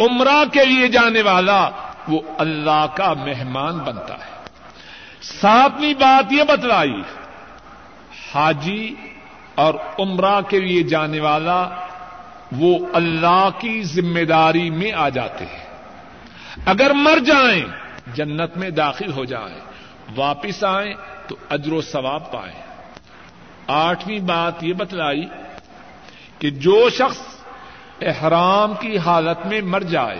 عمرہ 0.00 0.44
کے 0.52 0.64
لیے 0.64 0.88
جانے 0.88 1.22
والا 1.22 1.70
وہ 2.08 2.20
اللہ 2.38 2.86
کا 2.94 3.12
مہمان 3.12 3.78
بنتا 3.78 4.14
ہے۔ 4.14 4.44
ساتویں 5.22 5.94
بات 5.94 6.32
یہ 6.32 6.42
بتلائی، 6.42 7.02
حاجی 8.34 8.94
اور 9.54 9.74
عمرہ 9.98 10.40
کے 10.40 10.60
لیے 10.60 10.82
جانے 10.82 11.20
والا 11.20 11.68
وہ 12.52 12.78
اللہ 12.92 13.48
کی 13.58 13.82
ذمہ 13.82 14.24
داری 14.24 14.70
میں 14.70 14.92
آ 14.92 15.08
جاتے 15.08 15.44
ہیں۔ 15.44 15.65
اگر 16.66 16.90
مر 16.94 17.18
جائیں، 17.18 17.62
جنت 18.14 18.56
میں 18.56 18.70
داخل 18.70 19.12
ہو 19.12 19.24
جائیں، 19.24 19.60
واپس 20.16 20.64
آئیں 20.64 20.94
تو 21.26 21.36
اجر 21.50 21.72
و 21.72 21.80
ثواب 21.80 22.32
پائیں۔ 22.32 22.60
آٹھویں 23.66 24.18
بات 24.18 24.64
یہ 24.64 24.72
بتلائی 24.72 25.26
کہ 26.38 26.50
جو 26.50 26.88
شخص 26.90 27.18
احرام 28.00 28.74
کی 28.80 28.98
حالت 28.98 29.46
میں 29.46 29.60
مر 29.60 29.80
جائے، 29.80 30.18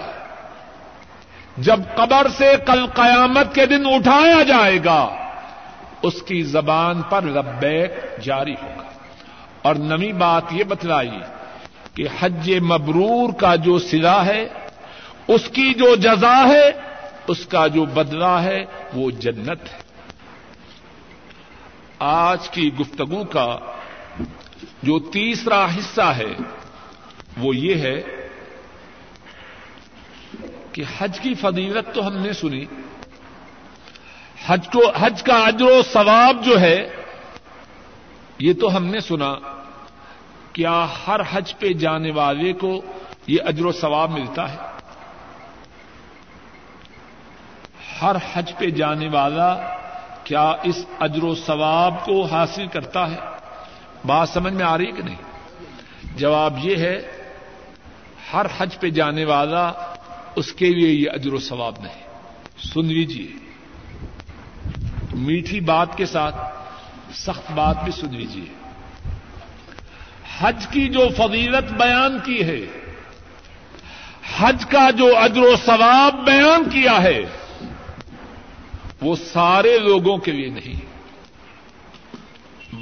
جب 1.56 1.80
قبر 1.94 2.26
سے 2.28 2.52
کل 2.66 2.86
قیامت 2.86 3.54
کے 3.54 3.66
دن 3.66 3.82
اٹھایا 3.86 4.42
جائے 4.42 4.78
گا، 4.84 5.16
اس 6.02 6.22
کی 6.22 6.42
زبان 6.42 7.02
پر 7.02 7.22
لبیک 7.22 7.90
جاری 8.22 8.54
ہوگا۔ 8.62 8.88
اور 9.62 9.74
نوی 9.74 10.12
بات 10.12 10.42
یہ 10.50 10.64
بتلائی 10.64 11.18
کہ 11.94 12.06
حج 12.20 12.50
مبرور 12.50 13.32
کا 13.32 13.54
جو 13.54 13.78
سلا 13.78 14.26
ہے 14.26 14.48
اس 15.28 15.48
کی 15.48 15.74
جو 15.74 15.96
جزا 15.96 16.48
ہے، 16.48 16.70
اس 17.26 17.46
کا 17.46 17.66
جو 17.66 17.84
بدلہ 17.84 18.24
ہے، 18.24 18.64
وہ 18.94 19.10
جنت 19.10 19.62
ہے۔ 19.72 19.78
آج 21.98 22.48
کی 22.50 22.74
گفتگو 22.74 23.24
کا 23.24 23.58
جو 24.82 24.98
تیسرا 24.98 25.64
حصہ 25.64 26.12
ہے، 26.16 26.34
وہ 27.36 27.56
یہ 27.56 27.74
ہے 27.74 28.02
کہ 30.72 30.82
حج 30.98 31.20
کی 31.20 31.34
فضیلت 31.34 31.94
تو 31.94 32.06
ہم 32.06 32.16
نے 32.16 32.32
سنی۔ 32.32 32.64
حج 34.46 34.68
کو، 34.72 34.90
حج 34.90 35.22
کا 35.22 35.34
اجر 35.34 35.64
و 35.64 35.82
ثواب 35.92 36.44
جو 36.44 36.60
ہے، 36.60 36.88
یہ 38.38 38.52
تو 38.60 38.76
ہم 38.76 38.84
نے 38.84 39.00
سنا۔ 39.00 39.34
کیا 40.52 40.86
ہر 41.06 41.20
حج 41.32 41.58
پہ 41.58 41.72
جانے 41.72 42.10
والے 42.10 42.52
کو 42.52 42.82
یہ 43.26 43.38
اجر 43.44 43.64
و 43.64 43.72
ثواب 43.72 44.10
ملتا 44.10 44.52
ہے؟ 44.52 44.65
ہر 48.02 48.16
حج 48.32 48.52
پہ 48.58 48.70
جانے 48.70 49.08
والا 49.08 49.54
کیا 50.24 50.52
اس 50.62 50.84
اجر 51.00 51.22
و 51.22 51.34
ثواب 51.34 52.04
کو 52.04 52.24
حاصل 52.24 52.66
کرتا 52.66 53.10
ہے؟ 53.10 53.16
بات 54.04 54.28
سمجھ 54.28 54.52
میں 54.52 54.64
آ 54.64 54.78
رہی 54.78 54.92
کہ 54.92 55.02
نہیں؟ 55.02 55.22
جواب 56.16 56.58
یہ 56.62 56.76
ہے، 56.76 57.02
ہر 58.32 58.46
حج 58.58 58.78
پہ 58.78 58.90
جانے 58.90 59.24
والا 59.24 59.72
اس 60.36 60.52
کے 60.52 60.66
لیے 60.66 60.88
یہ 60.88 61.10
اجر 61.10 61.32
و 61.32 61.38
ثواب 61.38 61.74
نہیں۔ 61.82 62.02
سن 62.74 62.86
لیجیے 62.86 63.32
میٹھی 65.14 65.60
بات 65.60 65.96
کے 65.96 66.06
ساتھ 66.06 66.36
سخت 67.14 67.52
بات 67.52 67.84
بھی 67.84 67.92
سن 67.92 68.14
لیجیے 68.14 68.54
حج 70.38 70.66
کی 70.66 70.88
جو 70.88 71.08
فضیلت 71.16 71.72
بیان 71.72 72.18
کی 72.24 72.42
ہے، 72.44 72.60
حج 74.38 74.66
کا 74.66 74.90
جو 74.90 75.16
اجر 75.18 75.42
و 75.42 75.56
ثواب 75.56 76.14
بیان 76.24 76.64
کیا 76.64 77.02
ہے 77.02 77.24
وہ 79.06 79.14
سارے 79.16 79.78
لوگوں 79.78 80.16
کے 80.18 80.32
لیے 80.32 80.48
نہیں 80.50 80.84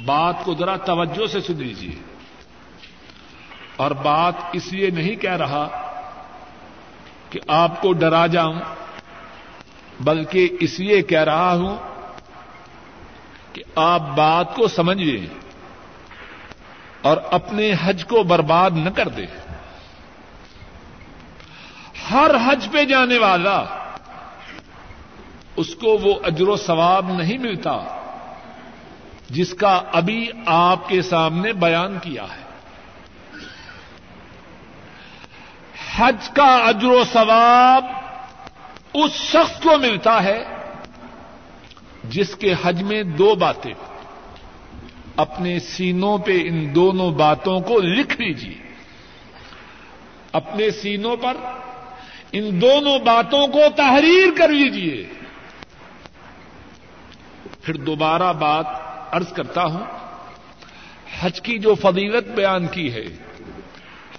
بات 0.05 0.43
کو 0.43 0.53
ذرا 0.53 0.75
توجہ 0.85 1.27
سے 1.27 1.41
سن 1.41 1.57
لیجیے 1.57 1.95
اور 3.75 3.91
بات 3.91 4.33
اس 4.53 4.71
لیے 4.73 4.89
نہیں 4.89 5.15
کہہ 5.15 5.35
رہا 5.35 5.67
کہ 7.29 7.39
آپ 7.47 7.81
کو 7.81 7.93
ڈرا 7.93 8.25
جاؤں 8.27 8.59
بلکہ 9.99 10.57
اس 10.59 10.79
لیے 10.79 11.01
کہہ 11.01 11.23
رہا 11.23 11.53
ہوں 11.53 11.77
کہ 13.53 13.63
آپ 13.75 14.01
بات 14.15 14.55
کو 14.55 14.67
سمجھیں 14.67 15.25
اور 17.01 17.17
اپنے 17.31 17.73
حج 17.81 18.05
کو 18.05 18.23
برباد 18.23 18.77
نہ 18.77 18.89
کر 18.89 19.07
دیں 19.07 19.25
ہر 22.11 22.35
حج 22.45 22.67
پہ 22.71 22.83
جانے 22.83 23.17
والا 23.17 23.63
اس 25.55 25.75
کو 25.75 25.97
وہ 25.97 26.19
اجر 26.23 26.47
و 26.47 26.55
ثواب 26.55 27.13
نہیں 27.13 27.37
ملتا 27.37 28.01
جس 29.29 29.53
کا 29.53 29.81
ابھی 29.93 30.31
آپ 30.45 30.89
کے 30.89 31.01
سامنے 31.01 31.53
بیان 31.53 31.97
کیا 32.03 32.23
ہے۔ 32.23 32.45
حج 35.95 36.29
کا 36.29 36.55
اجر 36.55 36.87
و 36.87 37.03
ثواب 37.13 37.85
اس 38.93 39.11
شخص 39.11 39.63
کو 39.63 39.77
ملتا 39.77 40.23
ہے 40.23 40.43
جس 42.03 42.35
کے 42.35 42.53
حج 42.63 42.83
میں 42.83 43.03
دو 43.03 43.35
باتیں۔ 43.35 43.73
اپنے 45.15 45.59
سینوں 45.59 46.17
پہ 46.17 46.41
ان 46.45 46.75
دونوں 46.75 47.11
باتوں 47.11 47.59
کو 47.59 47.79
لکھ 47.79 48.21
لیجیے 48.21 48.55
اپنے 50.31 50.71
سینوں 50.71 51.17
پر 51.17 51.33
ان 52.31 52.61
دونوں 52.61 52.99
باتوں 52.99 53.47
کو 53.47 53.59
تحریر 53.75 54.37
کر 54.37 54.47
لیجیے 54.47 55.09
پھر 57.65 57.77
دوبارہ 57.77 58.33
بات 58.33 58.65
ارض 59.13 59.33
کرتا 59.33 59.63
ہوں۔ 59.63 59.83
حج 61.19 61.41
کی 61.41 61.59
جو 61.59 61.75
فضیلت 61.75 62.27
بیان 62.27 62.67
کی 62.67 62.93
ہے، 62.93 63.05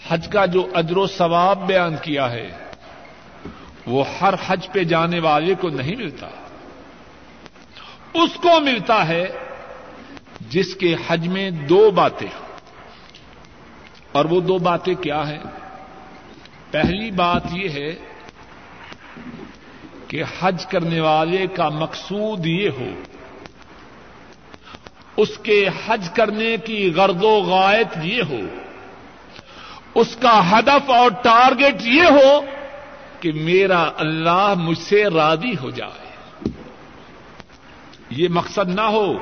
حج 0.08 0.28
کا 0.28 0.46
جو 0.46 0.68
اجر 0.74 0.96
و 0.96 1.06
ثواب 1.06 1.66
بیان 1.66 1.94
کیا 2.02 2.30
ہے، 2.30 2.50
وہ 3.86 4.04
ہر 4.20 4.34
حج 4.46 4.68
پہ 4.72 4.84
جانے 4.84 5.20
والے 5.20 5.54
کو 5.54 5.68
نہیں 5.68 5.96
ملتا۔ 5.96 6.26
اس 8.14 8.30
کو 8.42 8.60
ملتا 8.60 9.08
ہے 9.08 9.26
جس 10.40 10.74
کے 10.74 10.96
حج 11.08 11.28
میں 11.28 11.50
دو 11.50 11.90
باتیں 11.90 12.62
اور 14.12 14.24
وہ 14.24 14.40
دو 14.40 14.58
باتیں 14.58 14.94
کیا 14.94 15.28
ہیں؟ 15.28 15.42
پہلی 16.70 17.10
بات 17.10 17.42
یہ 17.52 17.68
ہے 17.68 17.94
کہ 20.08 20.22
حج 20.40 20.66
کرنے 20.66 21.00
والے 21.00 21.46
کا 21.46 21.68
مقصود 21.68 22.46
یہ 22.46 22.68
ہو 22.68 22.88
اس 25.16 25.38
کے 25.42 25.68
حج 25.86 26.08
کرنے 26.10 26.56
کی 26.64 26.92
غرض 26.96 27.24
و 27.24 27.36
غائط 27.40 27.96
یہ 28.02 28.22
ہو، 28.22 28.40
اس 29.94 30.16
کا 30.16 30.40
ہدف 30.50 30.90
اور 30.90 31.10
ٹارگٹ 31.10 31.82
یہ 31.82 32.02
ہو 32.02 32.40
کہ 33.20 33.32
میرا 33.32 33.90
اللہ 33.96 34.54
مجھ 34.56 34.78
سے 34.78 35.04
راضی 35.04 35.52
ہو 35.62 35.70
جائے۔ 35.70 36.50
یہ 38.10 38.28
مقصد 38.28 38.74
نہ 38.74 38.80
ہو 38.80 39.12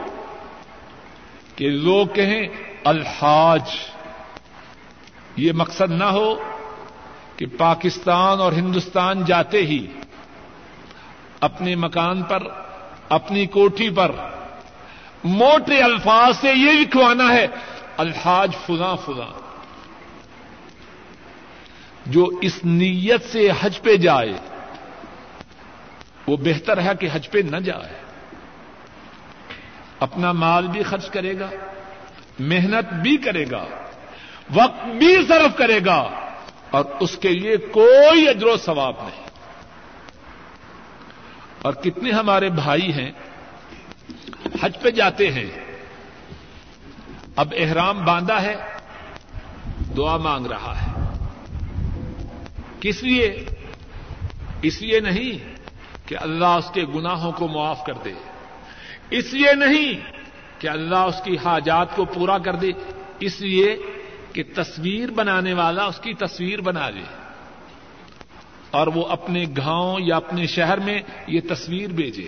کہ 1.57 1.71
لوگ 1.71 2.07
کہیں 2.07 2.47
الحاج، 2.85 3.63
یہ 5.37 5.53
مقصد 5.53 5.91
نہ 5.91 6.05
ہو 6.05 6.35
کہ 7.37 7.47
پاکستان 7.59 8.41
اور 8.41 8.53
ہندوستان 8.53 9.25
جاتے 9.25 9.63
ہی 9.67 9.87
اپنے 11.41 11.75
مکان 11.77 12.23
پر، 12.23 12.43
اپنی 13.09 13.47
کوٹھی 13.47 13.91
پر 13.91 14.13
موٹے 15.25 15.83
الفاظ 15.83 16.39
سے 16.39 16.49
یہ 16.49 16.73
لکھوانا 16.73 17.33
ہے، 17.33 17.47
الحاج 17.97 18.53
فلاں 18.67 18.97
فلاں۔ 19.05 19.41
جو 22.07 22.31
اس 22.43 22.65
نیت 22.65 23.25
سے 23.33 23.49
حج 23.61 23.83
پہ 23.83 23.97
جائے، 23.97 24.33
وہ 26.27 26.37
بہتر 26.37 26.83
ہے 26.83 26.91
کہ 27.01 27.09
حج 27.13 27.31
پہ 27.31 27.39
نہ 27.39 27.57
جائے۔ 27.57 27.95
اپنا 30.01 30.33
مال 30.33 30.67
بھی 30.67 30.83
خرچ 30.83 31.11
کرے 31.11 31.39
گا، 31.39 31.51
محنت 32.39 32.93
بھی 32.93 33.17
کرے 33.17 33.51
گا، 33.51 33.65
وقت 34.55 34.85
بھی 34.85 35.17
صرف 35.29 35.57
کرے 35.57 35.81
گا، 35.87 36.11
اور 36.71 36.85
اس 37.01 37.19
کے 37.19 37.29
لیے 37.29 37.57
کوئی 37.57 38.29
اجر 38.29 38.47
و 38.47 38.57
ثواب 38.57 38.95
نہیں۔ 38.99 39.25
اور 41.63 41.73
کتنے 41.73 42.11
ہمارے 42.11 42.49
بھائی 42.49 42.93
ہیں 42.93 43.13
حج 44.63 44.73
پہ 44.83 44.91
جاتے 44.91 45.33
ہیں۔ 45.33 45.51
اب 47.37 47.55
احرام 47.57 48.05
باندھا 48.05 48.43
ہے، 48.43 48.57
دعا 49.97 50.17
مانگ 50.17 50.47
رہا 50.47 50.83
ہے۔ 50.83 51.05
کس 52.81 53.03
لیے؟ 53.03 53.45
اس 54.63 54.83
لیے 54.83 55.01
نہیں 55.01 55.55
کہ 56.09 56.17
اللہ 56.21 56.47
اس 56.47 56.71
کے 56.75 56.85
گناہوں 56.95 57.33
کو 57.33 57.49
معاف 57.49 57.85
کر 57.87 57.93
دے۔ 58.05 58.13
اس 59.11 59.33
لیے 59.33 59.53
نہیں 59.55 59.93
کہ 60.61 60.69
اللہ 60.69 60.97
اس 60.97 61.21
کی 61.25 61.37
حاجات 61.45 61.97
کو 61.97 62.05
پورا 62.05 62.39
کر 62.39 62.57
دے۔ 62.57 62.71
اس 63.21 63.41
لیے 63.41 63.77
کہ 64.33 64.43
تصویر 64.55 65.11
بنانے 65.11 65.53
والا 65.53 65.85
اس 65.85 66.01
کی 66.01 66.15
تصویر 66.15 66.61
بنا 66.61 66.91
لے۔ 66.91 67.03
اور 68.71 68.87
وہ 68.87 69.07
اپنے 69.07 69.45
گاؤں 69.57 70.01
یا 70.01 70.17
اپنے 70.17 70.47
شہر 70.47 70.79
میں 70.79 71.01
یہ 71.27 71.41
تصویر 71.51 71.91
بھیجے۔ 71.91 72.27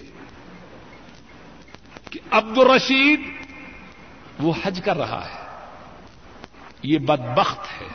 کہ 2.17 2.35
عبد 2.35 2.59
الرشید 2.59 3.21
وہ 4.39 4.53
حج 4.64 4.81
کر 4.85 4.97
رہا 4.97 5.27
ہے۔ 5.27 5.47
یہ 6.83 6.99
بدبخت 6.99 7.59
ہے۔ 7.59 7.87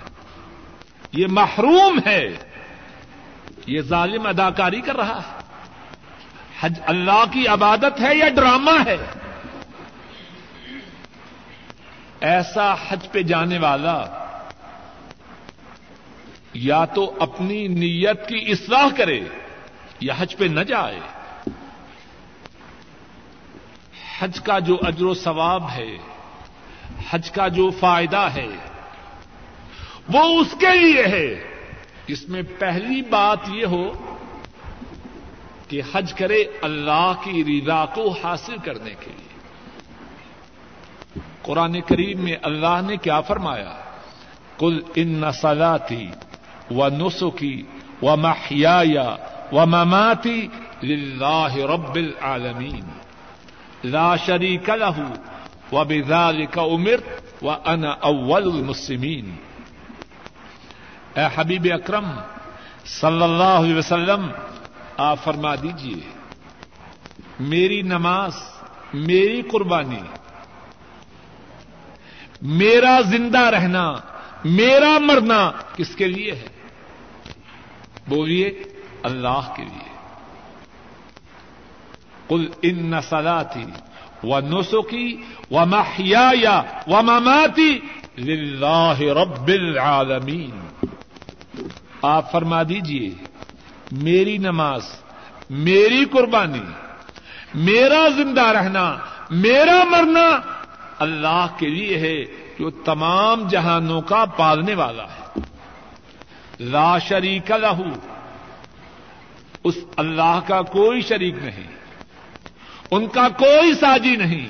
یہ 1.11 1.27
محروم 1.29 1.99
ہے۔ 2.05 2.37
یہ 3.67 3.81
ظالم 3.81 4.27
اداکاری 4.27 4.81
کر 4.81 4.95
رہا 4.95 5.17
ہے۔ 5.17 5.39
حج 6.59 6.79
اللہ 6.85 7.23
کی 7.31 7.47
عبادت 7.47 8.01
ہے 8.01 8.15
یا 8.15 8.29
ڈرامہ 8.29 8.85
ہے؟ 8.85 8.97
ایسا 12.21 12.73
حج 12.73 13.11
پہ 13.11 13.21
جانے 13.21 13.57
والا 13.57 14.05
یا 16.53 16.85
تو 16.85 17.17
اپنی 17.19 17.67
نیت 17.67 18.27
کی 18.27 18.51
اصلاح 18.51 18.87
کرے 18.97 19.21
یا 19.99 20.13
حج 20.17 20.37
پہ 20.37 20.45
نہ 20.45 20.59
جائے۔ 20.59 20.99
حج 24.21 24.41
کا 24.41 24.59
جو 24.59 24.77
اجر 24.81 25.05
و 25.05 25.13
ثواب 25.13 25.69
ہے، 25.69 25.97
حج 27.09 27.31
کا 27.31 27.47
جو 27.47 27.69
فائدہ 27.79 28.27
ہے، 28.35 28.47
وہ 30.13 30.23
اس 30.23 30.55
کے 30.59 30.79
لیے 30.79 31.05
ہے۔ 31.05 31.43
اس 32.07 32.29
میں 32.29 32.41
پہلی 32.59 33.01
بات 33.01 33.37
یہ 33.53 33.65
ہو 33.65 34.15
کہ 35.67 35.81
حج 35.93 36.13
کرے 36.13 36.43
اللہ 36.61 37.13
کی 37.23 37.43
رضا 37.43 37.85
کو 37.85 38.15
حاصل 38.23 38.55
کرنے 38.57 38.89
کے 38.99 39.11
لیے۔ 39.11 39.31
قرآن 41.41 41.81
کریم 41.81 42.19
میں 42.19 42.35
اللہ 42.41 42.79
نے 42.87 42.97
کیا 42.97 43.21
فرمایا؟ 43.21 43.77
کل 44.57 44.79
ان 44.95 45.07
نسلاتی 45.07 46.07
و 46.71 46.89
نسخی 46.89 47.63
و 48.01 48.15
محیا 48.15 49.15
و 49.51 49.65
مماتی 49.65 50.47
لاہ 50.83 51.55
رب 51.55 51.95
العالمین۔ 51.95 53.00
لا 53.83 54.15
شریک 54.17 54.69
له 54.69 55.05
و 55.71 55.77
امرت 56.57 57.43
و 57.43 57.49
اول 57.49 58.43
المسلمین 58.43 59.35
اے 61.15 61.27
حبیب 61.35 61.67
اکرم، 61.73 62.11
صلی 62.85 63.23
اللہ 63.23 63.43
علیہ 63.43 63.75
وسلم، 63.75 64.31
آپ 64.97 65.23
فرما 65.23 65.55
دیجیے 65.55 66.09
میری 67.39 67.81
نماز، 67.81 68.33
میری 68.93 69.41
قربانی، 69.41 70.01
میرا 72.41 73.01
زندہ 73.01 73.39
رہنا، 73.39 73.95
میرا 74.45 74.97
مرنا 74.99 75.51
کس 75.75 75.95
کے 75.95 76.07
لیے 76.07 76.31
ہے؟ 76.31 76.47
بولیے 78.07 78.63
اللہ 79.03 79.53
کے 79.55 79.63
لیے۔ 79.63 79.90
کل 82.31 82.47
ان 82.61 82.91
نسلاتی 82.91 83.65
و 84.23 84.39
نسخی 84.39 85.15
و 85.51 85.65
محیا 85.65 86.61
و 86.87 87.01
مماتی 87.01 87.79
لاہ 88.41 89.01
رب 89.01 89.47
العالمین 89.47 90.85
آپ 92.01 92.31
فرما 92.31 92.63
دیجیے 92.63 93.09
میری 93.91 94.37
نماز، 94.37 94.81
میری 95.49 96.05
قربانی، 96.05 96.61
میرا 97.55 98.07
زندہ 98.09 98.41
رہنا، 98.41 98.97
میرا 99.29 99.83
مرنا 99.89 100.29
اللہ 100.99 101.47
کے 101.57 101.69
لیے 101.69 101.97
ہے 101.97 102.25
جو 102.59 102.69
تمام 102.69 103.47
جہانوں 103.47 104.01
کا 104.01 104.25
پالنے 104.25 104.73
والا 104.73 105.03
ہے۔ 105.03 105.39
لا 106.59 106.97
شریک 106.97 107.51
لہو، 107.51 107.83
اس 109.63 109.77
اللہ 109.95 110.39
کا 110.47 110.61
کوئی 110.61 111.01
شریک 111.01 111.35
نہیں۔ 111.41 111.80
ان 112.91 113.07
کا 113.07 113.29
کوئی 113.29 113.73
ساجی 113.73 114.15
نہیں، 114.15 114.47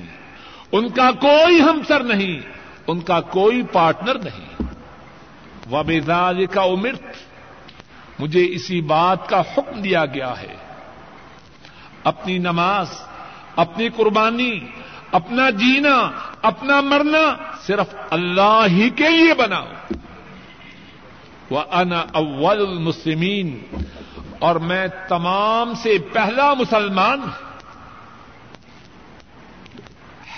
ان 0.71 0.89
کا 0.89 1.11
کوئی 1.11 1.61
ہمسر 1.61 2.03
نہیں، 2.03 2.41
ان 2.87 2.99
کا 2.99 3.21
کوئی 3.21 3.63
پارٹنر 3.63 4.15
نہیں۔ 4.15 4.63
وبیزاد 5.71 6.33
کا 6.51 6.61
امرت 6.61 7.01
مجھے 8.19 8.45
اسی 8.49 8.81
بات 8.81 9.29
کا 9.29 9.41
حکم 9.41 9.81
دیا 9.81 10.05
گیا 10.05 10.33
ہے۔ 10.41 10.55
اپنی 12.03 12.37
نماز، 12.37 12.87
اپنی 13.55 13.89
قربانی، 13.89 14.59
اپنا 15.11 15.49
جینا، 15.49 16.11
اپنا 16.41 16.81
مرنا 16.81 17.35
صرف 17.61 17.95
اللہ 18.09 18.61
ہی 18.67 18.89
کے 18.89 19.09
لیے 19.09 19.33
بناؤ۔ 19.33 19.67
وہ 21.49 21.59
ان 21.71 21.93
اول 21.93 22.67
المسلمین 22.67 23.59
اور 24.39 24.55
میں 24.55 24.87
تمام 25.09 25.73
سے 25.73 25.97
پہلا 26.13 26.53
مسلمان 26.53 27.19
ہوں۔ 27.19 27.50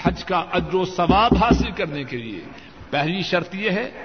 حج 0.03 0.23
کا 0.23 0.45
اجر 0.51 0.75
و 0.75 0.85
ثواب 0.85 1.43
حاصل 1.43 1.71
کرنے 1.71 2.03
کے 2.03 2.17
لیے۔ 2.17 2.39
پہلی 2.89 3.23
شرط 3.23 3.55
یہ 3.55 3.69
ہے 3.69 4.03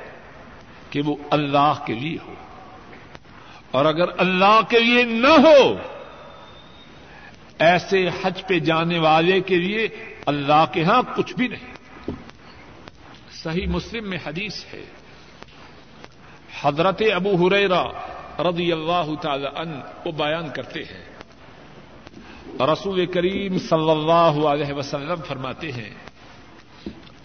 کہ 0.91 1.03
وہ 1.03 1.17
اللہ 1.31 1.75
کے 1.87 1.95
لیے 1.95 2.19
ہو۔ 2.27 2.35
اور 3.71 3.85
اگر 3.85 4.05
اللہ 4.19 4.61
کے 4.69 4.79
لیے 4.79 5.05
نہ 5.05 5.29
ہو، 5.29 5.77
ایسے 7.59 8.09
حج 8.23 8.47
پہ 8.47 8.59
جانے 8.59 8.99
والے 8.99 9.41
کے 9.41 9.57
لیے 9.57 9.89
اللہ 10.27 10.65
کے 10.73 10.85
ہاں 10.85 11.03
کچھ 11.17 11.35
بھی 11.35 11.49
نہیں۔ 11.49 11.75
صحیح 13.43 13.67
مسلم 13.67 14.11
میں 14.11 14.19
حدیث 14.27 14.65
ہے، 14.73 14.85
حضرت 16.63 17.03
ابو 17.15 17.49
ہریرا 17.49 17.85
رضی 18.39 18.73
اللہ 18.73 19.15
تعالی 19.23 19.47
عنہ 19.57 19.75
وہ 20.05 20.13
بیان 20.13 20.49
کرتے 20.49 20.81
ہیں۔ 20.81 21.18
رسول 22.73 22.99
کریم 23.13 23.59
صلی 23.69 23.91
اللہ 23.91 24.35
علیہ 24.51 24.73
وسلم 24.75 25.21
فرماتے 25.27 25.69
ہیں، 25.73 25.91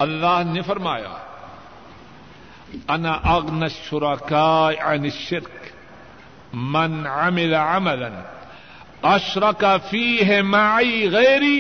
اللہ 0.06 0.38
نے 0.46 0.62
فرمایا، 0.68 1.14
انا 2.90 3.14
اغن 3.34 3.64
الشركاء 3.64 4.74
عن 4.82 5.04
الشرك 5.06 5.60
من 6.54 7.08
عمل 7.08 7.54
عملا 7.56 8.14
اشرك 9.04 9.64
فيه 9.90 10.42
معي 10.42 11.08
غيري 11.10 11.60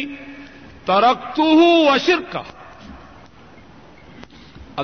تركته 0.88 1.59
وشركه 1.89 2.43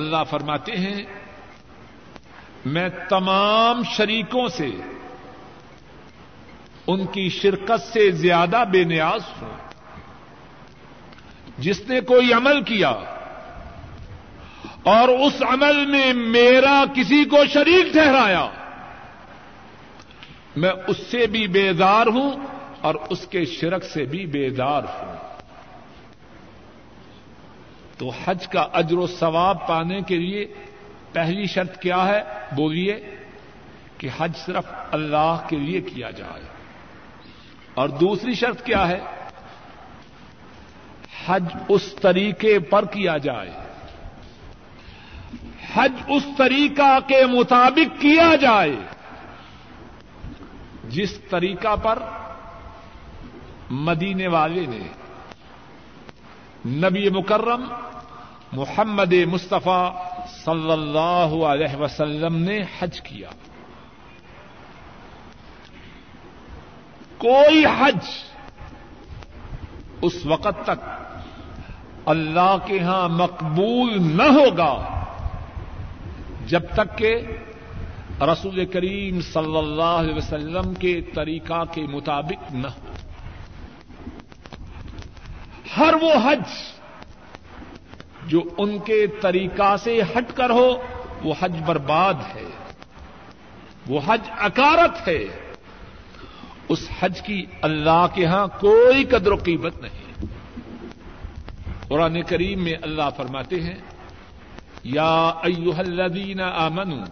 اللہ 0.00 0.22
فرماتے 0.30 0.72
ہیں، 0.76 1.00
میں 2.64 2.88
تمام 3.08 3.82
شریکوں 3.96 4.46
سے 4.56 4.70
ان 6.92 7.06
کی 7.06 7.28
شرکت 7.28 7.92
سے 7.92 8.10
زیادہ 8.10 8.64
بے 8.70 8.84
نیاز 8.84 9.20
ہوں۔ 9.42 9.56
جس 11.58 11.88
نے 11.88 12.00
کوئی 12.00 12.32
عمل 12.32 12.62
کیا 12.62 12.88
اور 14.82 15.08
اس 15.08 15.42
عمل 15.42 15.86
میں 15.86 16.12
میرا 16.12 16.84
کسی 16.94 17.24
کو 17.24 17.36
شریک 17.46 17.92
ٹھہرایا، 17.92 18.48
میں 20.56 20.72
اس 20.88 20.96
سے 21.10 21.26
بھی 21.26 21.46
بیدار 21.46 22.06
ہوں 22.06 22.30
اور 22.80 22.94
اس 23.10 23.26
کے 23.26 23.44
شرک 23.44 23.84
سے 23.84 24.04
بھی 24.04 24.26
بیدار 24.26 24.82
ہوں۔ 24.82 25.16
تو 27.98 28.10
حج 28.24 28.48
کا 28.48 28.60
اجر 28.72 28.98
و 28.98 29.06
ثواب 29.06 29.66
پانے 29.66 30.00
کے 30.00 30.16
لیے 30.16 30.54
پہلی 31.12 31.46
شرط 31.46 31.78
کیا 31.78 32.06
ہے؟ 32.06 32.22
بولیے 32.56 33.14
کہ 33.98 34.08
حج 34.18 34.32
صرف 34.36 34.64
اللہ 34.92 35.46
کے 35.48 35.56
لیے 35.56 35.80
کیا 35.80 36.10
جائے۔ 36.10 36.49
اور 37.74 37.88
دوسری 37.88 38.34
شرط 38.34 38.62
کیا 38.62 38.88
ہے؟ 38.88 39.00
حج 41.26 41.44
اس 41.68 41.94
طریقے 42.02 42.58
پر 42.58 42.84
کیا 42.84 43.16
جائے۔ 43.16 43.50
حج 45.74 45.92
اس 46.08 46.26
طریقہ 46.36 46.98
کے 47.06 47.26
مطابق 47.26 48.00
کیا 48.00 48.36
جائے۔ 48.36 48.76
جس 50.88 51.18
طریقہ 51.30 51.76
پر 51.76 51.98
مدینے 53.70 54.28
والے 54.28 54.66
نے 54.66 54.88
نبی 56.66 57.10
مکرم 57.10 57.64
محمد 58.52 59.12
مصطفیٰ 59.12 59.94
صلی 60.44 60.72
اللہ 60.72 61.44
علیہ 61.44 61.76
وسلم 61.76 62.36
نے 62.36 62.58
حج 62.78 63.00
کیا۔ 63.00 63.30
کوئی 67.20 67.64
حج 67.66 67.98
اس 70.02 70.26
وقت 70.26 70.64
تک 70.64 70.88
اللہ 72.06 72.56
کے 72.66 72.78
ہاں 72.78 73.08
مقبول 73.08 74.02
نہ 74.02 74.22
ہوگا 74.22 75.04
جب 76.46 76.62
تک 76.74 76.98
کہ 76.98 77.20
رسول 78.20 78.66
کریم 78.66 79.20
صلی 79.20 79.58
اللہ 79.58 79.82
علیہ 79.82 80.14
وسلم 80.14 80.74
کے 80.74 81.00
طریقہ 81.00 81.64
کے 81.72 81.82
مطابق 81.82 82.52
نہ 82.52 82.66
ہو۔ 82.66 82.92
ہر 85.76 85.94
وہ 85.94 86.12
حج 86.24 86.42
جو 88.26 88.42
ان 88.58 88.78
کے 88.78 89.06
طریقہ 89.06 89.76
سے 89.76 90.02
ہٹ 90.02 90.32
کر 90.34 90.50
ہو، 90.50 90.82
وہ 91.24 91.34
حج 91.40 91.62
برباد 91.66 92.14
ہے، 92.34 92.48
وہ 93.86 94.00
حج 94.06 94.20
اکارت 94.38 95.08
ہے۔ 95.08 95.49
اس 96.70 96.88
حج 97.00 97.22
کی 97.22 97.46
اللہ 97.62 98.06
کے 98.14 98.26
ہاں 98.26 98.46
کوئی 98.46 99.04
قدر 99.04 99.32
و 99.32 99.36
قیمت 99.36 99.82
نہیں۔ 99.82 100.26
قرآن 101.88 102.22
کریم 102.22 102.64
میں 102.64 102.74
اللہ 102.82 103.08
فرماتے 103.16 103.60
ہیں، 103.60 103.74
یا 104.84 105.32
ایوہ 105.42 105.78
الذین 105.78 106.40
آمنوا 106.40 107.04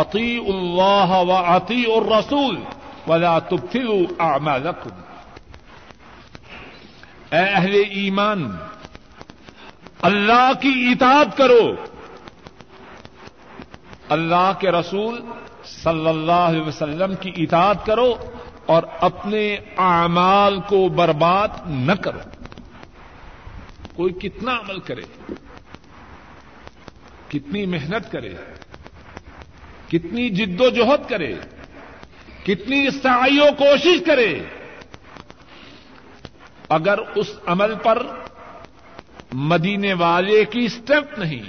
اطیعوا 0.00 0.48
اللہ 0.48 1.32
و 1.32 1.32
اطیعوا 1.32 1.96
الرسول 1.96 2.58
ولا 3.06 3.38
تبتلوا 3.38 4.32
اعمالکم۔ 4.32 4.90
اے 7.30 7.44
اہل 7.54 7.82
ایمان، 7.90 8.56
اللہ 10.02 10.50
کی 10.60 10.88
اطاعت 10.90 11.36
کرو۔ 11.36 11.74
اللہ 14.08 14.52
کے 14.58 14.70
رسول 14.70 15.20
صلی 15.64 16.08
اللہ 16.08 16.42
علیہ 16.50 16.62
وسلم 16.62 17.14
کی 17.20 17.32
اطاعت 17.36 17.86
کرو۔ 17.86 18.14
اور 18.70 18.82
اپنے 19.00 19.56
اعمال 19.76 20.60
کو 20.60 20.88
برباد 20.88 21.48
نہ 21.66 21.92
کرو۔ 21.92 22.18
کوئی 23.96 24.12
کتنا 24.12 24.52
عمل 24.52 24.78
کرے، 24.78 25.02
کتنی 27.28 27.66
محنت 27.66 28.12
کرے، 28.12 28.34
کتنی 29.88 30.28
جد 30.28 30.60
و 30.60 30.70
جہد 30.70 31.08
کرے، 31.08 31.34
کتنی 32.44 32.90
سعی 32.90 33.38
و 33.40 33.52
کوشش 33.58 34.02
کرے، 34.06 34.42
اگر 36.68 36.98
اس 37.14 37.30
عمل 37.46 37.74
پر 37.82 38.06
مدینے 39.32 39.92
والے 39.92 40.44
کی 40.44 40.64
اسٹیپ 40.64 41.18
نہیں، 41.18 41.42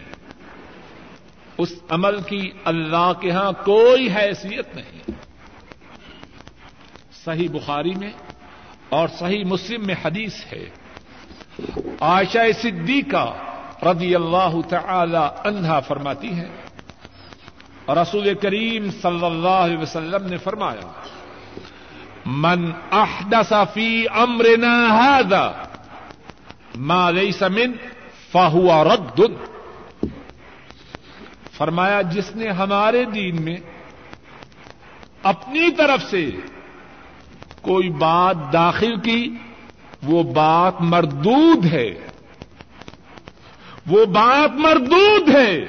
اس 1.57 1.73
عمل 1.89 2.21
کی 2.21 2.51
اللہ 2.63 3.11
کے 3.19 3.31
ہاں 3.31 3.51
کوئی 3.65 4.09
حیثیت 4.11 4.75
نہیں۔ 4.75 5.11
صحیح 7.25 7.49
بخاری 7.51 7.93
میں 7.95 8.11
اور 8.89 9.07
صحیح 9.19 9.43
مسلم 9.45 9.85
میں 9.85 9.95
حدیث 10.05 10.33
ہے۔ 10.51 10.69
عائشہ 12.01 12.51
صدیقہ 12.61 13.33
رضی 13.85 14.15
اللہ 14.15 14.53
تعالی 14.69 15.49
عنہا 15.49 15.79
فرماتی 15.79 16.31
ہے 16.37 16.49
رسول 17.87 18.33
کریم 18.41 18.89
صلی 19.01 19.25
اللہ 19.25 19.61
علیہ 19.65 19.77
وسلم 19.77 20.27
نے 20.27 20.37
فرمایا، 20.37 20.91
من 22.25 22.71
احدث 22.91 23.53
فی 23.73 24.05
امرنا 24.13 24.73
هذا 24.97 25.51
ما 26.75 27.11
ليس 27.11 27.41
من 27.41 27.71
فهو 28.31 28.83
رد۔ 28.83 29.21
فرمایا، 31.51 32.01
جس 32.01 32.35
نے 32.35 32.47
ہمارے 32.49 33.05
دین 33.05 33.41
میں 33.41 33.57
اپنی 35.23 35.71
طرف 35.71 36.09
سے 36.09 36.29
کوئی 37.61 37.89
بات 37.89 38.53
داخل 38.53 38.99
کی، 38.99 39.35
وہ 40.03 40.23
بات 40.23 40.73
مردود 40.79 41.65
ہے۔ 41.65 42.07
وہ 43.87 44.05
بات 44.05 44.51
مردود 44.55 45.35
ہے۔ 45.35 45.65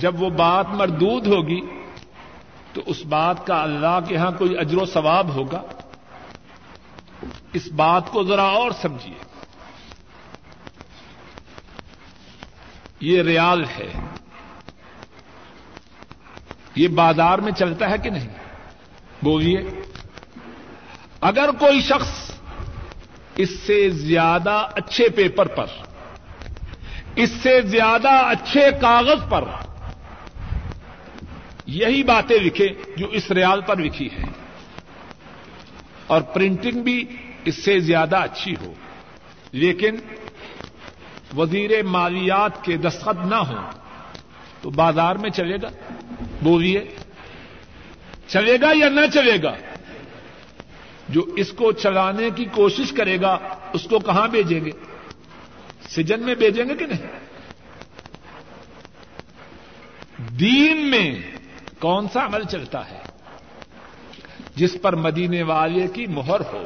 جب 0.00 0.22
وہ 0.22 0.30
بات 0.30 0.66
مردود 0.68 1.26
ہوگی، 1.26 1.60
تو 2.72 2.80
اس 2.86 3.06
بات 3.06 3.46
کا 3.46 3.62
اللہ 3.62 3.98
کے 4.08 4.16
ہاں 4.16 4.30
کوئی 4.38 4.58
اجر 4.58 4.76
و 4.76 4.86
ثواب 4.86 5.34
ہوگا۔ 5.34 5.62
اس 7.52 7.72
بات 7.72 8.10
کو 8.10 8.22
ذرا 8.22 8.44
اور 8.44 8.70
سمجھیے۔ 8.70 9.14
یہ 13.00 13.22
ریال 13.22 13.64
ہے۔ 13.64 13.92
یہ 16.74 16.88
بازار 16.88 17.38
میں 17.38 17.52
چلتا 17.52 17.90
ہے 17.90 17.98
کہ 17.98 18.10
نہیں؟ 18.10 18.28
بولیے۔ 19.22 19.82
اگر 21.22 21.50
کوئی 21.58 21.80
شخص 21.80 22.10
اس 23.36 23.50
سے 23.60 23.78
زیادہ 23.90 24.56
اچھے 24.74 25.08
پیپر 25.08 25.46
پر، 25.46 25.66
اس 27.16 27.30
سے 27.42 27.60
زیادہ 27.62 28.08
اچھے 28.08 28.70
کاغذ 28.80 29.28
پر 29.28 29.44
یہی 31.66 32.02
باتیں 32.02 32.38
لکھے 32.38 32.68
جو 32.96 33.06
اس 33.08 33.30
ریال 33.30 33.60
پر 33.60 33.76
لکھی 33.76 34.08
ہے 34.12 34.28
اور 36.06 36.22
پرنٹنگ 36.34 36.82
بھی 36.82 37.04
اس 37.44 37.64
سے 37.64 37.78
زیادہ 37.80 38.16
اچھی 38.16 38.54
ہو، 38.60 38.72
لیکن 39.52 39.96
وزیر 41.36 41.70
مالیات 41.82 42.64
کے 42.64 42.76
دستخط 42.76 43.24
نہ 43.26 43.40
ہوں 43.48 43.70
تو 44.62 44.70
بازار 44.70 45.16
میں 45.16 45.30
چلے 45.30 45.56
گا؟ 45.62 45.68
بولیے، 46.42 46.84
چلے 48.28 48.56
گا 48.60 48.70
یا 48.74 48.88
نہ 48.88 49.06
چلے 49.14 49.42
گا؟ 49.42 49.54
جو 51.10 51.22
اس 51.36 51.52
کو 51.52 51.72
چلانے 51.72 52.30
کی 52.30 52.44
کوشش 52.44 52.92
کرے 52.92 53.20
گا، 53.20 53.36
اس 53.72 53.84
کو 53.84 53.98
کہاں 53.98 54.26
بھیجیں 54.28 54.64
گے؟ 54.64 54.70
سجن 55.90 56.22
میں 56.22 56.34
بھیجیں 56.34 56.64
گے 56.68 56.74
کہ 56.74 56.86
نہیں؟ 56.86 57.18
دین 60.38 60.90
میں 60.90 61.08
کون 61.78 62.08
سا 62.12 62.24
عمل 62.26 62.44
چلتا 62.44 62.90
ہے؟ 62.90 62.98
جس 64.56 64.76
پر 64.82 64.96
مدینے 64.96 65.42
والے 65.42 65.86
کی 65.92 66.06
مہر 66.06 66.40
ہو، 66.52 66.62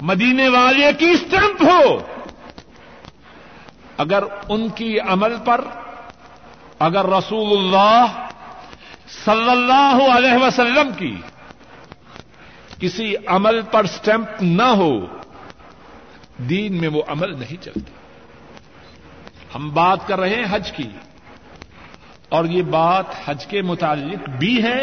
مدینے 0.00 0.48
والے 0.48 0.90
کی 0.98 1.10
اسٹمپ 1.10 1.62
ہو، 1.62 1.98
اگر 3.98 4.24
ان 4.48 4.68
کی 4.68 4.98
عمل 5.00 5.34
پر، 5.44 5.60
اگر 6.78 7.06
رسول 7.08 7.58
اللہ 7.58 8.28
صلی 9.24 9.50
اللہ 9.50 9.98
علیہ 10.10 10.36
وسلم 10.42 10.92
کی 10.98 11.14
کسی 12.80 13.14
عمل 13.26 13.60
پر 13.62 13.84
اسٹمپ 13.84 14.42
نہ 14.42 14.68
ہو، 14.76 14.94
دین 16.48 16.80
میں 16.80 16.88
وہ 16.88 17.02
عمل 17.08 17.38
نہیں 17.38 17.62
چلتا 17.62 17.98
ہم 19.54 19.68
بات 19.70 20.06
کر 20.08 20.20
رہے 20.20 20.34
ہیں 20.34 20.44
حج 20.50 20.70
کی، 20.72 20.88
اور 22.28 22.44
یہ 22.44 22.62
بات 22.70 23.14
حج 23.24 23.46
کے 23.46 23.62
متعلق 23.62 24.28
بھی 24.38 24.62
ہے، 24.62 24.80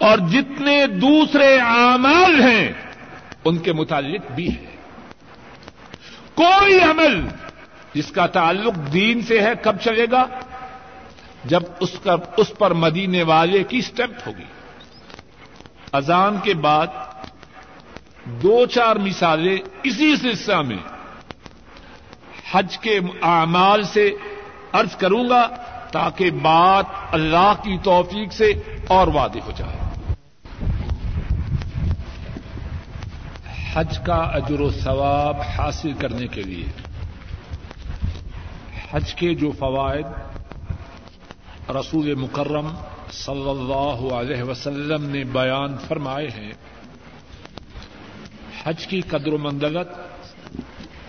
اور 0.00 0.18
جتنے 0.30 0.76
دوسرے 1.00 1.48
اعمال 1.60 2.40
ہیں، 2.42 2.72
ان 3.44 3.58
کے 3.58 3.72
متعلق 3.72 4.30
بھی 4.32 4.48
ہے۔ 4.48 4.76
کوئی 6.34 6.78
عمل 6.80 7.20
جس 7.94 8.10
کا 8.12 8.26
تعلق 8.32 8.76
دین 8.92 9.22
سے 9.22 9.40
ہے، 9.40 9.52
کب 9.62 9.76
چلے 9.80 10.06
گا؟ 10.12 10.24
جب 11.44 11.62
اس 11.80 11.98
کا، 12.02 12.14
اس 12.36 12.52
پر 12.58 12.70
مدینے 12.76 13.22
والے 13.22 13.62
کی 13.64 13.78
اسٹیپ 13.78 14.26
ہوگی۔ 14.26 14.48
اذان 15.92 16.38
کے 16.42 16.54
بعد 16.54 16.86
دو 18.24 18.66
چار 18.66 18.96
مثالیں 18.96 19.58
اسی 19.82 20.16
سلسلہ 20.16 20.62
میں 20.62 20.76
حج 22.52 22.78
کے 22.78 23.00
اعمال 23.22 23.82
سے 23.82 24.10
ارض 24.74 24.96
کروں 24.96 25.28
گا 25.28 25.48
تاکہ 25.92 26.30
بات 26.30 26.84
اللہ 27.12 27.52
کی 27.62 27.78
توفیق 27.82 28.32
سے 28.32 28.52
اور 28.88 29.08
واضح 29.08 29.38
ہو 29.46 29.50
جائے۔ 29.56 29.76
حج 33.72 33.98
کا 34.06 34.14
اجر 34.14 34.60
و 34.60 34.70
ثواب 34.70 35.40
حاصل 35.40 35.92
کرنے 35.92 36.26
کے 36.26 36.42
لیے 36.42 36.66
حج 38.90 39.14
کے 39.14 39.34
جو 39.34 39.50
فوائد 39.50 40.06
رسول 41.70 42.14
مکرم 42.14 42.68
صلی 43.12 43.48
اللہ 43.50 44.00
علیہ 44.14 44.42
وسلم 44.42 45.04
نے 45.10 45.22
بیان 45.32 45.76
فرمائے 45.88 46.28
ہیں، 46.28 46.52
حج 48.64 48.86
کی 48.86 49.00
قدر 49.10 49.32
و 49.32 49.38
مندلت 49.38 49.88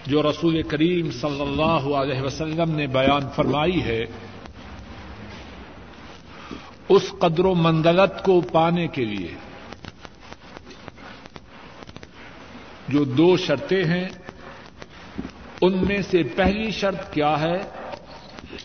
جو 0.08 0.22
رسول 0.24 0.62
کریم 0.62 1.12
صلی 1.12 1.41
اللہ 1.41 1.88
علیہ 1.95 2.22
وسلم 2.22 2.76
نے 2.76 2.88
بیان 2.88 3.28
فرمائی 3.36 3.84
ہے، 3.84 4.04
اس 6.89 7.12
قدر 7.20 7.45
و 7.45 7.54
مندلت 7.56 8.24
کو 8.26 8.39
پانے 8.52 8.88
کے 8.88 9.06
لیے 9.06 9.34
جو 12.88 13.04
دو 13.04 13.36
شرطیں 13.38 13.84
ہیں، 13.86 14.08
ان 15.62 15.78
میں 15.88 16.02
سے 16.02 16.24
پہلی 16.36 16.72
شرط 16.72 17.12
کیا 17.14 17.39
ہے؟ 17.39 17.58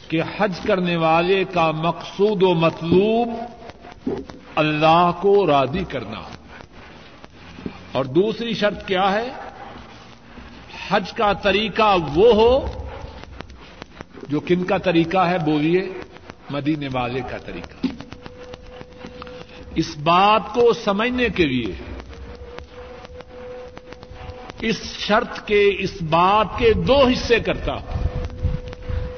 کہ 0.08 0.22
حج 0.38 0.60
کرنے 0.66 0.96
والے 0.96 1.44
کا 1.44 1.70
مقصود 1.70 2.42
و 2.42 2.54
مطلوب 2.54 3.28
اللہ 4.56 5.10
کو 5.20 5.46
راضی 5.46 5.84
کرنا۔ 5.88 6.20
اور 7.92 8.04
دوسری 8.04 8.54
شرط 8.54 8.86
کیا 8.86 9.12
ہے؟ 9.12 9.28
حج 10.88 11.12
کا 11.12 11.32
طریقہ 11.32 11.96
وہ 12.14 12.34
ہو 12.34 12.84
جو 14.28 14.40
کن 14.40 14.64
کا 14.64 14.78
طریقہ 14.78 15.18
ہے 15.18 15.38
بولیے؟ 15.38 15.90
مدینے 16.50 16.88
والے 16.92 17.20
کا 17.30 17.38
طریقہ۔ 17.38 17.86
اس 19.74 19.96
بات 19.96 20.42
کو 20.54 20.72
سمجھنے 20.72 21.28
کے 21.28 21.46
لیے 21.46 21.74
اس 24.60 24.82
شرط 24.82 25.46
کے 25.46 25.70
اس 25.78 26.02
بات 26.02 26.58
کے 26.58 26.72
دو 26.72 27.06
حصے 27.06 27.40
کرتا 27.40 27.72
ہوں۔ 27.72 28.13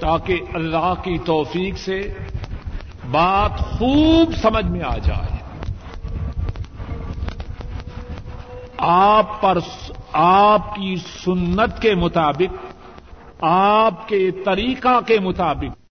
تاکہ 0.00 0.40
اللہ 0.54 0.94
کی 1.02 1.18
توفیق 1.18 1.78
سے 1.78 2.12
بات 3.10 3.58
خوب 3.58 4.34
سمجھ 4.42 4.64
میں 4.64 4.82
آ 4.82 4.98
جائے۔ 4.98 5.36
آپ 8.76 9.40
پر 9.40 9.58
آپ 10.12 10.74
کی 10.74 10.96
سنت 10.96 11.82
کے 11.82 11.94
مطابق، 11.94 12.66
آپ 13.44 14.08
کے 14.08 14.30
طریقہ 14.30 15.00
کے 15.06 15.18
مطابق۔ 15.18 15.76